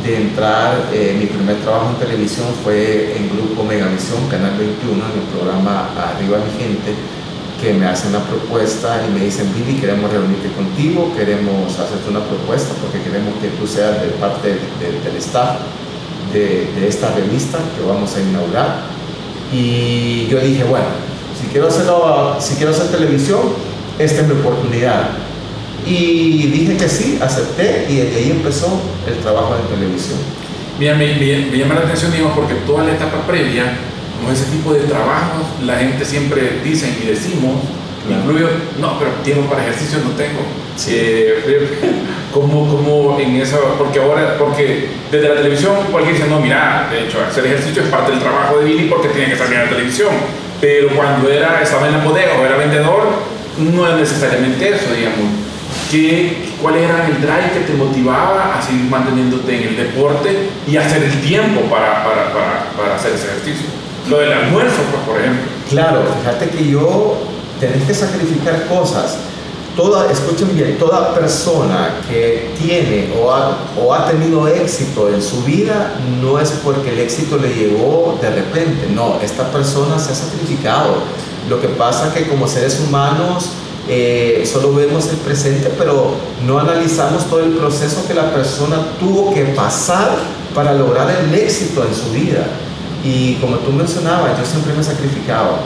de 0.04 0.16
entrar, 0.16 0.88
eh, 0.92 1.16
mi 1.18 1.26
primer 1.26 1.56
trabajo 1.56 1.90
en 1.90 2.06
televisión 2.06 2.46
fue 2.62 3.16
en 3.16 3.28
Grupo 3.28 3.64
Megavisión, 3.64 4.28
Canal 4.30 4.56
21, 4.56 4.94
en 4.94 5.20
el 5.20 5.26
programa 5.34 5.90
Arriba 5.98 6.38
mi 6.38 6.52
gente, 6.62 6.94
que 7.60 7.72
me 7.74 7.86
hacen 7.86 8.12
la 8.12 8.20
propuesta 8.20 9.04
y 9.06 9.12
me 9.12 9.24
dicen, 9.24 9.52
Billy, 9.54 9.80
queremos 9.80 10.10
reunirte 10.12 10.48
contigo, 10.52 11.12
queremos 11.16 11.72
hacerte 11.72 12.08
una 12.08 12.20
propuesta 12.20 12.72
porque 12.80 13.02
queremos 13.02 13.34
que 13.42 13.48
tú 13.48 13.66
seas 13.66 14.00
de 14.00 14.08
parte 14.20 14.48
del 14.48 15.16
staff 15.16 15.58
de, 16.32 16.86
esta 16.86 17.12
revista 17.14 17.58
que 17.76 17.84
vamos 17.86 18.14
a 18.14 18.20
inaugurar. 18.20 18.82
Y 19.52 20.26
yo 20.28 20.40
dije, 20.40 20.64
bueno, 20.64 20.86
si 21.40 21.48
quiero, 21.48 21.68
hacerlo, 21.68 22.36
si 22.38 22.54
quiero 22.54 22.70
hacer 22.70 22.88
televisión, 22.88 23.40
esta 23.98 24.20
es 24.22 24.28
mi 24.28 24.34
oportunidad. 24.34 25.10
Y 25.86 26.48
dije 26.48 26.76
que 26.76 26.88
sí, 26.88 27.18
acepté 27.20 27.86
y 27.88 27.96
desde 27.96 28.16
ahí 28.16 28.30
empezó 28.30 28.78
el 29.06 29.16
trabajo 29.18 29.54
de 29.54 29.74
televisión. 29.74 30.18
Mira, 30.78 30.94
me, 30.94 31.14
me 31.14 31.58
llama 31.58 31.74
la 31.74 31.80
atención, 31.80 32.12
digamos, 32.12 32.34
porque 32.34 32.54
toda 32.66 32.84
la 32.84 32.92
etapa 32.92 33.26
previa 33.26 33.76
como 34.18 34.32
ese 34.32 34.44
tipo 34.46 34.72
de 34.72 34.80
trabajos, 34.80 35.46
la 35.64 35.78
gente 35.78 36.04
siempre 36.04 36.60
dice 36.64 36.88
y 37.02 37.06
decimos, 37.06 37.62
incluyo, 38.08 38.48
no, 38.80 38.98
pero 38.98 39.10
tiempo 39.22 39.48
para 39.48 39.62
ejercicio 39.62 39.98
no 40.04 40.10
tengo. 40.10 40.40
Eh, 40.88 41.80
como, 42.32 42.68
como 42.68 43.18
en 43.18 43.36
eso, 43.36 43.74
porque 43.78 44.00
ahora, 44.00 44.36
porque 44.38 44.88
desde 45.10 45.28
la 45.28 45.36
televisión 45.36 45.76
cualquier 45.90 46.16
dice, 46.16 46.28
no, 46.28 46.40
mira, 46.40 46.88
de 46.90 47.06
hecho, 47.06 47.18
hacer 47.22 47.46
ejercicio 47.46 47.82
es 47.82 47.88
parte 47.88 48.12
del 48.12 48.20
trabajo 48.20 48.58
de 48.58 48.64
Billy 48.64 48.88
porque 48.88 49.08
tiene 49.08 49.30
que 49.30 49.36
salir 49.36 49.58
a 49.58 49.64
la 49.64 49.70
televisión. 49.70 50.10
Pero 50.60 50.88
cuando 50.94 51.30
era, 51.30 51.62
estaba 51.62 51.86
en 51.86 51.92
la 51.92 52.04
bodega 52.04 52.32
o 52.40 52.44
era 52.44 52.56
vendedor, 52.56 53.02
no 53.58 53.88
es 53.88 53.96
necesariamente 53.96 54.68
eso, 54.68 54.92
digamos. 54.94 55.48
¿Qué, 55.90 56.48
¿Cuál 56.60 56.76
era 56.76 57.06
el 57.06 57.20
drive 57.20 57.52
que 57.54 57.60
te 57.60 57.72
motivaba 57.72 58.58
a 58.58 58.62
seguir 58.62 58.84
manteniéndote 58.90 59.56
en 59.56 59.68
el 59.68 59.76
deporte 59.76 60.50
y 60.66 60.76
hacer 60.76 61.02
el 61.02 61.20
tiempo 61.20 61.62
para, 61.62 62.04
para, 62.04 62.32
para, 62.32 62.70
para 62.76 62.96
hacer 62.96 63.14
ese 63.14 63.26
ejercicio? 63.28 63.77
Lo 64.08 64.18
del 64.18 64.32
almuerzo, 64.32 64.76
pues, 64.90 65.02
por 65.06 65.20
ejemplo. 65.20 65.42
Claro, 65.68 66.02
fíjate 66.20 66.48
que 66.48 66.70
yo 66.70 67.16
tenés 67.60 67.84
que 67.84 67.94
sacrificar 67.94 68.66
cosas. 68.66 69.16
Toda, 69.76 70.10
escuchen 70.10 70.56
bien, 70.56 70.76
toda 70.76 71.14
persona 71.14 72.00
que 72.08 72.50
tiene 72.58 73.12
o 73.20 73.30
ha, 73.30 73.58
o 73.80 73.94
ha 73.94 74.10
tenido 74.10 74.48
éxito 74.48 75.08
en 75.08 75.22
su 75.22 75.44
vida 75.44 75.94
no 76.20 76.40
es 76.40 76.50
porque 76.64 76.90
el 76.90 76.98
éxito 76.98 77.36
le 77.36 77.54
llegó 77.54 78.18
de 78.20 78.28
repente, 78.28 78.88
no, 78.92 79.20
esta 79.22 79.52
persona 79.52 79.98
se 80.00 80.12
ha 80.12 80.14
sacrificado. 80.16 80.96
Lo 81.48 81.60
que 81.60 81.68
pasa 81.68 82.08
es 82.08 82.14
que 82.14 82.28
como 82.28 82.48
seres 82.48 82.80
humanos 82.80 83.50
eh, 83.88 84.46
solo 84.50 84.74
vemos 84.74 85.08
el 85.08 85.16
presente, 85.18 85.72
pero 85.78 86.14
no 86.44 86.58
analizamos 86.58 87.26
todo 87.26 87.40
el 87.40 87.52
proceso 87.52 88.04
que 88.08 88.14
la 88.14 88.32
persona 88.32 88.78
tuvo 88.98 89.32
que 89.32 89.44
pasar 89.44 90.10
para 90.54 90.74
lograr 90.74 91.08
el 91.08 91.32
éxito 91.34 91.84
en 91.84 91.94
su 91.94 92.10
vida. 92.10 92.46
Y 93.04 93.34
como 93.34 93.56
tú 93.56 93.72
mencionabas, 93.72 94.38
yo 94.38 94.44
siempre 94.44 94.72
me 94.74 94.82
sacrificaba. 94.82 95.58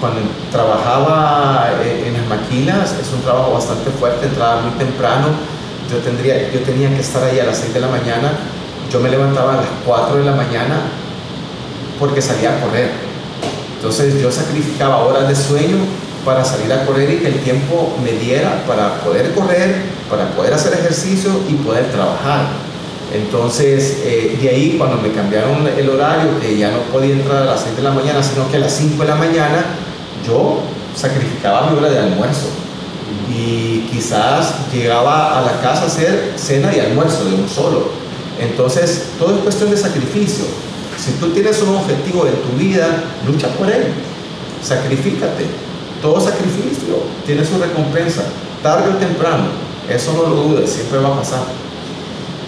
Cuando 0.00 0.20
trabajaba 0.52 1.70
eh, 1.82 2.04
en 2.06 2.14
las 2.14 2.26
maquilas, 2.28 2.94
es 3.00 3.12
un 3.12 3.22
trabajo 3.22 3.54
bastante 3.54 3.90
fuerte, 3.90 4.26
entraba 4.26 4.60
muy 4.60 4.70
temprano, 4.78 5.26
yo, 5.90 5.98
tendría, 5.98 6.52
yo 6.52 6.60
tenía 6.60 6.88
que 6.90 7.00
estar 7.00 7.24
ahí 7.24 7.40
a 7.40 7.44
las 7.44 7.58
6 7.58 7.74
de 7.74 7.80
la 7.80 7.88
mañana, 7.88 8.32
yo 8.92 9.00
me 9.00 9.08
levantaba 9.08 9.54
a 9.54 9.56
las 9.56 9.66
4 9.84 10.18
de 10.18 10.24
la 10.24 10.32
mañana 10.32 10.82
porque 11.98 12.22
salía 12.22 12.56
a 12.56 12.60
correr. 12.60 12.90
Entonces 13.76 14.20
yo 14.20 14.30
sacrificaba 14.30 14.98
horas 14.98 15.28
de 15.28 15.34
sueño 15.34 15.78
para 16.24 16.44
salir 16.44 16.72
a 16.72 16.84
correr 16.84 17.10
y 17.10 17.16
que 17.18 17.28
el 17.28 17.40
tiempo 17.40 17.96
me 18.02 18.12
diera 18.12 18.62
para 18.66 18.94
poder 19.00 19.32
correr, 19.34 19.82
para 20.10 20.28
poder 20.30 20.54
hacer 20.54 20.74
ejercicio 20.74 21.30
y 21.48 21.54
poder 21.54 21.90
trabajar. 21.90 22.67
Entonces, 23.12 24.02
eh, 24.04 24.38
de 24.40 24.48
ahí 24.50 24.74
cuando 24.76 24.98
me 24.98 25.10
cambiaron 25.12 25.66
el 25.66 25.88
horario, 25.88 26.38
que 26.40 26.58
ya 26.58 26.70
no 26.70 26.78
podía 26.92 27.14
entrar 27.14 27.42
a 27.42 27.46
las 27.46 27.62
6 27.62 27.76
de 27.76 27.82
la 27.82 27.90
mañana, 27.90 28.22
sino 28.22 28.50
que 28.50 28.56
a 28.56 28.60
las 28.60 28.72
5 28.74 29.02
de 29.02 29.08
la 29.08 29.14
mañana, 29.14 29.64
yo 30.26 30.60
sacrificaba 30.94 31.70
mi 31.70 31.78
hora 31.78 31.88
de 31.88 31.98
almuerzo. 31.98 32.48
Y 33.30 33.86
quizás 33.90 34.70
llegaba 34.72 35.38
a 35.38 35.42
la 35.42 35.60
casa 35.60 35.84
a 35.84 35.86
hacer 35.86 36.34
cena 36.36 36.74
y 36.74 36.80
almuerzo 36.80 37.24
de 37.24 37.34
un 37.34 37.48
solo. 37.48 37.88
Entonces, 38.38 39.10
todo 39.18 39.36
es 39.36 39.42
cuestión 39.42 39.70
de 39.70 39.76
sacrificio. 39.76 40.44
Si 40.98 41.12
tú 41.12 41.30
tienes 41.30 41.62
un 41.62 41.76
objetivo 41.76 42.26
en 42.26 42.34
tu 42.34 42.58
vida, 42.58 43.04
lucha 43.26 43.48
por 43.48 43.70
él. 43.70 43.86
Sacrifícate. 44.62 45.46
Todo 46.02 46.20
sacrificio 46.20 47.02
tiene 47.24 47.44
su 47.44 47.58
recompensa, 47.58 48.24
tarde 48.62 48.90
o 48.90 48.96
temprano. 48.96 49.46
Eso 49.88 50.12
no 50.12 50.22
lo 50.28 50.42
dudes, 50.42 50.70
siempre 50.70 50.98
va 50.98 51.08
a 51.08 51.18
pasar 51.18 51.67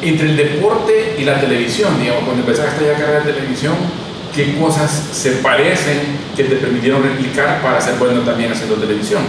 entre 0.03 0.31
el 0.31 0.37
deporte 0.37 1.17
y 1.19 1.25
la 1.25 1.41
televisión, 1.41 1.99
digamos, 2.01 2.25
cuando 2.25 2.43
empezaste 2.43 2.91
a 2.91 2.99
carrera 2.99 3.25
de 3.25 3.33
televisión, 3.33 3.75
¿qué 4.35 4.57
cosas 4.59 4.91
se 5.13 5.33
parecen 5.33 5.99
que 6.37 6.45
te 6.45 6.57
permitieron 6.57 7.03
replicar 7.03 7.61
para 7.63 7.81
ser 7.81 7.95
bueno 7.97 8.21
también 8.23 8.53
haciendo 8.53 8.77
televisión? 8.77 9.23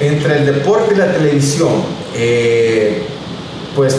Entre 0.00 0.38
el 0.38 0.46
deporte 0.46 0.94
y 0.94 0.98
la 0.98 1.12
televisión, 1.12 1.82
eh, 2.16 3.02
pues 3.76 3.98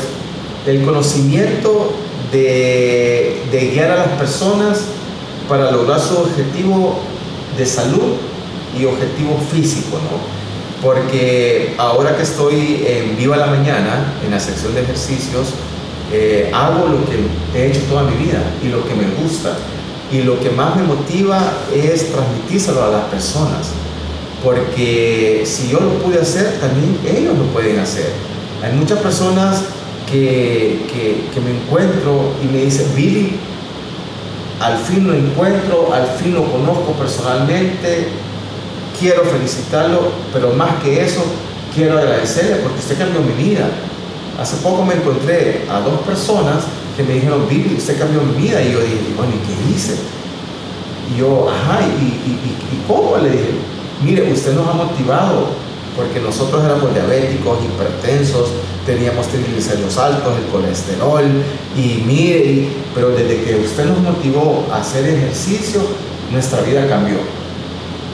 el 0.66 0.82
conocimiento 0.84 1.94
de, 2.32 3.44
de 3.52 3.70
guiar 3.70 3.92
a 3.92 3.96
las 3.98 4.08
personas 4.10 4.82
para 5.48 5.72
lograr 5.72 6.00
su 6.00 6.18
objetivo 6.18 7.00
de 7.58 7.66
salud 7.66 8.16
y 8.78 8.86
objetivo 8.86 9.40
físico, 9.52 9.98
¿no? 9.98 10.36
Porque 10.82 11.74
ahora 11.78 12.18
que 12.18 12.24
estoy 12.24 12.86
en 12.88 13.16
Viva 13.16 13.38
la 13.38 13.48
Mañana, 13.48 14.14
en 14.26 14.32
la 14.32 14.40
sección 14.40 14.76
de 14.76 14.82
ejercicios, 14.82 15.54
eh, 16.12 16.52
hago 16.54 16.88
lo 16.88 17.06
que 17.06 17.18
he 17.58 17.68
hecho 17.68 17.82
toda 17.90 18.04
mi 18.04 18.16
vida 18.24 18.42
y 18.64 18.70
lo 18.70 18.86
que 18.88 18.94
me 18.94 19.06
gusta. 19.22 19.58
Y 20.12 20.22
lo 20.22 20.40
que 20.40 20.52
más 20.52 20.76
me 20.76 20.84
motiva 20.84 21.42
es 21.74 22.12
transmitírselo 22.12 22.84
a 22.84 22.90
las 22.90 23.06
personas. 23.06 23.72
Porque 24.44 25.44
si 25.46 25.70
yo 25.70 25.80
lo 25.80 25.94
pude 26.00 26.22
hacer, 26.22 26.60
también 26.60 26.98
ellos 27.06 27.38
lo 27.38 27.46
pueden 27.46 27.80
hacer. 27.80 28.12
Hay 28.64 28.74
muchas 28.74 29.00
personas 29.00 29.64
que, 30.10 30.86
que, 30.92 31.30
que 31.34 31.42
me 31.42 31.60
encuentro 31.60 32.34
y 32.44 32.54
me 32.54 32.64
dicen, 32.64 32.86
Billy, 32.96 33.36
al 34.60 34.78
fin 34.78 35.08
lo 35.08 35.14
encuentro, 35.14 35.92
al 35.94 36.08
fin 36.18 36.34
lo 36.34 36.44
conozco 36.46 36.94
personalmente, 36.94 38.08
quiero 39.00 39.24
felicitarlo, 39.26 40.12
pero 40.32 40.54
más 40.54 40.82
que 40.84 41.04
eso, 41.04 41.24
quiero 41.74 41.98
agradecerle 41.98 42.58
porque 42.58 42.80
usted 42.80 42.98
cambió 42.98 43.22
mi 43.22 43.44
vida. 43.44 43.68
Hace 44.40 44.58
poco 44.58 44.84
me 44.84 44.96
encontré 44.96 45.66
a 45.70 45.80
dos 45.80 46.02
personas 46.02 46.66
que 46.98 47.04
me 47.04 47.14
dijeron, 47.14 47.48
Billy, 47.50 47.76
usted 47.78 47.98
cambió 47.98 48.22
mi 48.22 48.44
vida. 48.44 48.62
Y 48.62 48.74
yo 48.74 48.80
dije, 48.80 49.14
bueno, 49.16 49.34
¿y 49.34 49.48
qué 49.48 49.76
hice? 49.76 49.96
Y 51.14 51.20
yo, 51.20 51.50
ajá, 51.50 51.82
¿y, 51.82 52.32
y, 52.32 52.84
cómo? 52.88 53.18
Le 53.18 53.30
dije, 53.30 53.52
mire, 54.04 54.32
usted 54.32 54.54
nos 54.54 54.68
ha 54.68 54.74
motivado 54.74 55.48
porque 55.96 56.20
nosotros 56.20 56.64
éramos 56.64 56.94
diabéticos, 56.94 57.60
hipertensos, 57.64 58.50
teníamos 58.86 59.28
triglicéridos 59.28 59.98
altos, 59.98 60.34
el 60.38 60.46
colesterol, 60.52 61.24
y 61.76 62.04
mire, 62.06 62.68
pero 62.94 63.12
desde 63.12 63.42
que 63.44 63.56
usted 63.56 63.86
nos 63.86 64.00
motivó 64.00 64.66
a 64.72 64.78
hacer 64.78 65.06
ejercicio, 65.08 65.82
nuestra 66.32 66.62
vida 66.62 66.86
cambió. 66.88 67.18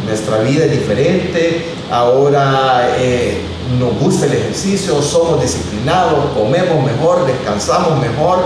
Nuestra 0.06 0.40
vida 0.40 0.66
es 0.66 0.72
diferente, 0.72 1.66
ahora 1.90 2.96
eh, 3.00 3.38
nos 3.80 3.98
gusta 4.00 4.26
el 4.26 4.34
ejercicio, 4.34 5.02
somos 5.02 5.42
disciplinados, 5.42 6.32
comemos 6.36 6.84
mejor, 6.86 7.26
descansamos 7.26 8.00
mejor 8.00 8.40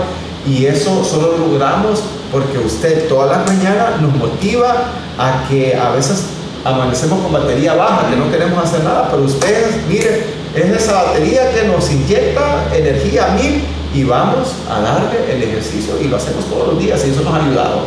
y 0.46 0.66
eso 0.66 1.04
solo 1.04 1.36
lo 1.36 1.48
logramos 1.48 2.02
porque 2.32 2.58
usted 2.58 3.08
todas 3.08 3.36
las 3.36 3.46
mañanas 3.46 4.00
nos 4.00 4.14
motiva 4.14 4.74
a 5.18 5.46
que 5.48 5.74
a 5.74 5.90
veces 5.90 6.24
amanecemos 6.64 7.22
con 7.22 7.32
batería 7.32 7.74
baja, 7.74 8.10
que 8.10 8.16
no 8.16 8.30
queremos 8.30 8.62
hacer 8.62 8.82
nada, 8.84 9.08
pero 9.10 9.22
ustedes, 9.22 9.76
miren, 9.88 10.24
es 10.54 10.82
esa 10.82 11.02
batería 11.04 11.50
que 11.52 11.68
nos 11.68 11.90
inyecta 11.90 12.68
energía 12.74 13.26
a 13.26 13.36
mil 13.36 13.62
y 13.94 14.04
vamos 14.04 14.48
a 14.70 14.80
darle 14.80 15.32
el 15.32 15.42
ejercicio 15.42 15.94
y 16.02 16.08
lo 16.08 16.16
hacemos 16.16 16.44
todos 16.46 16.68
los 16.68 16.78
días 16.78 17.02
y 17.06 17.10
eso 17.10 17.22
nos 17.22 17.34
ha 17.34 17.44
ayudado. 17.44 17.80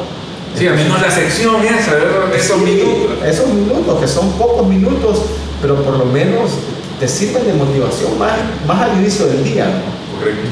Sí, 0.55 0.67
al 0.67 0.75
menos 0.75 1.01
la 1.01 1.11
sección 1.11 1.57
esa, 1.63 1.93
esos 2.35 2.57
minutos. 2.57 3.23
Esos 3.23 3.47
minutos, 3.49 3.99
que 3.99 4.07
son 4.07 4.31
pocos 4.31 4.65
minutos, 4.65 5.19
pero 5.61 5.75
por 5.83 5.97
lo 5.97 6.05
menos 6.05 6.51
te 6.99 7.07
sirven 7.07 7.45
de 7.45 7.53
motivación 7.53 8.17
más, 8.19 8.33
más 8.67 8.81
al 8.81 8.97
inicio 8.97 9.25
del 9.27 9.43
día. 9.43 9.65
Correcto, 10.17 10.47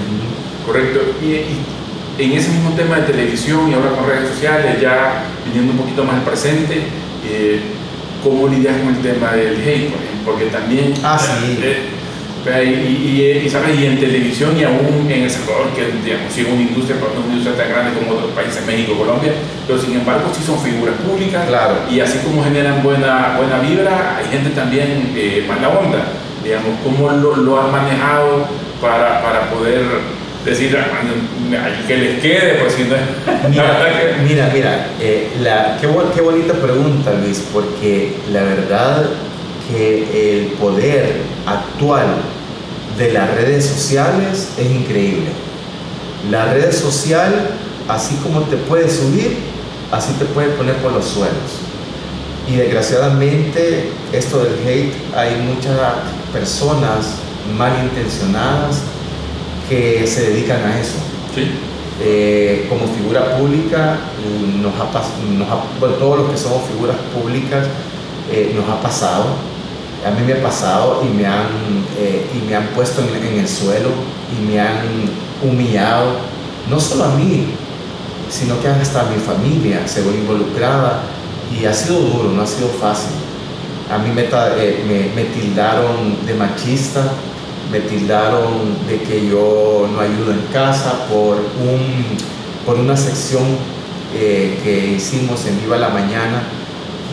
correcto. 0.65 0.99
Y, 1.21 1.77
en 2.19 2.31
ese 2.31 2.49
mismo 2.49 2.71
tema 2.71 2.95
de 2.95 3.03
televisión 3.03 3.69
y 3.69 3.75
ahora 3.75 3.91
con 3.91 4.07
redes 4.07 4.29
sociales, 4.29 4.81
ya 4.81 5.25
viniendo 5.45 5.73
un 5.73 5.77
poquito 5.77 6.03
más 6.03 6.15
al 6.15 6.23
presente, 6.23 6.81
eh, 7.23 7.61
¿cómo 8.23 8.47
lidias 8.47 8.75
con 8.77 8.95
el 8.95 9.01
tema 9.03 9.33
del 9.33 9.61
hate? 9.61 9.91
Porque 10.25 10.45
también... 10.45 10.95
Ah, 11.03 11.19
sí. 11.19 11.59
Eh, 11.61 11.89
y, 12.63 13.45
y, 13.45 13.49
¿sabes? 13.49 13.77
y 13.77 13.85
en 13.85 13.99
televisión 13.99 14.57
y 14.57 14.63
aún 14.63 15.05
en 15.09 15.23
El 15.23 15.29
Salvador, 15.29 15.67
que 15.75 15.85
digamos, 16.03 16.31
sí 16.31 16.41
es 16.41 16.47
una 16.47 16.61
industria, 16.61 16.97
pero 16.99 17.13
no 17.13 17.19
es 17.19 17.25
una 17.25 17.35
industria 17.35 17.57
tan 17.57 17.69
grande 17.69 17.99
como 17.99 18.17
otros 18.17 18.31
países, 18.31 18.65
México, 18.65 18.97
Colombia, 18.97 19.33
pero 19.67 19.79
sin 19.79 19.93
embargo 19.93 20.31
sí 20.33 20.41
son 20.43 20.57
figuras 20.59 20.95
públicas 20.95 21.45
claro. 21.45 21.75
y 21.91 21.99
así 21.99 22.19
como 22.19 22.43
generan 22.43 22.81
buena, 22.81 23.35
buena 23.37 23.59
vibra, 23.59 24.17
hay 24.17 24.31
gente 24.31 24.51
también 24.51 25.11
eh, 25.15 25.45
mala 25.45 25.69
onda, 25.69 26.07
digamos, 26.47 26.79
¿cómo 26.81 27.11
lo, 27.11 27.35
lo 27.35 27.59
has 27.61 27.71
manejado 27.71 28.45
para, 28.81 29.21
para 29.21 29.49
poder 29.49 29.83
decir 30.45 30.77
ah, 30.77 31.85
que 31.85 31.97
les 31.97 32.21
quede? 32.21 32.53
Pues, 32.61 32.73
si 32.73 32.83
no 32.83 32.95
mira, 33.49 34.17
mira, 34.23 34.51
mira 34.53 34.87
eh, 35.01 35.29
la, 35.41 35.77
qué, 35.81 35.89
qué 36.15 36.21
bonita 36.21 36.53
pregunta 36.53 37.11
Luis, 37.21 37.43
porque 37.51 38.15
la 38.31 38.43
verdad 38.43 39.07
que 39.69 40.39
el 40.39 40.47
poder 40.53 41.17
actual 41.45 42.07
de 42.97 43.11
las 43.11 43.29
redes 43.35 43.65
sociales 43.65 44.53
es 44.57 44.71
increíble. 44.71 45.27
La 46.31 46.53
red 46.53 46.71
social, 46.71 47.49
así 47.89 48.15
como 48.23 48.41
te 48.43 48.55
puede 48.55 48.89
subir, 48.89 49.37
así 49.91 50.13
te 50.13 50.25
puede 50.25 50.49
poner 50.49 50.75
por 50.77 50.93
los 50.93 51.05
suelos. 51.05 51.66
Y 52.47 52.55
desgraciadamente, 52.55 53.91
esto 54.13 54.41
del 54.43 54.53
hate, 54.65 54.93
hay 55.15 55.35
muchas 55.41 55.75
personas 56.31 57.15
malintencionadas 57.57 58.83
que 59.67 60.07
se 60.07 60.31
dedican 60.31 60.63
a 60.63 60.79
eso. 60.79 60.95
Eh, 61.99 62.67
como 62.69 62.87
figura 62.87 63.37
pública, 63.37 63.97
nos 64.61 64.73
ha, 64.79 65.99
todos 65.99 66.19
los 66.19 66.31
que 66.31 66.37
somos 66.37 66.63
figuras 66.69 66.95
públicas, 67.13 67.67
eh, 68.31 68.53
nos 68.55 68.69
ha 68.69 68.81
pasado. 68.81 69.25
A 70.05 70.11
mí 70.11 70.25
me 70.25 70.33
ha 70.33 70.41
pasado 70.41 71.03
y 71.03 71.13
me 71.13 71.25
han, 71.25 71.47
eh, 71.99 72.25
y 72.33 72.47
me 72.47 72.55
han 72.55 72.67
puesto 72.67 73.01
en, 73.01 73.39
el 73.39 73.47
suelo 73.47 73.89
y 74.31 74.47
me 74.47 74.59
han 74.61 74.77
humillado, 75.43 76.11
no 76.69 76.79
solo 76.79 77.05
a 77.05 77.09
mí, 77.15 77.47
sino 78.29 78.61
que 78.61 78.69
hasta 78.69 79.03
mi 79.03 79.17
familia 79.17 79.85
se 79.85 80.01
ve 80.01 80.11
involucrada 80.15 81.01
y 81.51 81.65
ha 81.65 81.73
sido 81.73 81.99
duro, 81.99 82.31
no 82.31 82.41
ha 82.41 82.47
sido 82.47 82.69
fácil. 82.69 83.11
A 83.91 83.97
mí 83.97 84.11
me, 84.13 84.23
eh, 84.23 85.11
me, 85.15 85.23
tildaron 85.25 86.25
de 86.25 86.33
machista, 86.33 87.03
me 87.71 87.79
tildaron 87.81 88.87
de 88.87 89.01
que 89.01 89.27
yo 89.27 89.87
no 89.91 89.99
ayudo 89.99 90.31
en 90.31 90.41
casa 90.51 91.07
por, 91.07 91.37
un, 91.37 92.17
por 92.65 92.75
una 92.77 92.97
sección 92.97 93.43
eh, 94.15 94.59
que 94.63 94.87
hicimos 94.95 95.45
en 95.45 95.59
Viva 95.61 95.77
la 95.77 95.89
Mañana 95.89 96.43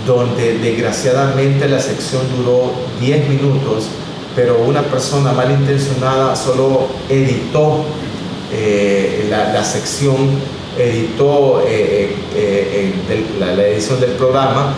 donde 0.07 0.59
desgraciadamente 0.59 1.69
la 1.69 1.81
sección 1.81 2.23
duró 2.37 2.73
10 3.01 3.29
minutos, 3.29 3.87
pero 4.37 4.63
una 4.63 4.83
persona 4.83 5.33
malintencionada 5.33 6.37
solo 6.37 6.89
editó 7.09 7.85
eh, 8.53 9.27
la, 9.31 9.65
sección, 9.65 10.17
editó 10.79 11.63
eh, 11.67 12.15
eh, 12.35 12.95
la, 13.39 13.53
edición 13.53 14.01
del 14.01 14.13
programa 14.13 14.75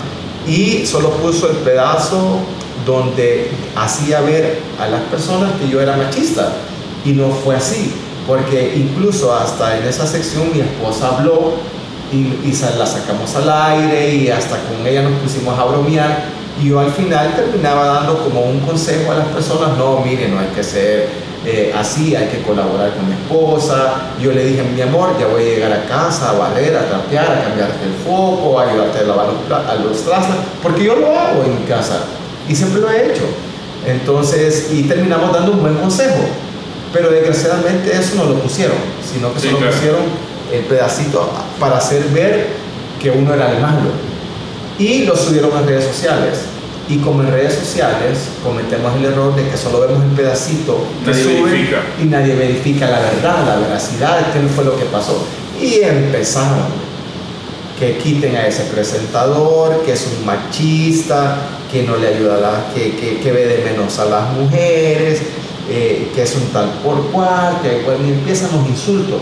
y 0.47 0.87
solo 0.87 1.11
puso 1.11 1.51
el 1.51 1.57
pedazo 1.59 2.39
donde 2.85 3.51
hacía 3.75 4.21
ver 4.21 4.61
a 4.81 4.89
las 4.89 5.03
personas 5.03 5.53
que 5.61 5.69
yo 5.69 5.81
era 5.81 5.97
machista. 5.97 6.53
Y 7.05 7.13
no 7.13 7.29
fue 7.29 7.55
así, 7.55 7.93
porque 8.27 8.75
incluso 8.77 9.33
hasta 9.33 9.79
en 9.79 9.87
esa 9.87 10.07
sección 10.07 10.51
mi 10.53 10.61
esposa 10.61 11.17
habló 11.17 11.55
y, 12.13 12.53
la 12.79 12.87
sacamos 12.87 13.35
al 13.37 13.51
aire 13.51 14.15
y 14.15 14.29
hasta 14.29 14.57
con 14.63 14.87
ella 14.87 15.03
nos 15.03 15.21
pusimos 15.21 15.59
a 15.59 15.65
bromear 15.65 16.25
y 16.63 16.69
yo 16.69 16.81
al 16.81 16.91
final 16.91 17.35
terminaba 17.35 17.87
dando 17.87 18.19
como 18.19 18.43
un 18.43 18.61
consejo 18.61 19.13
a 19.13 19.17
las 19.17 19.29
personas, 19.29 19.77
no, 19.77 20.01
mire, 20.01 20.29
no 20.29 20.39
hay 20.39 20.49
que 20.55 20.65
ser 20.65 21.09
eh, 21.49 21.73
así, 21.79 22.17
hay 22.17 22.27
que 22.27 22.43
colaborar 22.43 22.93
con 22.97 23.07
mi 23.07 23.15
esposa. 23.15 24.11
Yo 24.21 24.33
le 24.33 24.45
dije, 24.45 24.65
mi 24.65 24.83
amor, 24.83 25.17
ya 25.17 25.29
voy 25.29 25.43
a 25.43 25.45
llegar 25.45 25.73
a 25.73 25.85
casa 25.85 26.31
a 26.31 26.33
barrer, 26.33 26.77
a 26.77 26.89
trapear, 26.89 27.31
a 27.31 27.45
cambiarte 27.45 27.85
el 27.87 27.95
foco, 28.05 28.59
a 28.59 28.69
ayudarte 28.69 28.99
a 28.99 29.03
lavar 29.03 29.29
los, 29.29 29.85
los 29.85 30.05
trastos, 30.05 30.35
porque 30.61 30.83
yo 30.83 30.97
lo 30.97 31.17
hago 31.17 31.45
en 31.45 31.61
mi 31.61 31.63
casa 31.63 32.01
y 32.49 32.57
siempre 32.57 32.81
lo 32.81 32.91
he 32.91 33.13
hecho. 33.13 33.23
Entonces, 33.87 34.71
y 34.73 34.83
terminamos 34.83 35.33
dando 35.33 35.53
un 35.53 35.61
buen 35.61 35.77
consejo, 35.77 36.19
pero 36.93 37.11
desgraciadamente 37.11 37.93
eso 37.93 38.17
no 38.17 38.25
lo 38.25 38.35
pusieron, 38.41 38.77
sino 39.09 39.33
que 39.33 39.39
se 39.39 39.53
lo 39.53 39.59
pusieron 39.59 40.03
el 40.53 40.65
pedacito 40.65 41.31
para 41.61 41.77
hacer 41.77 42.03
ver 42.09 42.49
que 43.01 43.13
uno 43.13 43.33
era 43.33 43.53
el 43.53 43.61
malo. 43.61 43.91
Y 44.81 45.05
lo 45.05 45.15
subieron 45.15 45.57
a 45.57 45.63
redes 45.63 45.85
sociales. 45.85 46.41
Y 46.89 46.99
como 46.99 47.23
en 47.23 47.33
redes 47.33 47.55
sociales 47.55 48.29
cometemos 48.45 48.95
el 48.97 49.07
error 49.07 49.35
de 49.35 49.49
que 49.49 49.57
solo 49.57 49.81
vemos 49.81 50.05
el 50.05 50.11
pedacito 50.11 50.85
y 52.01 52.05
nadie 52.05 52.35
verifica 52.37 52.89
la 52.89 53.01
verdad, 53.01 53.45
la 53.45 53.57
veracidad, 53.57 54.33
qué 54.33 54.41
fue 54.55 54.65
lo 54.65 54.79
que 54.79 54.85
pasó. 54.85 55.27
Y 55.61 55.81
empezaron 55.81 56.87
que 57.79 57.97
quiten 57.99 58.37
a 58.37 58.47
ese 58.47 58.65
presentador, 58.65 59.83
que 59.85 59.93
es 59.93 60.07
un 60.19 60.25
machista, 60.25 61.39
que 61.71 61.83
no 61.83 61.97
le 61.97 62.09
ayuda 62.09 62.37
a 62.37 62.41
la, 62.41 62.75
que, 62.75 63.19
que, 63.21 63.33
ve 63.33 63.47
de 63.47 63.65
menos 63.65 63.99
a 63.99 64.05
las 64.05 64.33
mujeres, 64.33 65.23
eh, 65.69 66.11
que 66.15 66.23
es 66.23 66.37
un 66.37 66.47
tal 66.53 66.71
por 66.85 67.11
cual, 67.11 67.61
que 67.63 67.83
bueno, 67.85 68.07
y 68.07 68.11
empiezan 68.13 68.51
los 68.57 68.67
insultos 68.69 69.21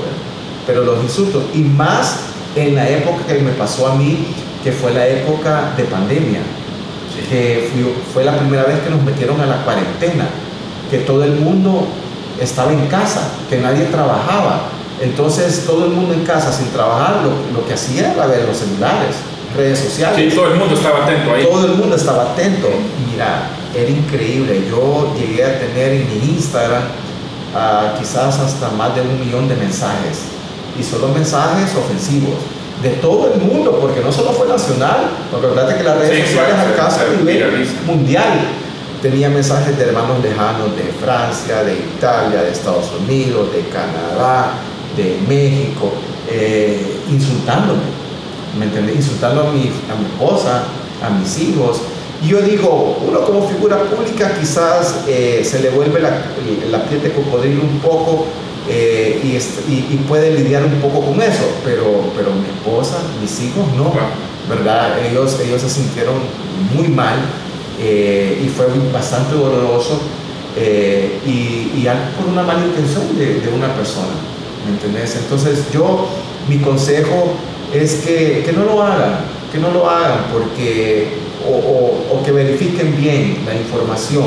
pero 0.66 0.84
los 0.84 1.02
insultos, 1.02 1.42
y 1.54 1.58
más 1.58 2.20
en 2.56 2.74
la 2.74 2.88
época 2.88 3.26
que 3.26 3.38
me 3.40 3.52
pasó 3.52 3.88
a 3.88 3.96
mí, 3.96 4.26
que 4.62 4.72
fue 4.72 4.92
la 4.92 5.06
época 5.06 5.74
de 5.76 5.84
pandemia, 5.84 6.40
que 7.28 7.70
fue 8.12 8.24
la 8.24 8.36
primera 8.38 8.64
vez 8.64 8.80
que 8.80 8.90
nos 8.90 9.02
metieron 9.02 9.40
a 9.40 9.46
la 9.46 9.62
cuarentena, 9.64 10.26
que 10.90 10.98
todo 10.98 11.24
el 11.24 11.32
mundo 11.32 11.86
estaba 12.40 12.72
en 12.72 12.86
casa, 12.86 13.28
que 13.48 13.58
nadie 13.58 13.84
trabajaba. 13.86 14.68
Entonces 15.00 15.64
todo 15.66 15.86
el 15.86 15.90
mundo 15.90 16.14
en 16.14 16.24
casa 16.24 16.52
sin 16.52 16.68
trabajar 16.70 17.22
lo, 17.22 17.58
lo 17.58 17.66
que 17.66 17.74
hacía 17.74 18.12
era 18.12 18.26
ver 18.26 18.44
los 18.46 18.56
celulares, 18.56 19.16
redes 19.56 19.78
sociales. 19.78 20.32
Sí, 20.32 20.36
todo 20.36 20.52
el 20.52 20.58
mundo 20.58 20.74
estaba 20.74 21.04
atento 21.04 21.32
ahí. 21.32 21.44
Todo 21.44 21.66
el 21.66 21.74
mundo 21.74 21.96
estaba 21.96 22.32
atento. 22.32 22.68
Mira, 23.10 23.50
era 23.74 23.90
increíble. 23.90 24.64
Yo 24.68 25.14
llegué 25.18 25.44
a 25.44 25.58
tener 25.58 25.92
en 25.92 26.08
mi 26.08 26.34
Instagram 26.36 26.82
uh, 27.54 27.98
quizás 27.98 28.38
hasta 28.38 28.70
más 28.70 28.94
de 28.94 29.02
un 29.02 29.20
millón 29.20 29.48
de 29.48 29.56
mensajes. 29.56 30.20
Y 30.78 30.82
solo 30.82 31.08
mensajes 31.08 31.74
ofensivos. 31.76 32.34
De 32.85 32.91
todo 33.01 33.32
el 33.32 33.41
mundo, 33.41 33.78
porque 33.80 34.01
no 34.01 34.12
solo 34.12 34.30
fue 34.32 34.47
nacional, 34.47 35.09
porque 35.32 35.47
verdad 35.49 35.76
que 35.76 35.82
las 35.82 35.97
redes 35.99 36.16
Sí, 36.18 36.22
sociales 36.35 36.55
claro, 36.55 36.68
alcanzan 36.70 37.01
se- 37.09 37.14
a 37.14 37.18
nivel 37.18 37.66
mundial. 37.87 38.41
Tenía 39.03 39.28
mensajes 39.30 39.76
de 39.78 39.85
hermanos 39.85 40.22
lejanos 40.22 40.76
de 40.76 40.85
Francia, 41.03 41.62
de 41.64 41.74
Italia, 41.74 42.43
de 42.43 42.51
Estados 42.53 42.87
Unidos, 43.01 43.49
de 43.53 43.61
Canadá, 43.70 44.53
de 44.97 45.18
México, 45.26 45.93
eh, 46.30 46.99
insultándome. 47.11 47.80
¿Me 48.59 48.66
entendés? 48.66 48.97
Insultando 48.97 49.41
a 49.43 49.45
mi, 49.53 49.62
a 49.91 49.95
mi 49.99 50.05
esposa, 50.12 50.62
a 51.05 51.11
mis 51.11 51.39
hijos. 51.39 51.80
Y 52.22 52.28
yo 52.28 52.41
digo, 52.41 52.99
uno 53.07 53.20
como 53.24 53.47
figura 53.49 53.78
pública 53.82 54.32
quizás 54.41 55.01
eh, 55.09 55.43
se 55.45 55.61
le 55.61 55.70
vuelve 55.70 56.01
la, 56.01 56.11
la 56.70 56.85
piel 56.85 57.03
de 57.03 57.12
cocodrilo 57.12 57.62
un 57.62 57.78
poco 57.80 58.26
eh, 58.68 59.20
y, 59.24 59.36
est- 59.36 59.68
y- 59.68 59.86
y 59.94 60.04
puede 60.08 60.30
lidiar 60.38 60.64
un 60.64 60.74
poco 60.80 61.00
con 61.04 61.20
eso, 61.22 61.44
pero, 61.64 61.84
pero 62.16 62.30
mi 62.32 62.48
esposa, 62.48 62.98
mis 63.20 63.40
hijos 63.40 63.66
no. 63.76 63.92
¿verdad? 64.48 64.98
Ellos, 65.06 65.40
ellos 65.42 65.62
se 65.62 65.70
sintieron 65.70 66.16
muy 66.74 66.88
mal 66.88 67.14
eh, 67.80 68.42
y 68.44 68.48
fue 68.48 68.66
bastante 68.92 69.34
doloroso 69.34 69.98
eh, 70.56 71.18
y, 71.26 71.80
y 71.80 71.86
algo 71.88 72.04
por 72.20 72.28
una 72.30 72.42
mala 72.42 72.60
intención 72.66 73.16
de, 73.18 73.40
de 73.40 73.48
una 73.48 73.74
persona, 73.74 74.12
¿me 74.66 74.72
entendés? 74.72 75.16
Entonces 75.16 75.60
yo, 75.72 76.08
mi 76.46 76.58
consejo 76.58 77.32
es 77.72 77.94
que, 78.04 78.42
que 78.44 78.52
no 78.52 78.64
lo 78.66 78.82
hagan, 78.82 79.20
que 79.50 79.58
no 79.58 79.70
lo 79.70 79.88
hagan 79.88 80.26
porque, 80.30 81.08
o, 81.48 81.54
o- 81.56 82.18
o 82.18 82.22
que 82.22 82.30
verifiquen 82.30 82.94
bien 83.00 83.38
la 83.46 83.54
información, 83.54 84.26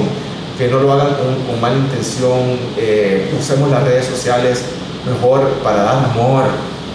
que 0.57 0.67
no 0.67 0.79
lo 0.79 0.91
hagan 0.91 1.15
con, 1.15 1.35
con 1.45 1.61
mala 1.61 1.75
intención, 1.75 2.57
eh, 2.77 3.33
usemos 3.39 3.69
las 3.69 3.83
redes 3.83 4.05
sociales 4.05 4.63
mejor 5.05 5.47
para 5.63 5.83
dar 5.83 6.05
amor, 6.05 6.45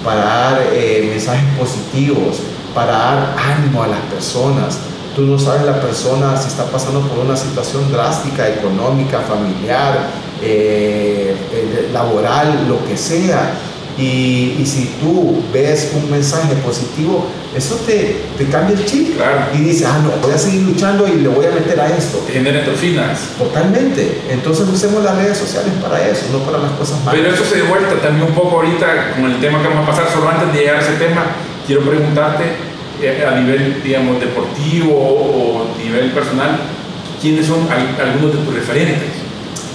para 0.05 0.25
dar 0.25 0.63
eh, 0.73 1.07
mensajes 1.09 1.45
positivos, 1.59 2.41
para 2.75 2.93
dar 2.93 3.37
ánimo 3.39 3.83
a 3.83 3.89
las 3.89 4.01
personas. 4.01 4.79
Tú 5.15 5.23
no 5.23 5.39
sabes 5.39 5.65
la 5.65 5.81
persona 5.81 6.37
si 6.37 6.49
está 6.49 6.65
pasando 6.65 7.01
por 7.01 7.19
una 7.19 7.37
situación 7.37 7.91
drástica, 7.93 8.49
económica, 8.49 9.21
familiar, 9.21 10.09
eh, 10.43 11.37
laboral, 11.93 12.67
lo 12.69 12.85
que 12.87 12.97
sea. 12.97 13.53
Y, 13.99 14.57
y 14.59 14.64
si 14.66 14.86
tú 15.01 15.43
ves 15.53 15.93
un 15.95 16.11
mensaje 16.11 16.55
positivo, 16.64 17.26
eso 17.55 17.76
te, 17.86 18.22
te 18.38 18.47
cambia 18.47 18.74
el 18.76 18.84
chip. 18.86 19.16
Claro. 19.16 19.47
Y 19.55 19.59
dices, 19.59 19.86
ah, 19.86 20.01
no, 20.03 20.11
voy 20.22 20.32
a 20.32 20.38
seguir 20.38 20.62
luchando 20.62 21.07
y 21.07 21.20
le 21.20 21.28
voy 21.28 21.45
a 21.45 21.51
meter 21.51 21.78
a 21.78 21.88
esto. 21.95 22.24
Que 22.26 22.32
genera 22.32 22.61
endorfinas. 22.61 23.18
Totalmente. 23.38 24.22
Entonces 24.30 24.66
usemos 24.66 25.05
las 25.05 25.16
redes 25.16 25.36
sociales 25.36 25.72
para 25.82 26.09
eso, 26.09 26.24
no 26.32 26.38
para 26.38 26.59
las 26.59 26.72
cosas 26.72 27.05
malas. 27.05 27.20
Pero 27.20 27.34
eso 27.34 27.45
se 27.45 27.57
devuelta 27.57 27.95
también 28.01 28.26
un 28.28 28.34
poco 28.34 28.57
ahorita 28.57 29.12
con 29.14 29.30
el 29.30 29.38
tema 29.40 29.61
que 29.61 29.68
vamos 29.68 29.86
a 29.86 29.90
pasar. 29.90 30.11
Solo 30.12 30.28
antes 30.30 30.53
de 30.53 30.59
llegar 30.61 30.76
a 30.76 30.80
ese 30.80 30.93
tema, 30.95 31.26
quiero 31.66 31.82
preguntarte 31.82 32.45
eh, 33.03 33.24
a 33.30 33.38
nivel, 33.38 33.82
digamos, 33.82 34.18
deportivo 34.20 34.95
o 34.97 35.66
nivel 35.82 36.11
personal, 36.12 36.59
¿quiénes 37.20 37.47
son 37.47 37.61
al- 37.70 38.01
algunos 38.09 38.32
de 38.38 38.43
tus 38.45 38.55
referentes? 38.55 39.20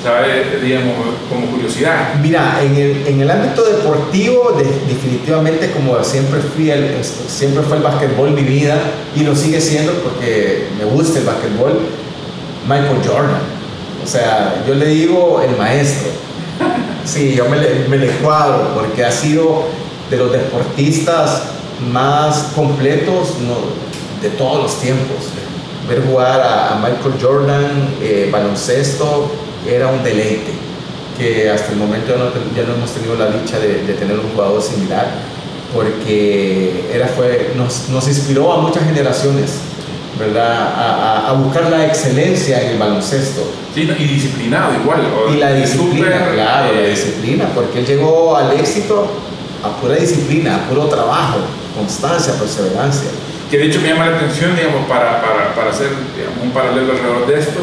¿Sabes? 0.07 0.61
Digamos, 0.61 0.95
como 1.29 1.47
curiosidad. 1.47 2.15
Mira, 2.21 2.61
en 2.63 3.19
el, 3.19 3.29
ámbito 3.29 3.63
deportivo, 3.65 4.53
de- 4.53 4.63
definitivamente 4.93 5.71
como 5.71 6.01
siempre 6.01 6.39
fui 6.39 6.71
el, 6.71 6.95
siempre 7.03 7.61
fue 7.63 7.77
el 7.77 7.83
básquetbol 7.83 8.31
mi 8.31 8.43
vida 8.43 8.77
y 9.15 9.23
lo 9.23 9.35
sigue 9.35 9.59
siendo 9.59 9.91
porque 9.95 10.67
me 10.79 10.85
gusta 10.85 11.19
el 11.19 11.25
básquetbol, 11.25 11.79
Michael 12.69 13.01
Jordan. 13.05 13.41
O 14.01 14.07
sea, 14.07 14.63
yo 14.65 14.75
le 14.75 14.85
digo 14.85 15.41
el 15.41 15.57
maestro. 15.57 16.07
Sí, 17.03 17.35
yo 17.35 17.45
me 17.49 17.57
le, 17.97 18.07
cuadro 18.21 18.69
porque 18.75 19.03
ha 19.03 19.11
sido 19.11 19.63
de 20.09 20.15
los 20.17 20.31
deportistas 20.31 21.43
más 21.91 22.51
completos 22.55 23.35
no, 23.45 23.55
de 24.21 24.33
todos 24.37 24.63
los 24.63 24.79
tiempos. 24.79 25.17
Ver 25.89 26.01
jugar 26.05 26.39
a, 26.39 26.73
a 26.73 26.75
Michael 26.77 27.15
Jordan, 27.21 27.89
eh, 28.01 28.29
baloncesto, 28.31 29.31
era 29.67 29.87
un 29.87 30.03
deleite. 30.03 30.51
Que 31.17 31.49
hasta 31.49 31.71
el 31.71 31.77
momento 31.79 32.11
ya 32.11 32.17
no, 32.17 32.25
ya 32.55 32.63
no 32.67 32.75
hemos 32.75 32.91
tenido 32.91 33.15
la 33.15 33.27
dicha 33.31 33.57
de, 33.59 33.83
de 33.83 33.93
tener 33.93 34.19
un 34.19 34.29
jugador 34.33 34.61
similar, 34.61 35.07
porque 35.73 36.85
era, 36.93 37.07
fue, 37.07 37.51
nos, 37.55 37.89
nos 37.89 38.07
inspiró 38.07 38.51
a 38.53 38.61
muchas 38.61 38.83
generaciones, 38.83 39.55
¿verdad? 40.19 40.51
A, 40.75 40.93
a- 41.25 41.29
a 41.29 41.33
buscar 41.33 41.69
la 41.69 41.85
excelencia 41.87 42.61
en 42.61 42.69
el 42.71 42.77
baloncesto. 42.77 43.41
Sí, 43.73 43.81
y 43.97 44.03
disciplinado 44.05 44.73
igual. 44.81 45.01
Y 45.33 45.37
la 45.37 45.53
disciplina, 45.53 46.05
súper, 46.07 46.33
claro, 46.35 46.73
la 46.73 46.81
eh, 46.81 46.89
disciplina, 46.91 47.45
porque 47.53 47.79
él 47.79 47.85
llegó 47.85 48.35
al 48.35 48.51
éxito 48.59 49.07
a 49.63 49.69
pura 49.81 49.95
disciplina, 49.95 50.55
a 50.55 50.69
puro 50.69 50.85
trabajo, 50.85 51.37
constancia, 51.75 52.33
perseverancia. 52.33 53.09
Que 53.49 53.57
de 53.57 53.65
hecho 53.65 53.79
me 53.81 53.89
llama 53.89 54.07
la 54.09 54.17
atención, 54.17 54.55
digamos, 54.55 54.85
para, 54.87 55.21
para, 55.21 55.53
para 55.55 55.69
hacer 55.71 55.87
digamos, 56.15 56.43
un 56.43 56.51
paralelo 56.51 56.91
alrededor 56.93 57.27
de 57.27 57.39
esto, 57.39 57.59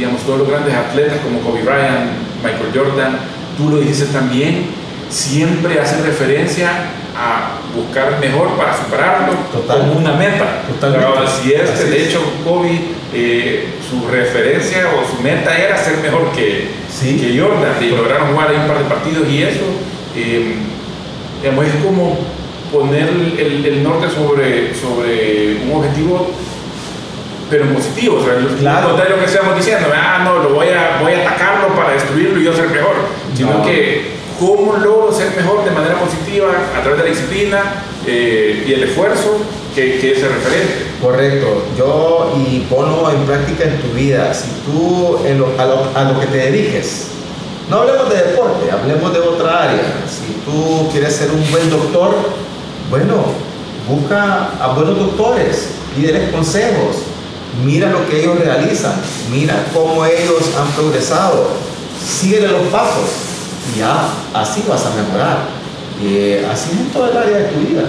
digamos, 0.00 0.22
todos 0.22 0.38
los 0.40 0.48
grandes 0.48 0.74
atletas 0.74 1.18
como 1.22 1.40
Kobe 1.40 1.62
Bryant, 1.62 2.10
Michael 2.42 2.70
Jordan, 2.74 3.18
tú 3.56 3.68
lo 3.68 3.78
dices 3.78 4.08
también, 4.12 4.66
siempre 5.10 5.78
hacen 5.78 6.04
referencia 6.04 6.70
a 7.14 7.58
buscar 7.76 8.18
mejor 8.18 8.56
para 8.56 8.74
superarlo 8.76 9.34
Total. 9.52 9.80
como 9.80 9.92
una 9.98 10.14
meta. 10.14 10.62
Totalmente. 10.66 11.06
Pero 11.14 11.28
si 11.28 11.52
es 11.52 11.68
Así 11.70 11.84
que 11.84 11.90
de 11.90 12.04
hecho 12.04 12.20
Kobe, 12.44 12.80
eh, 13.12 13.68
su 13.88 14.08
referencia 14.08 14.86
o 14.88 15.04
su 15.16 15.22
meta 15.22 15.58
era 15.58 15.76
ser 15.76 15.98
mejor 15.98 16.32
que, 16.32 16.68
Sí. 16.88 17.18
que 17.20 17.38
Jordan 17.38 17.74
y 17.80 17.90
lograron 17.90 18.32
jugar 18.32 18.48
ahí 18.50 18.56
un 18.56 18.68
par 18.68 18.78
de 18.78 18.84
partidos 18.84 19.28
y 19.28 19.42
eso, 19.42 19.66
eh, 20.16 20.54
digamos, 21.42 21.66
es 21.66 21.74
como 21.84 22.18
poner 22.72 23.08
el, 23.08 23.66
el 23.66 23.82
norte 23.82 24.08
sobre, 24.08 24.74
sobre 24.74 25.56
un 25.66 25.72
objetivo 25.76 26.30
pero 27.50 27.64
en 27.64 27.74
positivo, 27.74 28.16
o 28.20 28.24
sea, 28.24 28.34
lo 28.34 28.48
Claro. 28.56 28.88
contrario 28.88 29.18
que 29.18 29.24
estamos 29.26 29.56
diciendo, 29.56 29.88
ah, 29.94 30.22
no, 30.24 30.38
lo 30.42 30.50
voy 30.54 30.68
a, 30.68 30.98
voy 31.02 31.12
a 31.14 31.20
atacarlo 31.28 31.74
para 31.74 31.90
destruirlo 31.94 32.40
y 32.40 32.44
yo 32.44 32.52
ser 32.54 32.68
mejor, 32.68 32.94
sino 33.34 33.58
No. 33.58 33.64
que 33.64 34.12
cómo 34.38 34.76
logro 34.76 35.12
ser 35.12 35.34
mejor 35.36 35.64
de 35.64 35.70
manera 35.72 35.96
positiva 35.98 36.46
a 36.76 36.80
través 36.82 36.98
de 37.02 37.04
la 37.04 37.10
disciplina 37.10 37.62
eh, 38.06 38.64
y 38.66 38.72
el 38.72 38.84
esfuerzo 38.84 39.36
que, 39.74 39.98
que 39.98 40.12
es 40.12 40.22
el 40.22 40.30
referente. 40.32 40.86
Correcto, 41.02 41.64
yo 41.76 42.32
y 42.36 42.60
ponlo 42.70 43.10
en 43.10 43.22
práctica 43.24 43.64
en 43.64 43.78
tu 43.80 43.88
vida. 43.94 44.32
Si 44.32 44.48
tú 44.64 45.18
en 45.26 45.38
lo- 45.40 45.52
a, 45.58 45.64
lo, 45.66 45.86
a 45.94 46.04
lo 46.12 46.20
que 46.20 46.26
te 46.26 46.36
dediques, 46.38 47.08
no 47.68 47.80
hablemos 47.80 48.08
de 48.10 48.16
deporte, 48.16 48.70
hablemos 48.70 49.12
de 49.12 49.18
otra 49.20 49.64
área. 49.64 49.82
Si 50.08 50.32
tú 50.44 50.88
quieres 50.90 51.14
ser 51.16 51.30
un 51.30 51.50
buen 51.50 51.68
doctor, 51.70 52.14
bueno, 52.90 53.24
busca 53.88 54.50
a 54.60 54.68
buenos 54.74 54.98
doctores, 54.98 55.68
pídeles 55.96 56.30
consejos, 56.30 56.96
mira 57.64 57.90
lo 57.90 58.08
que 58.08 58.20
ellos 58.20 58.38
realizan, 58.38 58.94
mira 59.30 59.66
cómo 59.74 60.04
ellos 60.04 60.50
han 60.58 60.70
progresado, 60.72 61.48
síguele 62.04 62.48
los 62.48 62.66
pasos. 62.68 63.10
Y 63.74 63.78
ya 63.78 64.08
así 64.34 64.64
vas 64.68 64.84
a 64.86 64.90
mejorar. 64.90 65.60
Eh, 66.02 66.46
así 66.50 66.70
en 66.72 66.90
todo 66.90 67.10
el 67.10 67.16
área 67.16 67.38
de 67.38 67.44
tu 67.44 67.60
vida. 67.60 67.82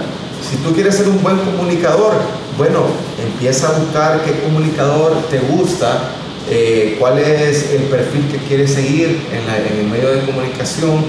Si 0.48 0.56
tú 0.56 0.74
quieres 0.74 0.96
ser 0.96 1.08
un 1.08 1.22
buen 1.22 1.38
comunicador, 1.38 2.12
bueno, 2.58 2.84
empieza 3.22 3.68
a 3.68 3.78
buscar 3.78 4.22
qué 4.24 4.32
comunicador 4.40 5.16
te 5.30 5.38
gusta, 5.38 6.10
eh, 6.50 6.96
cuál 6.98 7.18
es 7.18 7.70
el 7.70 7.82
perfil 7.84 8.28
que 8.30 8.38
quieres 8.38 8.72
seguir 8.72 9.18
en, 9.32 9.78
el 9.78 9.86
medio 9.86 10.10
de 10.10 10.26
comunicación. 10.26 11.04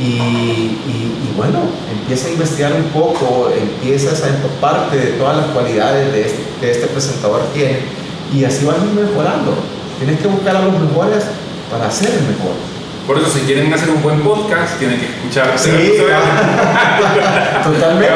Y, 0.00 0.76
bueno, 1.36 1.58
empieza 1.92 2.28
a 2.28 2.30
investigar 2.30 2.72
un 2.72 2.84
poco, 2.90 3.50
empiezas 3.50 4.22
a 4.22 4.28
empaparte 4.28 4.96
de 4.96 5.06
todas 5.12 5.36
las 5.36 5.46
cualidades 5.46 6.12
de 6.12 6.20
este, 6.22 6.38
que 6.60 6.70
este 6.70 6.86
presentador 6.86 7.42
tiene 7.52 7.80
y 8.34 8.44
así 8.44 8.64
vas 8.64 8.76
mejorando. 8.94 9.54
Tienes 9.98 10.20
que 10.20 10.28
buscar 10.28 10.56
a 10.56 10.60
los 10.62 10.78
mejores 10.78 11.24
para 11.70 11.90
ser 11.90 12.10
el 12.10 12.22
mejor. 12.22 12.52
Por 13.06 13.16
eso, 13.16 13.30
si 13.30 13.40
quieren 13.40 13.72
hacer 13.72 13.88
un 13.88 14.02
buen 14.02 14.20
podcast, 14.20 14.78
tienen 14.78 15.00
que 15.00 15.06
escuchar. 15.06 15.58
Sí, 15.58 15.70
Totalmente. 17.64 18.08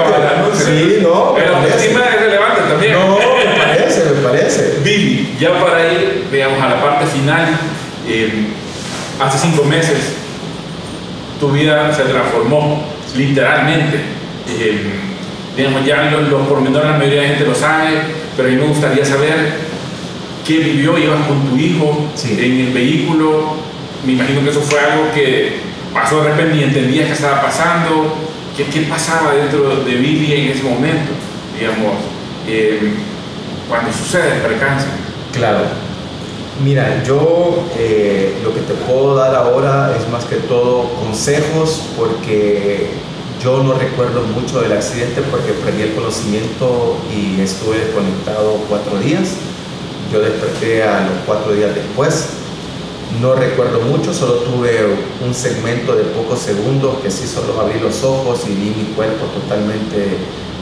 Sí, 0.55 0.99
no, 1.03 1.33
Pero 1.35 1.53
la 1.53 1.59
autoestima 1.59 2.01
es 2.05 2.21
relevante 2.21 2.61
también. 2.69 2.93
No, 2.93 3.17
me 3.17 3.57
parece, 3.59 4.05
me 4.05 4.29
parece. 4.29 4.81
Billy, 4.85 5.35
ya 5.41 5.59
para 5.59 5.91
ir, 5.91 6.27
digamos, 6.31 6.63
a 6.63 6.69
la 6.69 6.83
parte 6.83 7.07
final, 7.07 7.49
eh, 8.07 8.49
hace 9.19 9.39
cinco 9.39 9.65
meses 9.65 9.97
tu 11.41 11.51
vida 11.51 11.93
se 11.95 12.03
transformó, 12.03 12.85
literalmente. 13.17 13.97
Eh, 14.47 14.91
digamos, 15.57 15.87
ya 15.87 16.03
los, 16.11 16.29
los 16.29 16.47
pormenores 16.47 16.91
la 16.91 16.99
mayoría 16.99 17.23
de 17.23 17.29
la 17.29 17.35
gente 17.35 17.49
lo 17.49 17.55
sabe, 17.55 17.99
pero 18.37 18.49
a 18.49 18.51
mí 18.51 18.59
me 18.59 18.67
gustaría 18.67 19.05
saber 19.07 19.72
qué 20.47 20.59
vivió, 20.59 20.99
ibas 20.99 21.27
con 21.27 21.49
tu 21.49 21.57
hijo 21.57 22.07
Sí. 22.15 22.37
en 22.39 22.61
el 22.67 22.73
vehículo, 22.73 23.55
me 24.05 24.13
imagino 24.13 24.43
que 24.43 24.51
eso 24.51 24.61
fue 24.61 24.81
algo 24.81 25.13
que 25.15 25.57
pasó 25.95 26.23
de 26.23 26.31
repente 26.31 26.57
y 26.59 26.65
entendías 26.65 27.07
qué 27.07 27.13
estaba 27.13 27.43
pasando, 27.43 28.15
qué, 28.57 28.65
qué 28.65 28.81
pasaba 28.83 29.35
dentro 29.35 29.77
de 29.85 29.95
Billy 29.97 30.33
en 30.33 30.51
ese 30.51 30.63
momento, 30.65 31.13
digamos, 31.59 31.95
eh, 32.49 32.93
cuando 33.69 33.93
sucede 33.93 34.37
el 34.37 34.41
percance. 34.43 34.87
Claro. 35.33 35.61
Mira, 36.63 37.03
yo 37.05 37.65
eh, 37.79 38.35
lo 38.45 38.55
que 38.55 38.61
te 38.61 38.75
puedo 38.75 39.15
dar 39.15 39.35
ahora 39.35 39.97
es 39.99 40.09
más 40.11 40.25
que 40.25 40.37
todo 40.37 40.85
consejos 41.03 41.83
porque 41.97 42.89
yo 43.43 43.63
no 43.63 43.73
recuerdo 43.73 44.23
mucho 44.23 44.61
del 44.61 44.73
accidente 44.73 45.23
porque 45.31 45.53
perdí 45.65 45.83
el 45.83 45.95
conocimiento 45.95 46.99
y 47.11 47.41
estuve 47.41 47.79
desconectado 47.79 48.59
cuatro 48.69 48.99
días. 48.99 49.31
Yo 50.13 50.21
desperté 50.21 50.83
a 50.83 51.01
los 51.01 51.25
cuatro 51.25 51.55
días 51.55 51.75
después. 51.75 52.27
No 53.23 53.35
recuerdo 53.35 53.81
mucho, 53.81 54.13
solo 54.13 54.35
tuve 54.41 54.79
un 55.25 55.35
segmento 55.35 55.95
de 55.97 56.05
pocos 56.05 56.39
segundos 56.39 56.97
que 57.03 57.11
sí 57.11 57.27
solo 57.27 57.59
abrí 57.59 57.81
los 57.81 58.03
ojos 58.05 58.41
y 58.47 58.51
vi 58.51 58.75
mi 58.77 58.95
cuerpo 58.95 59.25
totalmente 59.27 60.19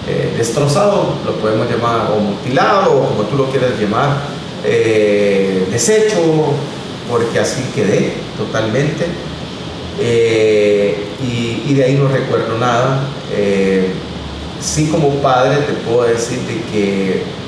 eh, 0.06 0.34
destrozado, 0.36 1.14
lo 1.24 1.32
podemos 1.36 1.68
llamar 1.68 2.12
o 2.12 2.20
mutilado 2.20 2.92
o 2.96 3.08
como 3.08 3.22
tú 3.24 3.36
lo 3.36 3.50
quieras 3.50 3.72
llamar, 3.80 4.18
eh, 4.64 5.66
deshecho, 5.70 6.18
porque 7.08 7.40
así 7.40 7.62
quedé 7.74 8.12
totalmente. 8.36 9.06
Eh, 9.98 11.06
y, 11.22 11.74
de 11.74 11.84
ahí 11.84 11.94
no 11.94 12.08
recuerdo 12.08 12.56
nada. 12.58 13.00
sí 14.60 14.88
como 14.90 15.10
padre 15.16 15.56
te 15.58 15.72
puedo 15.72 16.02
decir 16.04 16.38
que 16.72 17.39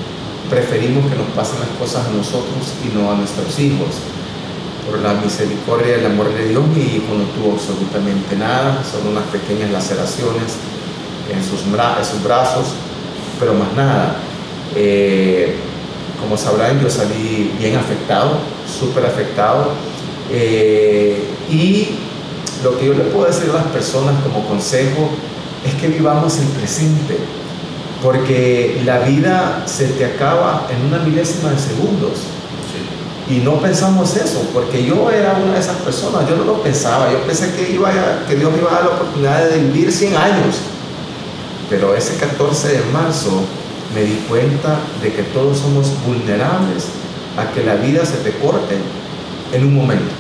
preferimos 0.53 1.11
que 1.11 1.16
nos 1.16 1.28
pasen 1.34 1.61
las 1.61 1.70
cosas 1.80 2.07
a 2.07 2.11
nosotros 2.11 2.76
y 2.84 2.94
no 2.94 3.11
a 3.11 3.14
nuestros 3.14 3.59
hijos. 3.59 3.88
Por 4.84 4.98
la 4.98 5.14
misericordia 5.14 5.96
y 5.96 6.00
el 6.00 6.07
amor 6.07 6.28
de 6.34 6.48
Dios, 6.48 6.66
mi 6.66 6.82
hijo 6.82 7.14
no 7.16 7.24
tuvo 7.32 7.53
absolutamente 7.53 8.36
nada, 8.36 8.84
son 8.84 9.09
unas 9.09 9.24
pequeñas 9.32 9.70
laceraciones 9.70 10.53
en 11.32 11.42
sus, 11.42 11.61
sus 11.61 12.22
brazos, 12.22 12.74
pero 13.40 13.55
más 13.55 13.72
nada. 13.74 14.16
Eh, 14.76 15.57
como 16.20 16.36
sabrán, 16.36 16.80
yo 16.82 16.90
salí 16.90 17.53
bien 17.59 17.76
afectado, 17.76 18.36
súper 18.66 19.07
afectado. 19.07 19.70
Eh, 20.30 21.24
y 21.48 21.96
lo 22.62 22.78
que 22.78 22.86
yo 22.86 22.92
le 22.92 23.05
puedo 23.05 23.26
decir 23.26 23.48
a 23.50 23.55
las 23.55 23.66
personas 23.66 24.14
como 24.22 24.46
consejo 24.46 25.09
es 25.64 25.74
que 25.80 25.88
vivamos 25.88 26.38
el 26.38 26.48
presente, 26.48 27.16
porque 28.03 28.82
la 28.84 29.00
vida 29.00 29.62
se 29.66 29.88
te 29.88 30.05
acaba 30.05 30.66
en 30.70 30.86
una 30.86 30.98
milésima 30.98 31.50
de 31.50 31.59
segundos. 31.59 32.18
Y 33.30 33.38
no 33.38 33.55
pensamos 33.61 34.16
eso, 34.16 34.42
porque 34.53 34.84
yo 34.84 35.11
era 35.11 35.38
una 35.42 35.55
de 35.55 35.61
esas 35.61 35.76
personas, 35.76 36.28
yo 36.28 36.36
no 36.36 36.44
lo 36.44 36.62
pensaba, 36.62 37.11
yo 37.11 37.18
pensé 37.20 37.55
que, 37.55 37.72
iba 37.72 37.90
que 38.28 38.34
Dios 38.34 38.53
me 38.53 38.59
iba 38.59 38.70
a 38.70 38.74
dar 38.74 38.84
la 38.84 38.90
oportunidad 38.90 39.48
de 39.48 39.59
vivir 39.59 39.92
100 39.92 40.16
años 40.16 40.57
pero 41.72 41.96
ese 41.96 42.16
14 42.16 42.68
de 42.68 42.82
marzo 42.92 43.30
me 43.94 44.03
di 44.05 44.16
cuenta 44.28 44.78
de 45.03 45.11
que 45.11 45.22
todos 45.22 45.57
somos 45.57 45.90
vulnerables 46.07 46.84
a 47.38 47.50
que 47.50 47.64
la 47.64 47.76
vida 47.76 48.05
se 48.05 48.18
te 48.18 48.32
corte 48.32 48.76
en 49.55 49.64
un 49.64 49.74
momento. 49.74 50.12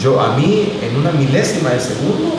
Yo 0.00 0.18
a 0.22 0.34
mí 0.34 0.72
en 0.80 0.96
una 0.96 1.10
milésima 1.10 1.68
de 1.68 1.80
segundo 1.80 2.34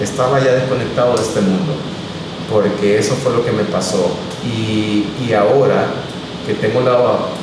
estaba 0.00 0.38
ya 0.38 0.52
desconectado 0.52 1.16
de 1.16 1.22
este 1.22 1.40
mundo, 1.40 1.72
porque 2.50 2.98
eso 2.98 3.14
fue 3.14 3.32
lo 3.32 3.44
que 3.44 3.52
me 3.52 3.64
pasó. 3.64 4.10
Y, 4.44 5.32
ahora 5.32 5.86
que 6.46 6.54
tengo 6.54 6.80
la, 6.80 6.96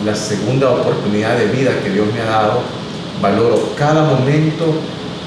la 0.06 0.16
segunda 0.16 0.72
oportunidad 0.72 1.38
de 1.38 1.48
vida 1.48 1.72
que 1.84 1.90
Dios 1.90 2.08
me 2.14 2.22
ha 2.22 2.26
dado, 2.26 2.62
valoro 3.22 3.74
cada 3.78 4.04
momento 4.04 4.74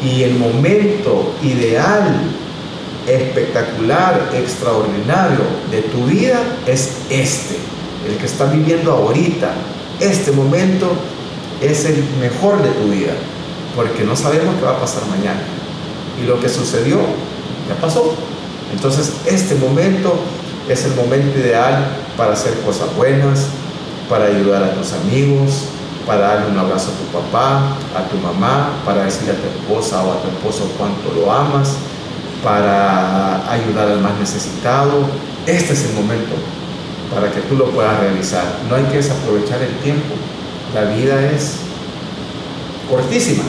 y 0.03 0.23
el 0.23 0.35
momento 0.39 1.33
ideal 1.43 2.15
espectacular, 3.07 4.31
extraordinario 4.35 5.39
de 5.71 5.83
tu 5.83 6.05
vida 6.07 6.41
es 6.67 6.93
este, 7.09 7.57
el 8.09 8.17
que 8.17 8.27
estás 8.27 8.53
viviendo 8.53 8.93
ahorita. 8.93 9.53
Este 10.01 10.33
momento 10.33 10.91
es 11.61 11.85
el 11.85 12.05
mejor 12.21 12.63
de 12.63 12.71
tu 12.71 12.89
vida, 12.89 13.13
porque 13.75 14.05
no 14.05 14.17
sabemos 14.17 14.55
qué 14.57 14.65
va 14.65 14.73
a 14.73 14.81
pasar 14.81 15.07
mañana. 15.07 15.41
Y 16.23 16.27
lo 16.27 16.41
que 16.41 16.49
sucedió, 16.49 16.99
ya 17.69 17.75
pasó. 17.81 18.15
Entonces, 18.73 19.13
este 19.27 19.55
momento 19.55 20.19
es 20.69 20.85
el 20.85 20.95
momento 20.95 21.39
ideal 21.39 21.87
para 22.17 22.33
hacer 22.33 22.55
cosas 22.61 22.95
buenas, 22.97 23.47
para 24.09 24.27
ayudar 24.27 24.63
a 24.65 24.73
tus 24.73 24.93
amigos, 24.93 25.65
para 26.07 26.21
darle 26.21 26.51
un 26.53 26.59
abrazo 26.59 26.91
a 26.91 26.95
tu 26.95 27.19
papá, 27.19 27.77
a 27.97 28.09
tu 28.09 28.17
mamá, 28.19 28.83
para 28.85 29.05
decirle 29.05 29.33
a 29.33 29.35
tu 29.35 29.47
esposa 29.47 30.03
o 30.03 30.13
a 30.13 30.23
tu 30.23 30.29
esposo 30.29 30.71
cuánto 30.79 31.13
lo 31.13 31.33
amas, 31.33 31.75
para 32.43 33.51
ayudar 33.51 33.89
al 33.89 34.01
más 34.01 34.19
necesitado. 34.19 34.93
Este 35.47 35.73
es 35.73 35.85
el 35.85 35.95
momento 35.95 36.35
para 37.13 37.31
que 37.31 37.41
tú 37.43 37.57
lo 37.57 37.71
puedas 37.71 37.99
realizar. 38.01 38.45
No 38.69 38.77
hay 38.77 38.85
que 38.85 38.99
desaprovechar 38.99 39.63
el 39.63 39.75
tiempo. 39.79 40.15
La 40.75 40.85
vida 40.85 41.31
es 41.31 41.57
cortísima. 42.91 43.45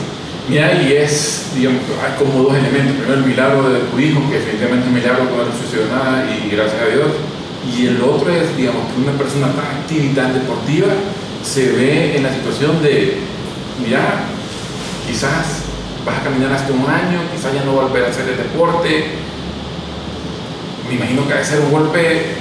Y 0.50 0.56
es, 0.56 1.50
digamos, 1.54 1.82
hay 2.02 2.16
como 2.18 2.44
dos 2.44 2.56
elementos. 2.56 2.96
Primero, 2.96 3.14
el 3.20 3.26
milagro 3.26 3.68
de 3.68 3.80
tu 3.80 3.98
hijo, 3.98 4.20
que 4.30 4.38
definitivamente 4.38 4.88
un 4.88 4.94
milagro 4.94 5.28
que 5.28 5.36
no 5.36 5.52
sucedió 5.52 5.86
nada 5.92 6.24
y 6.24 6.48
gracias 6.48 6.80
a 6.80 6.86
Dios. 6.86 7.08
Y 7.68 7.86
el 7.86 8.02
otro 8.02 8.32
es, 8.32 8.56
digamos, 8.56 8.80
que 8.88 9.02
una 9.02 9.12
persona 9.12 9.48
tan 9.48 9.66
activa 9.76 10.04
y 10.04 10.08
tan 10.14 10.32
deportiva 10.32 10.88
se 11.44 11.72
ve 11.72 12.16
en 12.16 12.22
la 12.22 12.32
situación 12.32 12.82
de, 12.82 13.18
mira, 13.84 14.24
quizás 15.06 15.68
vas 16.06 16.18
a 16.18 16.24
caminar 16.24 16.52
hasta 16.52 16.72
un 16.72 16.88
año, 16.88 17.20
quizás 17.34 17.52
ya 17.52 17.64
no 17.64 17.72
volver 17.72 18.04
a 18.04 18.08
hacer 18.08 18.26
el 18.28 18.38
deporte. 18.38 19.04
Me 20.88 20.94
imagino 20.94 21.28
que 21.28 21.34
va 21.34 21.40
a 21.40 21.44
ser 21.44 21.60
un 21.60 21.70
golpe 21.70 22.36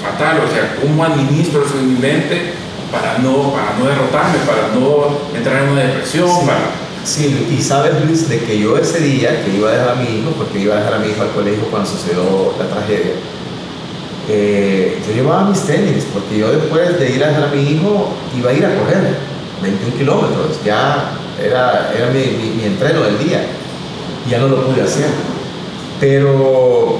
fatal, 0.00 0.42
o 0.46 0.54
sea, 0.54 0.76
¿cómo 0.80 1.04
administro 1.04 1.66
eso 1.66 1.76
en 1.80 1.94
mi 1.94 1.98
mente 1.98 2.52
para 2.92 3.18
no, 3.18 3.52
para 3.52 3.76
no 3.76 3.86
derrotarme, 3.86 4.38
para 4.46 4.68
no 4.68 5.36
entrar 5.36 5.64
en 5.64 5.70
una 5.70 5.82
depresión? 5.82 6.28
Sí. 6.28 6.46
Y 7.50 7.62
sabes 7.62 7.92
Luis, 8.04 8.28
de 8.28 8.40
que 8.40 8.58
yo 8.58 8.76
ese 8.76 9.00
día 9.00 9.44
que 9.44 9.56
iba 9.56 9.70
a 9.70 9.72
dejar 9.72 9.88
a 9.90 9.94
mi 9.94 10.18
hijo, 10.18 10.30
porque 10.36 10.60
iba 10.60 10.74
a 10.74 10.78
dejar 10.78 10.94
a 10.94 10.98
mi 10.98 11.08
hijo 11.08 11.22
al 11.22 11.30
colegio 11.30 11.64
cuando 11.70 11.88
sucedió 11.88 12.54
la 12.58 12.66
tragedia, 12.66 13.14
eh, 14.28 14.98
yo 15.06 15.14
llevaba 15.14 15.48
mis 15.48 15.60
tenis, 15.60 16.04
porque 16.12 16.38
yo 16.38 16.50
después 16.52 16.98
de 16.98 17.10
ir 17.10 17.24
a 17.24 17.28
dejar 17.28 17.44
a 17.44 17.48
mi 17.48 17.62
hijo 17.62 18.10
iba 18.36 18.50
a 18.50 18.52
ir 18.52 18.66
a 18.66 18.74
correr 18.74 19.16
21 19.62 19.96
kilómetros, 19.96 20.62
ya 20.64 21.12
era, 21.42 21.92
era 21.96 22.08
mi, 22.10 22.54
mi, 22.56 22.64
entreno 22.64 23.02
del 23.02 23.18
día. 23.18 23.42
Ya 24.28 24.38
no 24.38 24.48
lo 24.48 24.66
pude 24.66 24.82
hacer. 24.82 25.06
Pero 26.00 26.98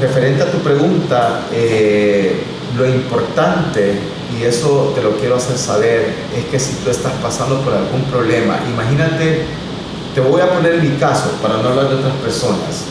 referente 0.00 0.42
a 0.42 0.50
tu 0.50 0.58
pregunta, 0.58 1.40
eh, 1.52 2.42
lo 2.76 2.86
importante, 2.86 3.94
y 4.38 4.44
eso 4.44 4.92
te 4.94 5.02
lo 5.02 5.16
quiero 5.16 5.36
hacer 5.36 5.58
saber, 5.58 6.14
es 6.36 6.44
que 6.46 6.58
si 6.58 6.74
tú 6.76 6.90
estás 6.90 7.12
pasando 7.22 7.60
por 7.60 7.74
algún 7.74 8.02
problema, 8.04 8.58
imagínate, 8.68 9.44
te 10.14 10.20
voy 10.20 10.40
a 10.40 10.52
poner 10.52 10.82
mi 10.82 10.96
caso 10.96 11.30
para 11.42 11.58
no 11.58 11.68
hablar 11.68 11.88
de 11.88 11.96
otras 11.96 12.14
personas. 12.16 12.84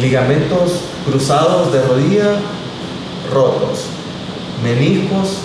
Ligamentos 0.00 0.82
cruzados 1.06 1.72
de 1.72 1.82
rodilla 1.82 2.36
rotos, 3.32 3.86
meniscos 4.62 5.38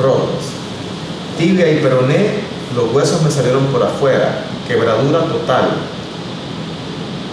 rotos, 0.00 0.50
tibia 1.38 1.70
y 1.70 1.76
peroné 1.76 2.54
los 2.74 2.92
huesos 2.92 3.22
me 3.22 3.30
salieron 3.30 3.66
por 3.66 3.82
afuera, 3.84 4.46
quebradura 4.66 5.20
total. 5.20 5.70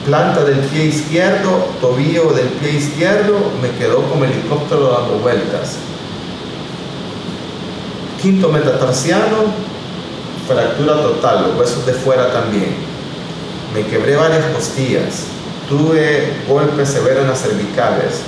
Planta 0.05 0.43
del 0.43 0.59
pie 0.59 0.85
izquierdo, 0.85 1.65
tobillo 1.79 2.31
del 2.33 2.47
pie 2.47 2.73
izquierdo, 2.73 3.39
me 3.59 3.71
quedó 3.71 4.03
como 4.03 4.25
helicóptero 4.25 4.91
dando 4.91 5.19
vueltas. 5.19 5.77
Quinto 8.21 8.49
metatarsiano, 8.49 9.37
fractura 10.47 11.01
total, 11.01 11.47
los 11.47 11.59
huesos 11.59 11.85
de 11.85 11.93
fuera 11.93 12.31
también. 12.31 12.75
Me 13.73 13.83
quebré 13.85 14.15
varias 14.15 14.45
costillas, 14.53 15.23
tuve 15.67 16.33
golpes 16.47 16.89
severos 16.89 17.23
en 17.23 17.29
las 17.29 17.41
cervicales, 17.41 18.21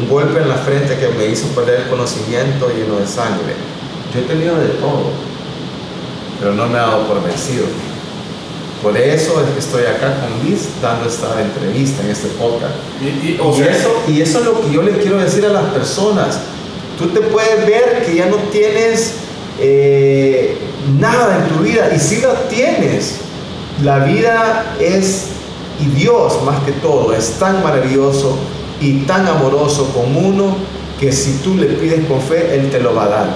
un 0.00 0.08
golpe 0.08 0.40
en 0.40 0.48
la 0.48 0.56
frente 0.56 0.96
que 0.96 1.08
me 1.08 1.26
hizo 1.26 1.46
perder 1.48 1.80
el 1.80 1.88
conocimiento 1.88 2.68
lleno 2.68 2.96
de 2.96 3.06
sangre. 3.06 3.54
Yo 4.14 4.20
he 4.20 4.22
tenido 4.22 4.56
de 4.58 4.68
todo 4.80 5.30
pero 6.40 6.54
no 6.54 6.66
me 6.66 6.78
ha 6.78 6.82
dado 6.82 7.06
por 7.06 7.22
vencido. 7.22 7.66
Por 8.82 8.96
eso 8.96 9.42
es 9.42 9.50
que 9.52 9.58
estoy 9.58 9.82
acá 9.82 10.16
con 10.20 10.42
Luis 10.42 10.68
dando 10.80 11.06
esta 11.06 11.38
entrevista 11.40 12.02
en 12.02 12.10
este 12.10 12.28
podcast. 12.28 12.72
Y, 13.02 13.36
eso, 13.62 14.02
y 14.08 14.22
eso 14.22 14.38
es 14.38 14.44
lo 14.46 14.58
que 14.62 14.72
yo 14.72 14.82
le 14.82 14.92
quiero 14.92 15.18
decir 15.18 15.44
a 15.44 15.50
las 15.50 15.64
personas. 15.64 16.40
Tú 17.00 17.08
te 17.08 17.22
puedes 17.22 17.66
ver 17.66 18.04
que 18.04 18.14
ya 18.14 18.26
no 18.26 18.36
tienes 18.52 19.14
eh, 19.58 20.58
nada 20.98 21.38
en 21.38 21.48
tu 21.48 21.64
vida 21.64 21.90
y 21.96 21.98
si 21.98 22.20
la 22.20 22.34
tienes. 22.50 23.20
La 23.82 24.00
vida 24.00 24.76
es, 24.78 25.28
y 25.80 25.86
Dios 25.98 26.42
más 26.44 26.62
que 26.64 26.72
todo, 26.72 27.14
es 27.14 27.38
tan 27.38 27.62
maravilloso 27.62 28.36
y 28.82 28.98
tan 29.04 29.26
amoroso 29.26 29.90
con 29.94 30.14
uno 30.14 30.54
que 31.00 31.10
si 31.10 31.38
tú 31.42 31.56
le 31.56 31.68
pides 31.68 32.04
con 32.04 32.20
fe, 32.20 32.54
Él 32.56 32.68
te 32.68 32.80
lo 32.80 32.94
va 32.94 33.04
a 33.04 33.08
dar. 33.08 33.28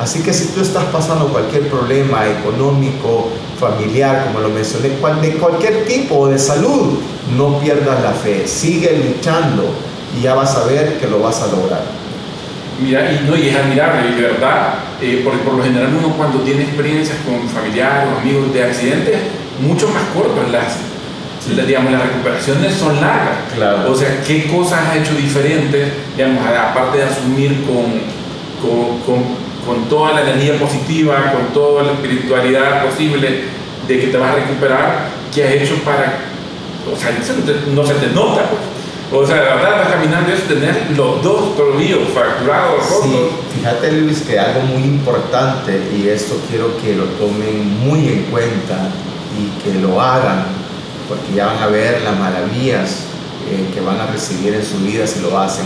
Así 0.00 0.22
que 0.22 0.32
si 0.32 0.46
tú 0.54 0.62
estás 0.62 0.84
pasando 0.84 1.28
cualquier 1.28 1.68
problema 1.68 2.26
económico, 2.26 3.28
familiar, 3.60 4.28
como 4.28 4.40
lo 4.40 4.48
mencioné, 4.48 4.88
de 4.88 5.34
cualquier 5.34 5.84
tipo 5.84 6.26
de 6.26 6.38
salud, 6.38 6.94
no 7.36 7.60
pierdas 7.60 8.02
la 8.02 8.12
fe, 8.12 8.48
sigue 8.48 8.96
luchando 8.96 9.64
y 10.18 10.22
ya 10.22 10.34
vas 10.34 10.56
a 10.56 10.64
ver 10.64 10.98
que 10.98 11.06
lo 11.06 11.20
vas 11.20 11.42
a 11.42 11.48
lograr. 11.48 11.99
Mira, 12.82 13.12
y, 13.12 13.28
no, 13.28 13.36
y 13.36 13.48
es 13.48 13.56
admirable, 13.56 14.14
de 14.14 14.22
verdad, 14.22 14.74
eh, 15.00 15.20
porque 15.24 15.40
por 15.40 15.54
lo 15.54 15.62
general 15.62 15.90
uno 15.98 16.14
cuando 16.16 16.40
tiene 16.40 16.62
experiencias 16.62 17.18
con 17.26 17.48
familiares 17.48 18.08
o 18.14 18.20
amigos 18.20 18.52
de 18.52 18.64
accidentes, 18.64 19.18
mucho 19.60 19.88
más 19.88 20.02
cortos 20.14 20.50
las, 20.50 21.66
digamos, 21.66 21.92
las 21.92 22.02
recuperaciones 22.02 22.74
son 22.74 23.00
largas. 23.00 23.38
Claro. 23.54 23.90
O 23.90 23.94
sea, 23.94 24.22
¿qué 24.26 24.46
cosas 24.46 24.80
has 24.86 24.96
hecho 24.96 25.14
diferentes, 25.14 25.92
digamos, 26.16 26.42
aparte 26.46 26.98
de 26.98 27.04
asumir 27.04 27.64
con, 27.66 28.00
con, 28.60 28.98
con 29.00 29.50
con 29.64 29.88
toda 29.88 30.12
la 30.14 30.22
energía 30.22 30.58
positiva, 30.58 31.32
con 31.32 31.52
toda 31.52 31.82
la 31.84 31.92
espiritualidad 31.92 32.84
posible 32.84 33.44
de 33.86 34.00
que 34.00 34.06
te 34.08 34.16
vas 34.16 34.32
a 34.32 34.34
recuperar, 34.36 35.08
¿qué 35.34 35.44
has 35.44 35.52
hecho 35.52 35.76
para, 35.84 36.20
o 36.90 36.96
sea, 36.96 37.10
no 37.74 37.86
se 37.86 37.94
te 37.94 38.06
nota, 38.08 38.44
pues. 38.48 38.62
O 39.12 39.26
sea, 39.26 39.36
la 39.42 39.54
verdad, 39.56 39.90
caminando 39.90 40.32
es 40.32 40.46
tener 40.46 40.92
los 40.96 41.20
dos 41.20 41.56
tobillos 41.56 42.08
fracturados, 42.14 42.84
Sí, 43.02 43.16
fíjate 43.56 43.90
Luis 43.92 44.20
que 44.20 44.38
algo 44.38 44.60
muy 44.62 44.84
importante 44.84 45.80
y 45.96 46.08
esto 46.08 46.36
quiero 46.48 46.76
que 46.80 46.94
lo 46.94 47.04
tomen 47.18 47.80
muy 47.80 48.06
en 48.06 48.22
cuenta 48.30 48.88
y 49.36 49.62
que 49.62 49.80
lo 49.80 50.00
hagan, 50.00 50.44
porque 51.08 51.34
ya 51.34 51.46
van 51.46 51.58
a 51.58 51.66
ver 51.66 52.02
las 52.02 52.16
maravillas 52.20 53.06
eh, 53.50 53.68
que 53.74 53.80
van 53.80 53.98
a 54.00 54.06
recibir 54.06 54.54
en 54.54 54.64
su 54.64 54.78
vida 54.78 55.04
si 55.08 55.20
lo 55.20 55.36
hacen, 55.36 55.64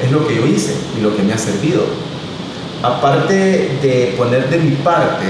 es 0.00 0.12
lo 0.12 0.28
que 0.28 0.36
yo 0.36 0.46
hice 0.46 0.76
y 0.96 1.02
lo 1.02 1.16
que 1.16 1.24
me 1.24 1.32
ha 1.32 1.38
servido. 1.38 1.82
Aparte 2.84 3.78
de 3.82 4.14
poner 4.16 4.48
de 4.48 4.58
mi 4.58 4.76
parte 4.76 5.24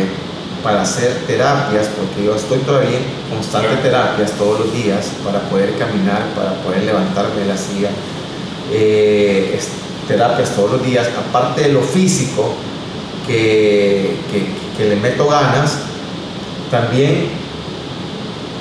para 0.63 0.83
hacer 0.83 1.25
terapias, 1.27 1.89
porque 1.89 2.27
yo 2.27 2.35
estoy 2.35 2.59
todavía 2.61 2.99
en 2.99 3.35
constante 3.37 3.77
terapias 3.83 4.33
todos 4.33 4.61
los 4.61 4.73
días 4.73 5.07
para 5.25 5.41
poder 5.49 5.77
caminar, 5.77 6.23
para 6.35 6.55
poder 6.63 6.85
levantarme 6.85 7.41
de 7.41 7.47
la 7.47 7.57
silla, 7.57 7.91
eh, 8.73 9.59
terapias 10.07 10.51
todos 10.51 10.73
los 10.73 10.83
días, 10.83 11.09
aparte 11.29 11.63
de 11.63 11.73
lo 11.73 11.83
físico 11.83 12.55
que, 13.27 14.17
que 14.77 14.85
le 14.85 14.97
meto 14.97 15.29
ganas, 15.29 15.79
también 16.71 17.29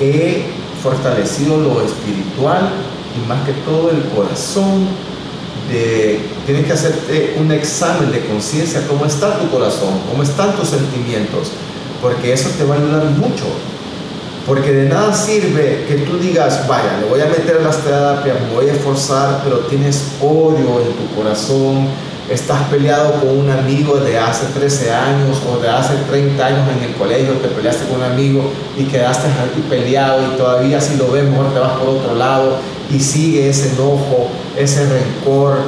he 0.00 0.44
fortalecido 0.82 1.58
lo 1.58 1.84
espiritual 1.84 2.70
y 3.16 3.28
más 3.28 3.44
que 3.44 3.52
todo 3.52 3.90
el 3.90 4.02
corazón 4.04 4.88
tienes 6.46 6.66
que 6.66 6.72
hacerte 6.72 7.36
un 7.38 7.52
examen 7.52 8.10
de 8.10 8.24
conciencia, 8.26 8.86
cómo 8.88 9.06
está 9.06 9.38
tu 9.38 9.48
corazón, 9.50 10.00
cómo 10.10 10.22
están 10.22 10.56
tus 10.56 10.68
sentimientos, 10.68 11.52
porque 12.00 12.32
eso 12.32 12.48
te 12.56 12.64
va 12.64 12.74
a 12.74 12.78
ayudar 12.78 13.04
mucho. 13.04 13.44
Porque 14.46 14.72
de 14.72 14.88
nada 14.88 15.14
sirve 15.14 15.84
que 15.86 15.96
tú 15.96 16.18
digas, 16.18 16.66
vaya, 16.66 16.98
le 17.00 17.06
voy 17.06 17.20
a 17.20 17.26
meter 17.26 17.58
a 17.58 17.62
las 17.62 17.78
terapias, 17.84 18.36
me 18.40 18.54
voy 18.54 18.68
a 18.68 18.72
esforzar, 18.72 19.42
pero 19.44 19.58
tienes 19.60 20.12
odio 20.20 20.80
en 20.80 20.92
tu 20.94 21.14
corazón, 21.14 21.88
estás 22.30 22.62
peleado 22.68 23.20
con 23.20 23.38
un 23.38 23.50
amigo 23.50 23.96
de 23.96 24.18
hace 24.18 24.46
13 24.46 24.92
años 24.92 25.38
o 25.48 25.60
de 25.60 25.68
hace 25.68 25.94
30 26.08 26.44
años 26.44 26.68
en 26.76 26.84
el 26.84 26.94
colegio, 26.94 27.34
te 27.34 27.48
peleaste 27.48 27.86
con 27.86 27.98
un 27.98 28.04
amigo 28.04 28.50
y 28.78 28.84
quedaste 28.84 29.28
aquí 29.28 29.62
peleado 29.68 30.22
y 30.32 30.36
todavía 30.36 30.80
si 30.80 30.96
lo 30.96 31.10
ves 31.10 31.24
mejor 31.24 31.52
te 31.52 31.58
vas 31.58 31.72
por 31.72 31.88
otro 31.88 32.14
lado 32.14 32.56
y 32.90 32.98
sigue 32.98 33.50
ese 33.50 33.72
enojo, 33.72 34.28
ese 34.56 34.86
rencor 34.86 35.58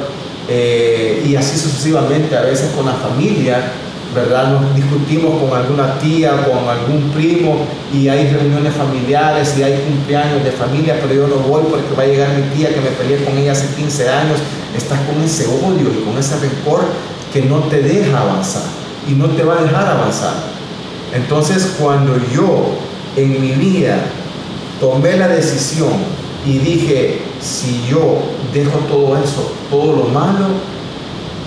eh, 0.49 1.23
y 1.25 1.35
así 1.35 1.57
sucesivamente, 1.57 2.35
a 2.35 2.41
veces 2.41 2.71
con 2.75 2.85
la 2.85 2.93
familia, 2.93 3.71
¿verdad? 4.13 4.59
Nos 4.59 4.75
discutimos 4.75 5.41
con 5.41 5.57
alguna 5.57 5.97
tía, 5.99 6.31
con 6.45 6.67
algún 6.67 7.09
primo 7.11 7.65
y 7.93 8.07
hay 8.07 8.29
reuniones 8.31 8.73
familiares 8.73 9.55
y 9.57 9.63
hay 9.63 9.79
cumpleaños 9.87 10.43
de 10.43 10.51
familia, 10.51 10.99
pero 11.01 11.13
yo 11.13 11.27
no 11.27 11.35
voy 11.37 11.63
porque 11.69 11.95
va 11.97 12.03
a 12.03 12.07
llegar 12.07 12.29
mi 12.29 12.55
tía 12.55 12.69
que 12.69 12.81
me 12.81 12.89
peleé 12.89 13.23
con 13.23 13.37
ella 13.37 13.53
hace 13.53 13.67
15 13.75 14.09
años. 14.09 14.39
Estás 14.75 14.99
con 15.01 15.21
ese 15.23 15.47
odio 15.47 15.91
y 15.91 16.03
con 16.03 16.17
ese 16.17 16.37
rencor 16.39 16.81
que 17.31 17.41
no 17.43 17.59
te 17.63 17.81
deja 17.81 18.21
avanzar 18.21 18.63
y 19.07 19.13
no 19.13 19.27
te 19.27 19.43
va 19.43 19.59
a 19.59 19.63
dejar 19.63 19.87
avanzar. 19.87 20.33
Entonces 21.13 21.75
cuando 21.79 22.15
yo 22.33 22.75
en 23.15 23.41
mi 23.41 23.51
vida 23.51 23.97
tomé 24.79 25.17
la 25.17 25.27
decisión 25.27 25.93
y 26.45 26.57
dije, 26.57 27.21
si 27.41 27.85
yo 27.89 28.19
dejo 28.53 28.77
todo 28.89 29.17
eso, 29.17 29.53
todo 29.69 29.95
lo 29.95 30.03
malo, 30.05 30.47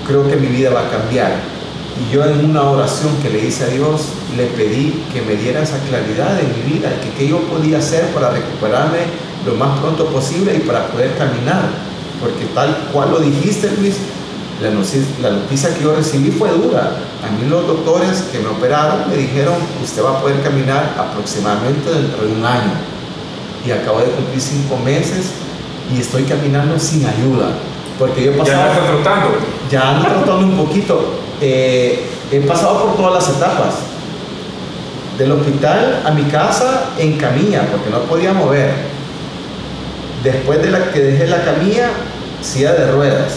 creo 0.07 0.29
que 0.29 0.37
mi 0.37 0.47
vida 0.47 0.71
va 0.71 0.81
a 0.81 0.91
cambiar. 0.91 1.56
Y 1.99 2.13
yo 2.13 2.25
en 2.25 2.45
una 2.51 2.63
oración 2.63 3.17
que 3.23 3.31
le 3.31 3.47
hice 3.47 3.65
a 3.65 3.69
Dios, 3.69 4.09
le 4.37 4.47
pedí 4.47 5.03
que 5.13 5.23
me 5.23 5.35
diera 5.35 5.63
esa 5.63 5.79
claridad 5.81 6.39
en 6.39 6.53
mi 6.53 6.75
vida, 6.75 6.91
que 7.03 7.11
qué 7.17 7.29
yo 7.29 7.41
podía 7.43 7.79
hacer 7.79 8.07
para 8.13 8.31
recuperarme 8.31 8.99
lo 9.47 9.55
más 9.55 9.79
pronto 9.79 10.07
posible 10.07 10.55
y 10.55 10.67
para 10.67 10.89
poder 10.89 11.17
caminar. 11.17 11.71
Porque 12.21 12.45
tal 12.55 12.89
cual 12.93 13.11
lo 13.13 13.21
dijiste, 13.21 13.71
Luis, 13.79 13.97
la 14.61 14.71
noticia, 14.71 15.01
la 15.23 15.31
noticia 15.31 15.75
que 15.75 15.85
yo 15.85 15.95
recibí 15.95 16.31
fue 16.31 16.51
dura. 16.51 16.99
A 17.25 17.31
mí 17.31 17.49
los 17.49 17.67
doctores 17.67 18.25
que 18.31 18.39
me 18.41 18.49
operaron 18.49 19.09
me 19.09 19.17
dijeron, 19.17 19.55
usted 19.83 20.05
va 20.05 20.19
a 20.19 20.21
poder 20.21 20.43
caminar 20.43 20.95
aproximadamente 20.99 21.91
dentro 21.91 22.27
de 22.27 22.33
un 22.33 22.45
año 22.45 22.73
y 23.67 23.71
acabo 23.73 23.99
de 23.99 24.07
cumplir 24.07 24.41
cinco 24.41 24.77
meses 24.85 25.33
y 25.95 26.01
estoy 26.01 26.25
caminando 26.25 26.79
sin 26.79 27.05
ayuda. 27.05 27.51
Porque 27.99 28.25
yo 28.25 28.33
he 28.33 28.35
pasado, 28.35 28.57
ya 28.57 28.73
ando 28.73 28.93
trotando. 28.93 29.29
Ya 29.71 29.97
ando 29.97 30.09
trotando 30.09 30.47
un 30.47 30.67
poquito. 30.67 31.26
Eh, 31.41 32.07
he 32.31 32.41
pasado 32.41 32.85
por 32.85 32.97
todas 32.97 33.15
las 33.15 33.37
etapas. 33.37 33.75
Del 35.19 35.33
hospital 35.33 36.03
a 36.05 36.11
mi 36.11 36.25
casa 36.25 36.91
en 36.99 37.17
camilla, 37.17 37.63
porque 37.71 37.91
no 37.91 38.01
podía 38.01 38.33
mover. 38.33 38.71
Después 40.23 40.63
de 40.63 40.71
la 40.71 40.91
que 40.91 41.01
dejé 41.01 41.27
la 41.27 41.43
camilla, 41.43 41.91
silla 42.43 42.75
de 42.75 42.91
ruedas. 42.91 43.33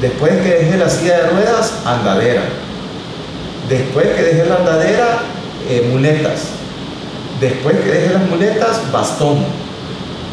Después 0.00 0.32
que 0.42 0.54
dejé 0.54 0.76
la 0.76 0.90
silla 0.90 1.18
de 1.18 1.28
ruedas, 1.28 1.74
andadera. 1.86 2.42
Después 3.68 4.08
que 4.08 4.22
dejé 4.22 4.44
la 4.46 4.56
andadera, 4.56 5.22
eh, 5.70 5.88
muletas 5.90 6.62
Después 7.42 7.74
que 7.80 7.90
dejé 7.90 8.14
las 8.14 8.28
muletas, 8.28 8.92
bastón. 8.92 9.38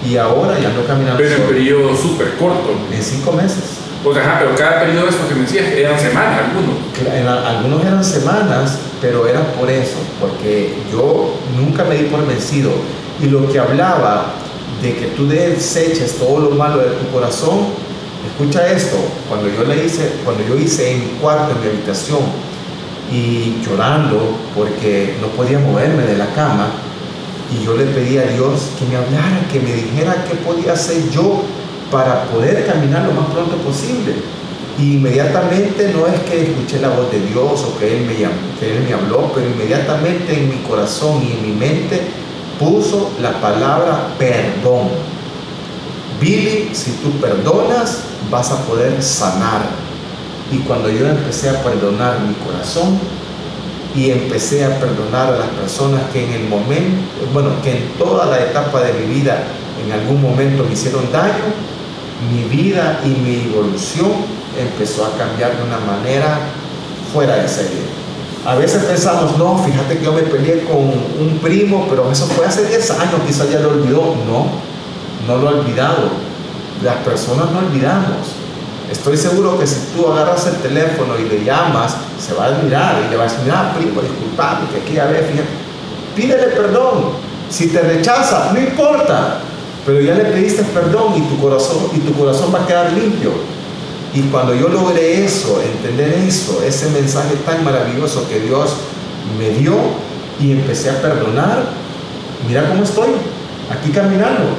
Y 0.05 0.15
ahora 0.17 0.59
ya 0.59 0.69
no 0.69 0.85
caminando. 0.85 1.17
Pero 1.17 1.35
en 1.37 1.41
periodo 1.49 1.97
súper 1.97 2.35
corto. 2.35 2.75
En 2.93 3.01
cinco 3.01 3.31
meses. 3.31 3.79
Pues 4.03 4.17
ajá, 4.17 4.37
pero 4.39 4.55
cada 4.55 4.79
periodo 4.79 5.07
de 5.07 5.11
que 5.11 5.35
me 5.35 5.41
decías 5.41 5.65
eran 5.73 5.99
semanas 5.99 6.39
algunos. 6.45 7.45
algunos 7.45 7.85
eran 7.85 8.03
semanas, 8.03 8.79
pero 9.01 9.27
era 9.27 9.43
por 9.53 9.69
eso, 9.69 9.97
porque 10.21 10.73
yo 10.89 11.33
nunca 11.57 11.83
me 11.83 11.95
di 11.95 12.03
por 12.05 12.25
vencido. 12.25 12.71
Y 13.21 13.25
lo 13.25 13.51
que 13.51 13.59
hablaba 13.59 14.27
de 14.81 14.95
que 14.95 15.07
tú 15.07 15.27
deseches 15.27 16.17
todo 16.17 16.39
lo 16.39 16.51
malo 16.51 16.77
de 16.77 16.91
tu 16.91 17.07
corazón, 17.11 17.67
escucha 18.25 18.71
esto, 18.71 18.95
cuando 19.27 19.49
yo 19.49 19.65
le 19.65 19.85
hice, 19.85 20.13
cuando 20.23 20.45
yo 20.47 20.55
hice 20.55 20.93
en 20.93 20.99
mi 20.99 21.07
cuarto, 21.19 21.51
en 21.51 21.61
mi 21.61 21.67
habitación, 21.67 22.19
y 23.11 23.57
llorando 23.65 24.37
porque 24.55 25.15
no 25.19 25.27
podía 25.27 25.59
moverme 25.59 26.03
de 26.03 26.17
la 26.17 26.27
cama, 26.27 26.67
y 27.51 27.65
yo 27.65 27.75
le 27.75 27.85
pedí 27.85 28.17
a 28.17 28.23
Dios 28.23 28.69
que 28.79 28.85
me 28.85 28.95
hablara, 28.95 29.41
que 29.51 29.59
me 29.59 29.73
dijera 29.73 30.23
qué 30.29 30.35
podía 30.35 30.73
hacer 30.73 31.09
yo 31.09 31.43
para 31.91 32.23
poder 32.25 32.65
caminar 32.65 33.05
lo 33.05 33.13
más 33.13 33.31
pronto 33.31 33.55
posible. 33.57 34.13
Y 34.77 34.93
inmediatamente 34.93 35.93
no 35.93 36.07
es 36.07 36.19
que 36.21 36.43
escuché 36.43 36.79
la 36.79 36.89
voz 36.89 37.11
de 37.11 37.19
Dios 37.19 37.63
o 37.63 37.77
que 37.77 37.97
él, 37.97 38.05
me 38.05 38.15
que 38.15 38.77
él 38.77 38.85
me 38.87 38.93
habló, 38.93 39.31
pero 39.33 39.49
inmediatamente 39.49 40.33
en 40.33 40.49
mi 40.49 40.57
corazón 40.67 41.21
y 41.21 41.33
en 41.33 41.41
mi 41.41 41.59
mente 41.59 42.01
puso 42.57 43.11
la 43.21 43.31
palabra 43.41 44.07
perdón. 44.17 44.87
Billy, 46.21 46.69
si 46.73 46.91
tú 46.91 47.11
perdonas, 47.19 48.03
vas 48.31 48.51
a 48.51 48.63
poder 48.63 49.01
sanar. 49.01 49.63
Y 50.51 50.59
cuando 50.59 50.89
yo 50.89 51.07
empecé 51.07 51.49
a 51.49 51.61
perdonar 51.61 52.19
mi 52.21 52.33
corazón, 52.35 52.99
y 53.95 54.11
empecé 54.11 54.63
a 54.65 54.79
perdonar 54.79 55.33
a 55.33 55.39
las 55.39 55.47
personas 55.49 56.01
que 56.13 56.23
en 56.23 56.33
el 56.33 56.47
momento, 56.47 57.01
bueno, 57.33 57.49
que 57.63 57.71
en 57.71 57.89
toda 57.97 58.25
la 58.27 58.39
etapa 58.39 58.81
de 58.81 58.93
mi 58.93 59.15
vida 59.15 59.43
en 59.83 59.91
algún 59.91 60.21
momento 60.21 60.63
me 60.63 60.73
hicieron 60.73 61.11
daño, 61.11 61.53
mi 62.31 62.43
vida 62.43 62.99
y 63.05 63.09
mi 63.09 63.53
evolución 63.53 64.11
empezó 64.57 65.05
a 65.05 65.17
cambiar 65.17 65.55
de 65.55 65.63
una 65.63 65.79
manera 65.79 66.39
fuera 67.13 67.35
de 67.35 67.47
serie. 67.47 67.99
A 68.45 68.55
veces 68.55 68.83
pensamos, 68.83 69.37
no, 69.37 69.57
fíjate 69.57 69.97
que 69.97 70.05
yo 70.05 70.13
me 70.13 70.21
peleé 70.23 70.63
con 70.63 70.77
un 70.77 71.39
primo, 71.41 71.87
pero 71.89 72.11
eso 72.11 72.25
fue 72.27 72.45
hace 72.45 72.65
10 72.65 72.91
años, 72.91 73.21
quizás 73.27 73.49
ya 73.49 73.59
lo 73.59 73.69
olvidó. 73.69 74.15
No, 74.25 74.47
no 75.27 75.37
lo 75.37 75.49
he 75.49 75.59
olvidado. 75.59 76.09
Las 76.83 76.95
personas 76.97 77.51
no 77.51 77.59
olvidamos. 77.59 78.35
Estoy 78.89 79.17
seguro 79.17 79.59
que 79.59 79.67
si 79.67 79.79
tú 79.93 80.07
agarras 80.07 80.47
el 80.47 80.55
teléfono 80.55 81.13
y 81.19 81.29
le 81.29 81.43
llamas, 81.43 81.95
se 82.19 82.33
va 82.33 82.45
a 82.45 82.47
admirar 82.47 83.03
y 83.05 83.09
le 83.09 83.17
va 83.17 83.23
a 83.23 83.27
decir, 83.27 83.41
mira, 83.43 83.73
primo, 83.77 84.01
disculpame, 84.01 84.67
que 84.71 84.81
aquí 84.81 84.97
a 84.97 85.05
ver, 85.05 85.25
fíjate, 85.25 85.49
pídele 86.15 86.47
perdón. 86.55 87.29
Si 87.49 87.67
te 87.67 87.81
rechaza, 87.81 88.51
no 88.53 88.59
importa, 88.59 89.41
pero 89.85 90.01
ya 90.01 90.15
le 90.15 90.25
pediste 90.25 90.63
perdón 90.63 91.13
y 91.17 91.21
tu 91.21 91.39
corazón, 91.39 91.89
y 91.93 91.99
tu 91.99 92.13
corazón 92.13 92.53
va 92.53 92.63
a 92.63 92.67
quedar 92.67 92.91
limpio. 92.93 93.31
Y 94.13 94.21
cuando 94.23 94.55
yo 94.55 94.69
logré 94.69 95.23
eso, 95.23 95.61
entender 95.61 96.11
eso, 96.27 96.63
ese 96.65 96.89
mensaje 96.89 97.35
tan 97.45 97.63
maravilloso 97.63 98.27
que 98.27 98.39
Dios 98.39 98.71
me 99.37 99.49
dio 99.59 99.75
y 100.39 100.51
empecé 100.51 100.89
a 100.89 101.01
perdonar, 101.01 101.63
mira 102.47 102.67
cómo 102.67 102.83
estoy, 102.83 103.09
aquí 103.69 103.91
caminando. 103.91 104.55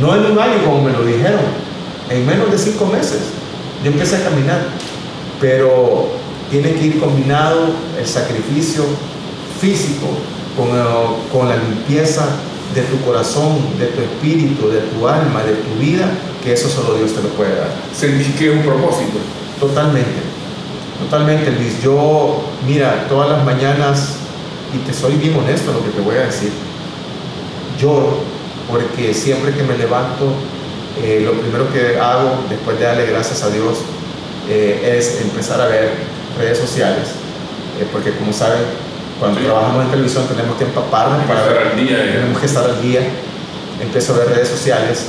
No 0.00 0.14
en 0.16 0.32
un 0.32 0.38
año 0.38 0.64
como 0.64 0.82
me 0.82 0.92
lo 0.92 1.04
dijeron, 1.04 1.40
en 2.10 2.26
menos 2.26 2.50
de 2.50 2.58
cinco 2.58 2.86
meses 2.86 3.20
yo 3.84 3.90
empecé 3.90 4.16
a 4.16 4.24
caminar. 4.24 4.60
Pero 5.40 6.08
tiene 6.50 6.72
que 6.72 6.86
ir 6.86 7.00
combinado 7.00 7.66
el 7.98 8.06
sacrificio 8.06 8.84
físico 9.60 10.06
con, 10.56 10.68
con 11.30 11.48
la 11.48 11.56
limpieza 11.56 12.26
de 12.74 12.82
tu 12.82 13.00
corazón, 13.04 13.58
de 13.78 13.86
tu 13.86 14.00
espíritu, 14.00 14.68
de 14.68 14.80
tu 14.80 15.06
alma, 15.06 15.42
de 15.42 15.54
tu 15.54 15.80
vida, 15.80 16.08
que 16.42 16.52
eso 16.52 16.68
solo 16.68 16.94
Dios 16.94 17.12
te 17.12 17.22
lo 17.22 17.28
puede 17.30 17.54
dar. 17.56 17.70
¿Sentís 17.94 18.34
que 18.36 18.50
es 18.50 18.56
un 18.56 18.62
propósito? 18.62 19.18
Totalmente, 19.60 20.22
totalmente 20.98 21.50
Luis. 21.52 21.82
Yo, 21.82 22.42
mira, 22.66 23.06
todas 23.08 23.30
las 23.30 23.44
mañanas, 23.44 24.16
y 24.74 24.78
te 24.78 24.92
soy 24.92 25.14
bien 25.14 25.36
honesto 25.36 25.70
en 25.70 25.76
lo 25.76 25.84
que 25.84 25.90
te 25.90 26.00
voy 26.00 26.16
a 26.16 26.26
decir, 26.26 26.50
lloro 27.80 28.34
porque 28.70 29.14
siempre 29.14 29.52
que 29.52 29.62
me 29.62 29.76
levanto, 29.76 30.32
eh, 31.02 31.22
lo 31.24 31.32
primero 31.32 31.70
que 31.72 31.98
hago 31.98 32.44
después 32.48 32.78
de 32.78 32.84
darle 32.84 33.06
gracias 33.06 33.42
a 33.42 33.50
Dios 33.50 33.78
eh, 34.48 34.96
es 34.98 35.20
empezar 35.20 35.60
a 35.60 35.66
ver 35.66 35.90
redes 36.38 36.58
sociales, 36.58 37.08
eh, 37.80 37.86
porque 37.92 38.12
como 38.12 38.32
saben, 38.32 38.62
cuando 39.20 39.40
trabajamos 39.40 39.84
en 39.84 39.90
televisión 39.90 40.24
tenemos 40.26 40.56
que 40.56 40.64
empaparnos 40.64 41.24
para 41.26 41.40
estar 41.40 41.58
al 41.58 41.76
día, 41.76 41.96
tenemos 41.96 42.40
que 42.40 42.46
estar 42.46 42.64
al 42.64 42.82
día. 42.82 43.00
Empiezo 43.80 44.14
a 44.14 44.18
ver 44.18 44.28
redes 44.28 44.48
sociales 44.48 45.06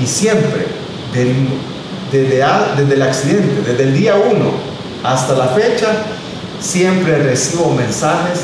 y 0.00 0.06
siempre, 0.06 0.66
desde, 1.12 2.42
desde 2.76 2.94
el 2.94 3.02
accidente, 3.02 3.62
desde 3.70 3.82
el 3.82 3.94
día 3.94 4.16
uno 4.16 4.52
hasta 5.04 5.34
la 5.34 5.48
fecha, 5.48 5.88
siempre 6.60 7.18
recibo 7.18 7.72
mensajes 7.72 8.40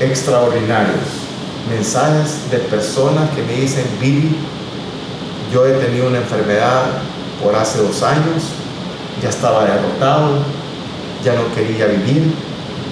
extraordinarios. 0.00 1.22
Mensajes 1.70 2.50
de 2.50 2.58
personas 2.58 3.30
que 3.30 3.42
me 3.42 3.60
dicen, 3.60 3.84
Billy, 4.00 4.36
yo 5.52 5.66
he 5.66 5.72
tenido 5.72 6.08
una 6.08 6.18
enfermedad 6.18 6.82
por 7.42 7.54
hace 7.54 7.78
dos 7.78 8.02
años, 8.02 8.44
ya 9.22 9.30
estaba 9.30 9.64
derrotado, 9.64 10.38
ya 11.24 11.34
no 11.34 11.54
quería 11.54 11.86
vivir, 11.86 12.34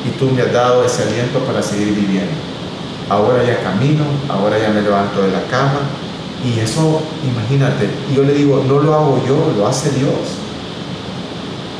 y 0.04 0.10
tú 0.18 0.30
me 0.30 0.42
has 0.42 0.52
dado 0.52 0.84
ese 0.84 1.02
aliento 1.02 1.38
para 1.40 1.62
seguir 1.62 1.94
viviendo. 1.94 2.32
Ahora 3.08 3.42
ya 3.44 3.62
camino, 3.62 4.04
ahora 4.28 4.58
ya 4.58 4.70
me 4.70 4.82
levanto 4.82 5.22
de 5.22 5.30
la 5.30 5.42
cama 5.50 5.80
y 6.44 6.58
eso, 6.58 7.02
imagínate, 7.24 7.88
yo 8.14 8.24
le 8.24 8.34
digo, 8.34 8.64
no 8.66 8.80
lo 8.80 8.94
hago 8.94 9.22
yo, 9.26 9.52
lo 9.56 9.66
hace 9.66 9.90
Dios. 9.90 10.38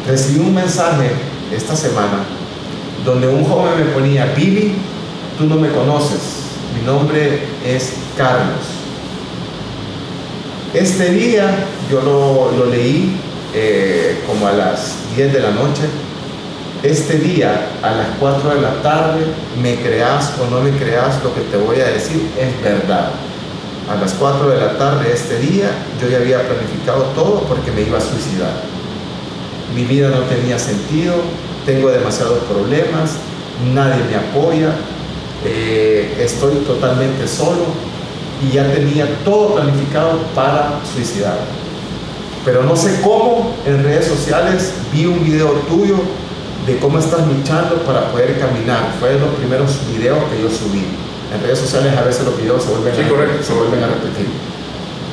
Recibí 0.07 0.41
un 0.41 0.55
mensaje 0.55 1.11
esta 1.55 1.75
semana 1.75 2.25
donde 3.05 3.29
un 3.29 3.45
joven 3.45 3.79
me 3.79 3.85
ponía, 3.93 4.27
Billy, 4.37 4.75
tú 5.37 5.45
no 5.45 5.57
me 5.57 5.69
conoces, 5.69 6.21
mi 6.79 6.87
nombre 6.87 7.43
es 7.67 7.95
Carlos. 8.17 8.83
Este 10.75 11.11
día 11.11 11.67
yo 11.91 12.01
lo, 12.01 12.67
leí 12.67 13.17
eh, 13.55 14.23
como 14.27 14.47
a 14.47 14.53
las 14.53 14.95
10 15.17 15.33
de 15.33 15.41
la 15.41 15.51
noche 15.51 15.83
este 16.83 17.19
día 17.19 17.69
a 17.81 17.93
las 17.93 18.09
4 18.19 18.57
de 18.57 18.61
la 18.61 18.83
tarde, 18.83 19.25
me 19.63 19.77
creas 19.77 20.33
o 20.41 20.51
no 20.51 20.61
me 20.61 20.71
creas, 20.77 21.23
lo 21.23 21.33
que 21.33 21.43
te 21.43 21.57
voy 21.57 21.81
a 21.81 21.87
decir 21.87 22.29
es 22.39 22.63
verdad. 22.63 23.11
A 23.89 23.95
las 24.01 24.15
4 24.15 24.49
de 24.49 24.61
la 24.61 24.77
tarde 24.79 25.13
este 25.13 25.39
día 25.39 25.71
yo 26.01 26.09
ya 26.09 26.19
había 26.19 26.41
planificado 26.47 27.05
todo 27.15 27.43
porque 27.43 27.71
me 27.71 27.83
iba 27.83 27.99
a 27.99 28.01
suicidar. 28.01 28.53
Mi 29.77 29.85
vida 29.85 30.09
no 30.09 30.23
tenía 30.23 30.59
sentido, 30.59 31.15
tengo 31.65 31.91
demasiados 31.91 32.39
problemas, 32.45 33.13
nadie 33.73 34.03
me 34.11 34.17
apoya, 34.17 34.75
eh, 35.45 36.17
estoy 36.21 36.57
totalmente 36.67 37.29
solo 37.29 37.67
y 38.45 38.55
ya 38.55 38.73
tenía 38.73 39.07
todo 39.25 39.55
planificado 39.55 40.19
para 40.35 40.81
suicidar. 40.93 41.39
Pero 42.45 42.65
no 42.65 42.75
sé 42.75 43.01
cómo 43.03 43.55
en 43.65 43.85
redes 43.85 44.07
sociales 44.07 44.73
vi 44.93 45.07
un 45.07 45.25
video 45.25 45.53
tuyo 45.69 45.97
de 46.67 46.79
cómo 46.79 46.99
estás 46.99 47.27
luchando 47.27 47.77
para 47.87 48.11
poder 48.13 48.39
caminar. 48.39 48.95
Fue 49.01 49.11
de 49.11 49.21
los 49.21 49.31
primeros 49.35 49.79
videos 49.93 50.19
que 50.31 50.43
yo 50.43 50.49
subí. 50.49 50.85
En 51.35 51.43
redes 51.43 51.59
sociales 51.59 51.97
a 51.97 52.03
veces 52.03 52.25
los 52.25 52.37
videos 52.37 52.63
se 52.63 52.71
vuelven, 52.71 52.93
a, 52.93 53.43
se 53.43 53.53
vuelven 53.55 53.83
a 53.83 53.87
repetir. 53.89 54.27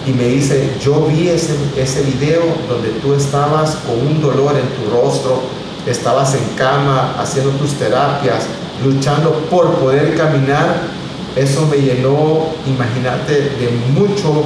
Y 0.05 0.11
me 0.11 0.27
dice, 0.27 0.71
yo 0.81 1.05
vi 1.05 1.29
ese, 1.29 1.55
ese 1.77 2.01
video 2.03 2.41
donde 2.67 2.89
tú 3.01 3.13
estabas 3.13 3.77
con 3.85 4.07
un 4.07 4.21
dolor 4.21 4.55
en 4.55 4.67
tu 4.69 4.89
rostro, 4.95 5.41
estabas 5.85 6.33
en 6.35 6.55
cama 6.55 7.15
haciendo 7.19 7.51
tus 7.51 7.73
terapias, 7.73 8.45
luchando 8.83 9.31
por 9.49 9.75
poder 9.75 10.15
caminar. 10.15 10.99
Eso 11.35 11.67
me 11.67 11.77
llenó, 11.77 12.47
imagínate, 12.65 13.33
de 13.33 13.69
mucho... 13.93 14.43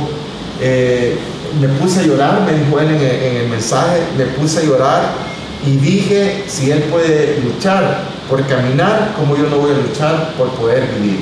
Eh, 0.62 1.18
me 1.60 1.68
puse 1.68 2.00
a 2.00 2.04
llorar, 2.04 2.42
me 2.42 2.54
dijo 2.54 2.80
él 2.80 2.88
en 2.88 3.02
en 3.02 3.38
el 3.44 3.50
mensaje, 3.50 4.02
me 4.18 4.26
puse 4.26 4.60
a 4.60 4.64
llorar 4.64 5.33
y 5.66 5.78
dije, 5.78 6.44
si 6.48 6.72
Él 6.72 6.84
puede 6.84 7.40
luchar 7.42 8.02
por 8.30 8.46
caminar, 8.48 9.14
como 9.18 9.36
yo 9.38 9.50
no 9.50 9.58
voy 9.58 9.72
a 9.72 9.76
luchar 9.76 10.34
por 10.38 10.50
poder 10.52 10.88
vivir. 11.00 11.20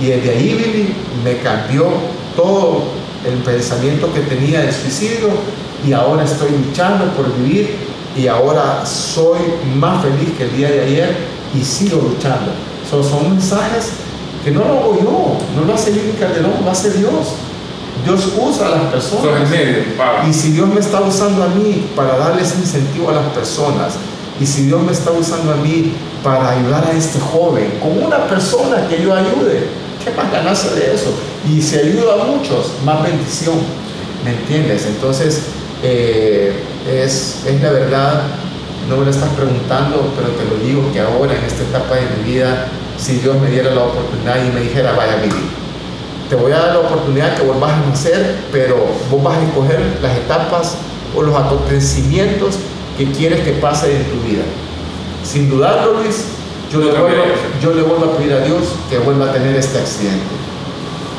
Y 0.00 0.06
desde 0.06 0.30
ahí, 0.30 0.94
me 1.24 1.38
cambió 1.38 1.86
todo 2.36 2.82
el 3.26 3.34
pensamiento 3.38 4.12
que 4.12 4.20
tenía 4.20 4.60
del 4.60 4.72
suicidio 4.72 5.28
y 5.86 5.92
ahora 5.92 6.24
estoy 6.24 6.50
luchando 6.50 7.06
por 7.14 7.32
vivir 7.36 7.76
y 8.16 8.26
ahora 8.26 8.84
soy 8.84 9.38
más 9.76 10.02
feliz 10.02 10.30
que 10.36 10.44
el 10.44 10.56
día 10.56 10.70
de 10.70 10.80
ayer 10.82 11.16
y 11.54 11.64
sigo 11.64 12.00
luchando. 12.00 12.52
son 12.90 13.30
mensajes 13.30 13.90
que 14.44 14.50
no 14.50 14.60
lo 14.60 14.78
hago 14.78 14.98
yo, 15.02 15.60
no 15.60 15.66
lo 15.66 15.74
hace 15.74 15.90
Billy 15.90 16.12
Calderón, 16.18 16.64
lo 16.64 16.70
hace 16.70 16.90
Dios. 16.92 17.34
Dios 18.04 18.32
usa 18.38 18.66
a 18.66 18.70
las 18.70 18.82
personas. 18.92 19.48
y 20.28 20.32
si 20.32 20.52
Dios 20.52 20.68
me 20.68 20.80
está 20.80 21.00
usando 21.00 21.42
a 21.42 21.48
mí 21.48 21.86
para 21.96 22.16
darles 22.16 22.54
incentivo 22.54 23.10
a 23.10 23.14
las 23.14 23.26
personas, 23.32 23.94
y 24.40 24.46
si 24.46 24.66
Dios 24.66 24.82
me 24.82 24.92
está 24.92 25.10
usando 25.10 25.52
a 25.52 25.56
mí 25.56 25.94
para 26.22 26.50
ayudar 26.50 26.84
a 26.84 26.92
este 26.92 27.18
joven, 27.18 27.78
con 27.80 28.02
una 28.02 28.24
persona 28.26 28.86
que 28.88 29.02
yo 29.02 29.14
ayude, 29.14 29.66
¿qué 30.04 30.10
más 30.16 30.30
ganarse 30.30 30.74
de 30.74 30.94
eso? 30.94 31.12
Y 31.48 31.60
si 31.60 31.76
ayuda 31.76 32.14
a 32.14 32.24
muchos, 32.24 32.72
más 32.84 33.02
bendición. 33.02 33.56
¿Me 34.24 34.32
entiendes? 34.32 34.86
Entonces, 34.86 35.42
eh, 35.82 36.52
es, 36.88 37.42
es 37.46 37.62
la 37.62 37.70
verdad, 37.70 38.22
no 38.88 38.96
me 38.96 39.04
lo 39.04 39.10
estás 39.10 39.30
preguntando, 39.30 40.12
pero 40.16 40.28
te 40.30 40.44
lo 40.44 40.64
digo 40.64 40.92
que 40.92 41.00
ahora, 41.00 41.34
en 41.34 41.44
esta 41.44 41.62
etapa 41.62 41.96
de 41.96 42.02
mi 42.16 42.32
vida, 42.32 42.66
si 42.96 43.14
Dios 43.14 43.40
me 43.40 43.48
diera 43.50 43.74
la 43.74 43.82
oportunidad 43.82 44.44
y 44.44 44.50
me 44.50 44.60
dijera, 44.60 44.92
vaya 44.92 45.14
a 45.14 45.16
vivir 45.16 45.67
te 46.28 46.36
voy 46.36 46.52
a 46.52 46.58
dar 46.58 46.74
la 46.74 46.80
oportunidad 46.80 47.36
que 47.36 47.42
vuelvas 47.42 47.72
a 47.72 47.88
nacer, 47.88 48.36
pero 48.52 48.76
vos 49.10 49.22
vas 49.22 49.38
a 49.38 49.42
escoger 49.42 49.98
las 50.02 50.16
etapas 50.16 50.74
o 51.16 51.22
los 51.22 51.34
acontecimientos 51.34 52.56
que 52.96 53.10
quieres 53.12 53.40
que 53.40 53.52
pase 53.52 53.96
en 53.96 54.04
tu 54.04 54.20
vida. 54.26 54.42
Sin 55.24 55.48
dudarlo, 55.48 56.00
Luis, 56.00 56.24
yo, 56.70 56.80
le 56.80 56.90
vuelvo, 56.90 57.22
yo 57.62 57.72
le 57.72 57.82
vuelvo 57.82 58.04
a 58.06 58.16
pedir 58.16 58.32
a 58.34 58.40
Dios 58.40 58.74
que 58.90 58.98
vuelva 58.98 59.30
a 59.30 59.32
tener 59.32 59.56
este 59.56 59.78
accidente. 59.78 60.26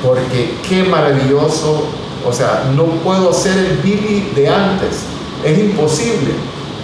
Porque 0.06 0.56
qué 0.68 0.84
maravilloso, 0.84 1.86
o 2.26 2.32
sea, 2.32 2.70
no 2.76 2.86
puedo 2.86 3.34
ser 3.34 3.58
el 3.58 3.78
Billy 3.78 4.32
de 4.36 4.48
antes. 4.48 5.00
Es 5.44 5.58
imposible 5.58 6.34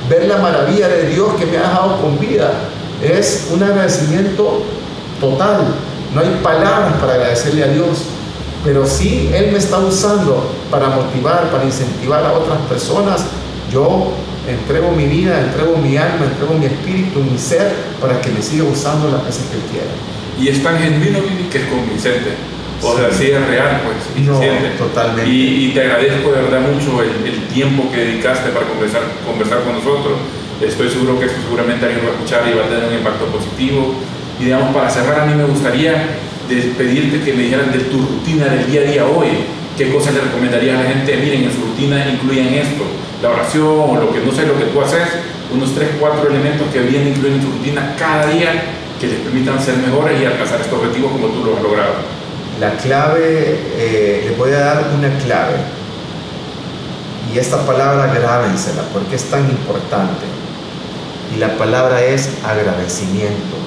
ver 0.09 0.27
la 0.27 0.37
maravilla 0.37 0.87
de 0.87 1.09
Dios 1.09 1.33
que 1.37 1.45
me 1.45 1.57
ha 1.57 1.61
dejado 1.61 2.01
con 2.01 2.19
vida. 2.19 2.51
Es 3.03 3.49
un 3.51 3.61
agradecimiento 3.61 4.63
total. 5.19 5.61
No 6.13 6.21
hay 6.21 6.39
palabras 6.41 6.93
para 6.99 7.13
agradecerle 7.13 7.63
a 7.63 7.67
Dios 7.67 8.05
pero 8.65 8.87
si 8.87 9.29
Él 9.31 9.51
me 9.51 9.59
está 9.59 9.77
usando 9.77 10.51
para 10.71 10.89
motivar, 10.89 11.51
para 11.51 11.63
incentivar 11.63 12.25
a 12.25 12.33
otras 12.33 12.57
personas, 12.67 13.23
yo 13.71 14.11
entrego 14.49 14.91
mi 14.91 15.05
vida, 15.05 15.39
entrego 15.39 15.77
mi 15.77 15.95
alma, 15.97 16.25
entrego 16.25 16.55
mi 16.55 16.65
espíritu, 16.65 17.19
mi 17.19 17.37
ser, 17.37 17.71
para 18.01 18.19
que 18.19 18.31
me 18.31 18.41
siga 18.41 18.63
usando 18.63 19.09
las 19.11 19.23
veces 19.23 19.45
que 19.51 19.57
Él 19.57 19.63
quiera. 19.71 19.93
Y 20.39 20.49
es 20.49 20.63
tan 20.63 20.79
genuino, 20.79 21.19
que 21.51 21.57
es 21.59 21.65
convincente. 21.65 22.33
O 22.81 22.97
sea, 22.97 23.11
sí 23.11 23.31
es 23.31 23.47
real, 23.47 23.81
pues, 23.85 23.97
y 24.17 24.25
siente. 24.25 24.69
Totalmente. 24.77 25.29
Y, 25.29 25.71
te 25.73 25.81
agradezco 25.81 26.31
de 26.31 26.41
verdad 26.41 26.61
mucho 26.61 27.03
el, 27.03 27.47
tiempo 27.53 27.89
que 27.89 27.97
dedicaste 27.97 28.49
para 28.49 28.65
conversar, 28.65 29.03
conversar 29.25 29.63
con 29.63 29.75
nosotros. 29.75 30.17
Estoy 30.59 30.89
seguro 30.89 31.19
que 31.19 31.27
esto 31.27 31.37
seguramente 31.41 31.85
alguien 31.85 32.03
lo 32.03 32.11
va 32.11 32.17
a 32.17 32.19
escuchar 32.19 32.43
y 32.51 32.57
va 32.57 32.65
a 32.65 32.69
tener 32.69 32.89
un 32.89 32.95
impacto 32.95 33.25
positivo. 33.27 33.95
Y 34.39 34.45
digamos, 34.45 34.75
para 34.75 34.89
cerrar, 34.89 35.21
a 35.21 35.25
mí 35.25 35.35
me 35.35 35.45
gustaría 35.45 36.19
de 36.49 36.61
pedirte 36.77 37.21
que 37.23 37.33
me 37.33 37.43
dijeran 37.43 37.71
de 37.71 37.79
tu 37.79 37.97
rutina 37.99 38.45
del 38.45 38.71
día 38.71 38.81
a 38.81 38.83
día 38.83 39.05
hoy, 39.05 39.27
qué 39.77 39.91
cosas 39.91 40.13
le 40.13 40.21
recomendarías 40.21 40.79
a 40.79 40.83
la 40.83 40.89
gente, 40.89 41.17
miren, 41.17 41.43
en 41.43 41.51
su 41.51 41.61
rutina 41.61 42.07
incluyan 42.09 42.53
esto, 42.53 42.83
la 43.21 43.29
oración 43.29 43.99
lo 43.99 44.13
que 44.13 44.19
no 44.19 44.31
sé, 44.31 44.45
lo 44.45 44.57
que 44.57 44.65
tú 44.65 44.81
haces, 44.81 45.07
unos 45.51 45.73
3, 45.75 45.89
4 45.99 46.29
elementos 46.29 46.67
que 46.71 46.81
bien 46.81 47.07
incluyen 47.07 47.39
en 47.39 47.41
tu 47.41 47.51
rutina 47.51 47.95
cada 47.97 48.27
día 48.27 48.63
que 48.99 49.07
les 49.07 49.19
permitan 49.19 49.61
ser 49.61 49.77
mejores 49.77 50.21
y 50.21 50.25
alcanzar 50.25 50.61
estos 50.61 50.79
objetivos 50.79 51.11
como 51.11 51.27
tú 51.27 51.43
lo 51.43 51.55
has 51.55 51.63
logrado. 51.63 51.93
La 52.59 52.71
clave, 52.77 53.59
eh, 53.77 54.23
les 54.29 54.37
voy 54.37 54.51
a 54.51 54.59
dar 54.59 54.85
una 54.97 55.09
clave, 55.19 55.57
Y 57.33 57.37
esta 57.37 57.65
palabra 57.65 58.13
grábensela 58.13 58.83
porque 58.93 59.15
es 59.17 59.25
tan 59.25 59.49
importante. 59.49 60.23
Y 61.35 61.39
la 61.39 61.57
palabra 61.57 62.01
es 62.01 62.29
agradecimiento. 62.45 63.64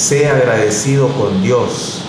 Sea 0.00 0.34
agradecido 0.34 1.08
con 1.08 1.42
Dios. 1.42 2.00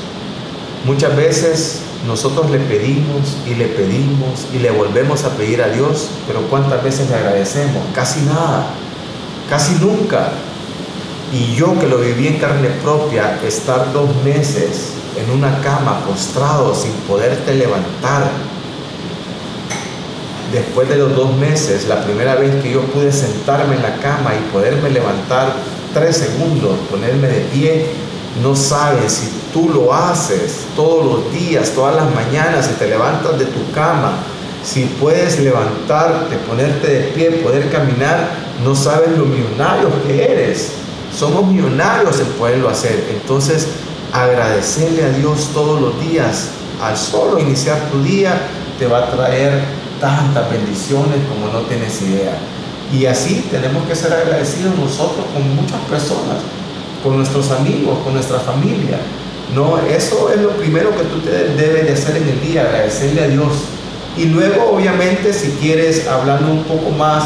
Muchas 0.85 1.13
veces 1.13 1.81
nosotros 2.07 2.49
le 2.49 2.57
pedimos 2.59 3.35
y 3.45 3.55
le 3.55 3.65
pedimos 3.65 4.47
y 4.53 4.59
le 4.59 4.71
volvemos 4.71 5.25
a 5.25 5.31
pedir 5.31 5.61
a 5.61 5.67
Dios, 5.67 6.07
pero 6.25 6.39
¿cuántas 6.43 6.81
veces 6.85 7.09
le 7.09 7.17
agradecemos? 7.17 7.83
Casi 7.93 8.21
nada, 8.21 8.67
casi 9.49 9.73
nunca. 9.73 10.29
Y 11.33 11.53
yo 11.55 11.77
que 11.77 11.85
lo 11.85 11.97
viví 11.97 12.27
en 12.27 12.37
carne 12.37 12.69
propia, 12.81 13.37
estar 13.45 13.91
dos 13.91 14.07
meses 14.23 14.93
en 15.17 15.37
una 15.37 15.59
cama 15.59 15.99
postrado 16.07 16.73
sin 16.73 16.93
poderte 17.09 17.55
levantar. 17.55 18.31
Después 20.53 20.87
de 20.87 20.95
los 20.95 21.13
dos 21.13 21.35
meses, 21.35 21.89
la 21.89 22.01
primera 22.05 22.35
vez 22.35 22.55
que 22.63 22.71
yo 22.71 22.83
pude 22.83 23.11
sentarme 23.11 23.75
en 23.75 23.81
la 23.81 23.97
cama 23.97 24.31
y 24.33 24.51
poderme 24.53 24.89
levantar 24.91 25.55
tres 25.93 26.17
segundos, 26.17 26.77
ponerme 26.89 27.27
de 27.27 27.41
pie, 27.53 27.85
no 28.41 28.55
sabes 28.55 29.11
si 29.11 29.29
tú 29.53 29.69
lo 29.69 29.93
haces 29.93 30.65
todos 30.75 31.05
los 31.05 31.33
días, 31.33 31.71
todas 31.71 31.95
las 31.95 32.13
mañanas, 32.13 32.65
si 32.67 32.73
te 32.73 32.87
levantas 32.87 33.37
de 33.37 33.45
tu 33.45 33.71
cama, 33.73 34.13
si 34.63 34.85
puedes 34.99 35.39
levantarte, 35.39 36.37
ponerte 36.47 36.87
de 36.87 36.99
pie, 37.09 37.31
poder 37.43 37.69
caminar, 37.69 38.29
no 38.63 38.75
sabes 38.75 39.17
lo 39.17 39.25
millonario 39.25 39.89
que 40.05 40.23
eres. 40.23 40.71
Somos 41.17 41.45
millonarios 41.45 42.19
en 42.19 42.27
poderlo 42.27 42.69
hacer. 42.69 43.05
Entonces, 43.11 43.67
agradecerle 44.13 45.03
a 45.03 45.09
Dios 45.09 45.49
todos 45.53 45.81
los 45.81 45.99
días, 46.01 46.49
al 46.81 46.95
solo 46.95 47.39
iniciar 47.39 47.89
tu 47.91 48.01
día, 48.03 48.39
te 48.79 48.87
va 48.87 48.99
a 48.99 49.11
traer 49.11 49.61
tantas 49.99 50.49
bendiciones 50.51 51.17
como 51.27 51.51
no 51.51 51.61
tienes 51.67 52.01
idea. 52.01 52.37
Y 52.91 53.05
así 53.05 53.45
tenemos 53.49 53.87
que 53.87 53.95
ser 53.95 54.13
agradecidos 54.13 54.77
nosotros 54.77 55.25
con 55.33 55.55
muchas 55.55 55.79
personas 55.89 56.37
con 57.03 57.17
nuestros 57.17 57.51
amigos, 57.51 57.99
con 58.03 58.13
nuestra 58.13 58.39
familia. 58.39 58.99
No, 59.53 59.77
eso 59.79 60.31
es 60.33 60.41
lo 60.41 60.51
primero 60.51 60.91
que 60.91 61.03
tú 61.03 61.19
te 61.19 61.31
debes 61.61 61.85
de 61.85 61.93
hacer 61.93 62.17
en 62.17 62.27
el 62.27 62.41
día, 62.41 62.61
agradecerle 62.61 63.23
a 63.23 63.27
Dios. 63.27 63.53
Y 64.17 64.25
luego, 64.25 64.71
obviamente, 64.71 65.33
si 65.33 65.51
quieres, 65.61 66.07
hablando 66.07 66.51
un 66.51 66.63
poco 66.63 66.91
más 66.91 67.25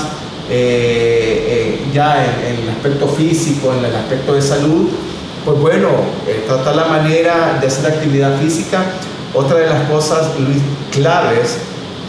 eh, 0.49 1.77
eh, 1.79 1.85
ya 1.93 2.25
en, 2.25 2.63
el 2.63 2.69
aspecto 2.69 3.07
físico, 3.07 3.73
en 3.77 3.85
el 3.85 3.95
aspecto 3.95 4.33
de 4.33 4.41
salud, 4.41 4.89
pues 5.43 5.59
bueno, 5.59 5.89
eh, 6.27 6.43
tratar 6.47 6.75
la 6.75 6.85
manera 6.85 7.57
de 7.59 7.67
hacer 7.67 7.85
actividad 7.91 8.39
física. 8.39 8.83
Otra 9.33 9.57
de 9.57 9.67
las 9.67 9.89
cosas 9.89 10.29
claves 10.91 11.57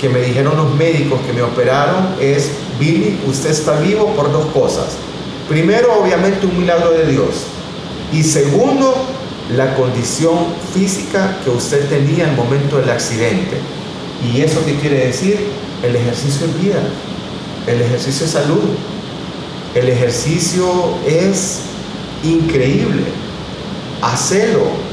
que 0.00 0.08
me 0.08 0.20
dijeron 0.20 0.56
los 0.56 0.74
médicos 0.74 1.20
que 1.26 1.32
me 1.32 1.42
operaron 1.42 2.14
es, 2.20 2.50
Billy, 2.78 3.18
usted 3.26 3.50
está 3.50 3.78
vivo 3.80 4.14
por 4.14 4.30
dos 4.32 4.46
cosas. 4.46 4.86
Primero, 5.48 6.00
obviamente, 6.00 6.46
un 6.46 6.58
milagro 6.58 6.90
de 6.90 7.06
Dios. 7.06 7.46
Y 8.12 8.22
segundo, 8.22 8.94
la 9.54 9.74
condición 9.74 10.38
física 10.74 11.38
que 11.44 11.50
usted 11.50 11.88
tenía 11.88 12.24
en 12.24 12.30
el 12.30 12.36
momento 12.36 12.78
del 12.78 12.90
accidente. 12.90 13.58
¿Y 14.24 14.40
eso 14.40 14.64
qué 14.64 14.74
quiere 14.76 15.06
decir? 15.06 15.38
El 15.82 15.94
ejercicio 15.94 16.46
es 16.46 16.62
vida, 16.62 16.80
el 17.66 17.82
ejercicio 17.82 18.26
es 18.26 18.32
salud, 18.32 18.70
el 19.74 19.88
ejercicio 19.88 20.66
es 21.06 21.60
increíble. 22.24 23.04
Hacelo 24.02 24.86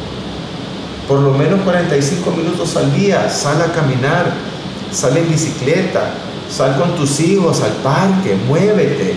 por 1.07 1.19
lo 1.19 1.31
menos 1.31 1.61
45 1.61 2.31
minutos 2.31 2.75
al 2.77 2.95
día, 2.95 3.29
sal 3.29 3.61
a 3.61 3.71
caminar, 3.73 4.33
sal 4.91 5.17
en 5.17 5.29
bicicleta, 5.29 6.13
sal 6.49 6.77
con 6.77 6.95
tus 6.95 7.19
hijos 7.19 7.61
al 7.61 7.71
parque, 7.83 8.35
muévete, 8.47 9.15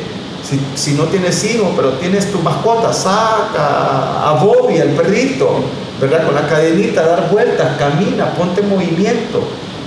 si, 0.75 0.93
no 0.93 1.05
tienes 1.05 1.43
hijos, 1.45 1.69
pero 1.75 1.91
tienes 1.95 2.31
tu 2.31 2.39
mascota, 2.39 2.93
saca 2.93 4.29
a 4.29 4.43
Bobby, 4.43 4.79
al 4.79 4.91
perrito, 4.91 5.61
¿verdad? 6.01 6.25
Con 6.25 6.35
la 6.35 6.47
cadenita, 6.47 7.05
dar 7.05 7.31
vueltas, 7.31 7.77
camina, 7.79 8.33
ponte 8.35 8.61
en 8.61 8.69
movimiento. 8.69 9.43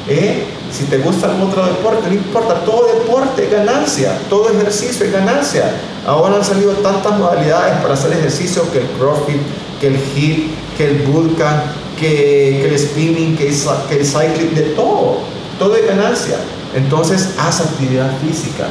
¿eh? 0.07 0.43
Si 0.71 0.85
te 0.85 0.97
gusta 0.97 1.27
algún 1.27 1.49
otro 1.49 1.65
deporte, 1.65 2.07
no 2.07 2.13
importa, 2.13 2.55
todo 2.65 2.87
deporte 2.87 3.45
es 3.45 3.51
ganancia, 3.51 4.17
todo 4.29 4.49
ejercicio 4.49 5.05
es 5.05 5.11
ganancia. 5.11 5.71
Ahora 6.05 6.37
han 6.37 6.43
salido 6.43 6.73
tantas 6.73 7.17
modalidades 7.17 7.81
para 7.81 7.93
hacer 7.93 8.11
ejercicio 8.13 8.69
que 8.71 8.79
el 8.79 8.87
CrossFit, 8.97 9.41
que 9.79 9.87
el 9.87 9.95
HIIT, 9.95 10.51
que 10.77 10.85
el 10.85 10.97
Vulcan, 11.03 11.63
que, 11.97 12.65
el 12.67 12.79
spinning, 12.79 13.37
que 13.37 13.53
que 13.89 13.99
el 13.99 14.05
cycling, 14.05 14.53
de 14.55 14.61
todo. 14.75 15.19
Todo 15.57 15.75
es 15.75 15.87
ganancia. 15.87 16.37
Entonces, 16.75 17.35
haz 17.39 17.61
actividad 17.61 18.11
física 18.19 18.67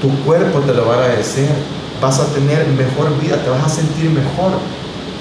tu 0.00 0.08
cuerpo 0.24 0.60
te 0.60 0.72
lo 0.72 0.86
va 0.86 0.94
a 0.94 0.98
agradecer, 0.98 1.48
vas 2.00 2.18
a 2.18 2.26
tener 2.26 2.66
mejor 2.68 3.18
vida, 3.20 3.36
te 3.36 3.50
vas 3.50 3.64
a 3.64 3.68
sentir 3.68 4.10
mejor. 4.10 4.52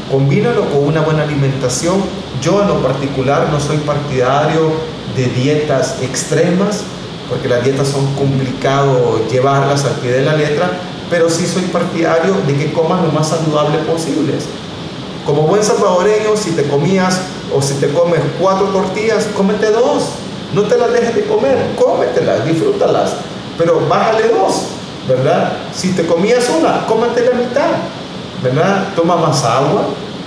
Combínalo 0.10 0.70
con 0.70 0.86
una 0.86 1.02
buena 1.02 1.24
alimentación. 1.24 2.02
Yo 2.42 2.62
en 2.62 2.70
lo 2.70 2.82
particular 2.82 3.50
no 3.52 3.60
soy 3.60 3.78
partidario 3.78 4.72
de 5.16 5.26
dietas 5.26 5.98
extremas, 6.02 6.82
porque 7.30 7.48
las 7.48 7.64
dietas 7.64 7.90
son 7.90 8.06
complicado 8.16 9.22
llevarlas 9.30 9.86
al 9.86 9.94
pie 9.96 10.12
de 10.12 10.24
la 10.24 10.36
letra, 10.36 10.72
pero 11.10 11.30
sí 11.30 11.46
soy 11.46 11.64
partidario 11.64 12.36
de 12.48 12.56
que 12.56 12.72
comas 12.72 13.04
lo 13.04 13.12
más 13.12 13.30
saludable 13.30 13.78
posible. 13.80 14.34
Como 15.26 15.44
buen 15.44 15.64
salvadoreño, 15.64 16.36
si 16.36 16.52
te 16.52 16.64
comías 16.64 17.20
o 17.54 17.62
si 17.62 17.76
te 17.76 17.90
comes 17.90 18.22
cuatro 18.40 18.68
tortillas, 18.68 19.28
cómete 19.36 19.72
dos. 19.72 20.14
No 20.54 20.64
te 20.64 20.78
las 20.78 20.92
dejes 20.92 21.16
de 21.16 21.24
comer, 21.26 21.58
cómetelas, 21.76 22.46
disfrútalas 22.46 23.12
pero 23.60 23.86
bájale 23.88 24.30
dos, 24.30 24.68
¿verdad? 25.06 25.52
Si 25.76 25.90
te 25.90 26.06
comías 26.06 26.50
una, 26.50 26.86
cómate 26.88 27.26
la 27.26 27.34
mitad, 27.34 27.72
¿verdad? 28.42 28.88
Toma 28.96 29.18
más 29.18 29.44
agua, 29.44 29.84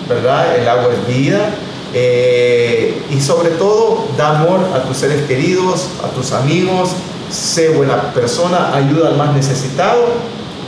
¿verdad? 0.06 0.54
El 0.56 0.68
agua 0.68 0.90
es 0.92 1.16
vida. 1.16 1.50
Eh, 1.94 3.02
y 3.10 3.20
sobre 3.20 3.50
todo, 3.50 4.06
da 4.18 4.38
amor 4.38 4.60
a 4.74 4.82
tus 4.82 4.98
seres 4.98 5.22
queridos, 5.22 5.88
a 6.04 6.08
tus 6.08 6.32
amigos, 6.32 6.90
sé 7.30 7.70
buena 7.70 8.12
persona, 8.12 8.74
ayuda 8.74 9.08
al 9.08 9.16
más 9.16 9.34
necesitado 9.34 10.08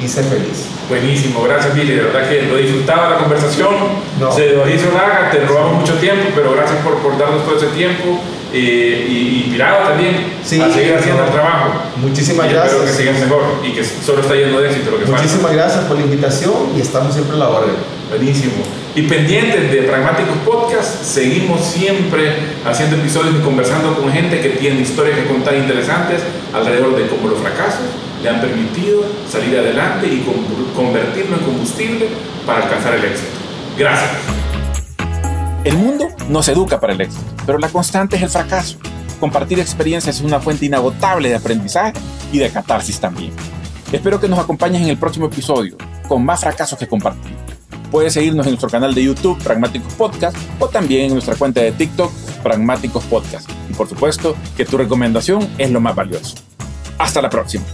y 0.02 0.08
sé 0.08 0.22
feliz. 0.22 0.66
Buenísimo, 0.88 1.42
gracias 1.42 1.74
Billy, 1.74 1.94
de 1.94 2.02
verdad 2.02 2.28
que 2.28 2.42
lo 2.42 2.56
disfrutaba 2.56 3.10
la 3.10 3.18
conversación, 3.18 3.74
se 4.34 4.52
nos 4.52 4.68
hizo 4.68 4.92
larga, 4.92 5.30
te 5.30 5.46
robamos 5.46 5.80
mucho 5.80 5.94
tiempo, 5.94 6.28
pero 6.34 6.52
gracias 6.52 6.78
por, 6.82 6.96
por 6.98 7.16
darnos 7.16 7.44
todo 7.44 7.56
ese 7.56 7.68
tiempo 7.68 8.20
eh, 8.56 9.06
y 9.10 9.40
inspirado 9.40 9.88
también 9.88 10.14
a 10.14 10.46
seguir 10.46 10.94
haciendo 10.94 11.24
el 11.24 11.30
trabajo. 11.32 11.72
Muchísimas 11.96 12.48
gracias. 12.48 12.72
Espero 12.72 12.86
que 12.86 12.92
sigas 12.92 13.18
mejor 13.18 13.42
y 13.64 13.72
que 13.72 13.84
solo 13.84 14.22
está 14.22 14.36
yendo 14.36 14.60
de 14.60 14.68
éxito 14.68 14.92
lo 14.92 14.98
que 15.00 15.06
Muchísimas 15.06 15.52
gracias 15.52 15.84
por 15.86 15.96
la 15.96 16.04
invitación 16.04 16.54
y 16.76 16.80
estamos 16.80 17.12
siempre 17.14 17.34
a 17.34 17.40
la 17.40 17.48
orden. 17.48 17.74
Buenísimo. 18.10 18.62
Y 18.94 19.02
pendientes 19.02 19.72
de 19.72 19.82
Pragmáticos 19.82 20.36
Podcast, 20.44 21.02
seguimos 21.02 21.64
siempre 21.64 22.32
haciendo 22.64 22.94
episodios 22.94 23.34
y 23.40 23.42
conversando 23.42 23.96
con 23.96 24.12
gente 24.12 24.40
que 24.40 24.50
tiene 24.50 24.82
historias 24.82 25.18
que 25.18 25.26
contar 25.26 25.56
interesantes 25.56 26.20
alrededor 26.52 26.94
de 26.94 27.08
cómo 27.08 27.28
los 27.28 27.40
fracasos 27.40 27.86
le 28.22 28.28
han 28.28 28.40
permitido 28.40 29.04
salir 29.28 29.58
adelante 29.58 30.06
y 30.06 30.24
convertirlo 30.76 31.38
en 31.38 31.42
combustible 31.42 32.06
para 32.46 32.62
alcanzar 32.62 32.94
el 32.94 33.04
éxito. 33.04 33.32
Gracias. 33.76 34.43
El 35.64 35.78
mundo 35.78 36.08
nos 36.28 36.46
educa 36.48 36.78
para 36.78 36.92
el 36.92 37.00
éxito, 37.00 37.24
pero 37.46 37.58
la 37.58 37.70
constante 37.70 38.16
es 38.16 38.22
el 38.22 38.28
fracaso. 38.28 38.76
Compartir 39.18 39.58
experiencias 39.58 40.16
es 40.16 40.22
una 40.22 40.38
fuente 40.38 40.66
inagotable 40.66 41.30
de 41.30 41.36
aprendizaje 41.36 41.94
y 42.30 42.38
de 42.38 42.50
catarsis 42.50 43.00
también. 43.00 43.32
Espero 43.90 44.20
que 44.20 44.28
nos 44.28 44.38
acompañes 44.38 44.82
en 44.82 44.88
el 44.88 44.98
próximo 44.98 45.26
episodio, 45.26 45.78
con 46.06 46.22
más 46.22 46.40
fracasos 46.40 46.78
que 46.78 46.86
compartir. 46.86 47.32
Puedes 47.90 48.12
seguirnos 48.12 48.44
en 48.46 48.52
nuestro 48.52 48.68
canal 48.68 48.94
de 48.94 49.04
YouTube, 49.04 49.42
Pragmáticos 49.42 49.94
Podcast, 49.94 50.36
o 50.58 50.68
también 50.68 51.06
en 51.06 51.12
nuestra 51.14 51.34
cuenta 51.34 51.62
de 51.62 51.72
TikTok, 51.72 52.12
Pragmáticos 52.42 53.04
Podcast. 53.04 53.48
Y 53.70 53.72
por 53.72 53.88
supuesto, 53.88 54.36
que 54.58 54.66
tu 54.66 54.76
recomendación 54.76 55.48
es 55.56 55.70
lo 55.70 55.80
más 55.80 55.94
valioso. 55.94 56.34
Hasta 56.98 57.22
la 57.22 57.30
próxima. 57.30 57.64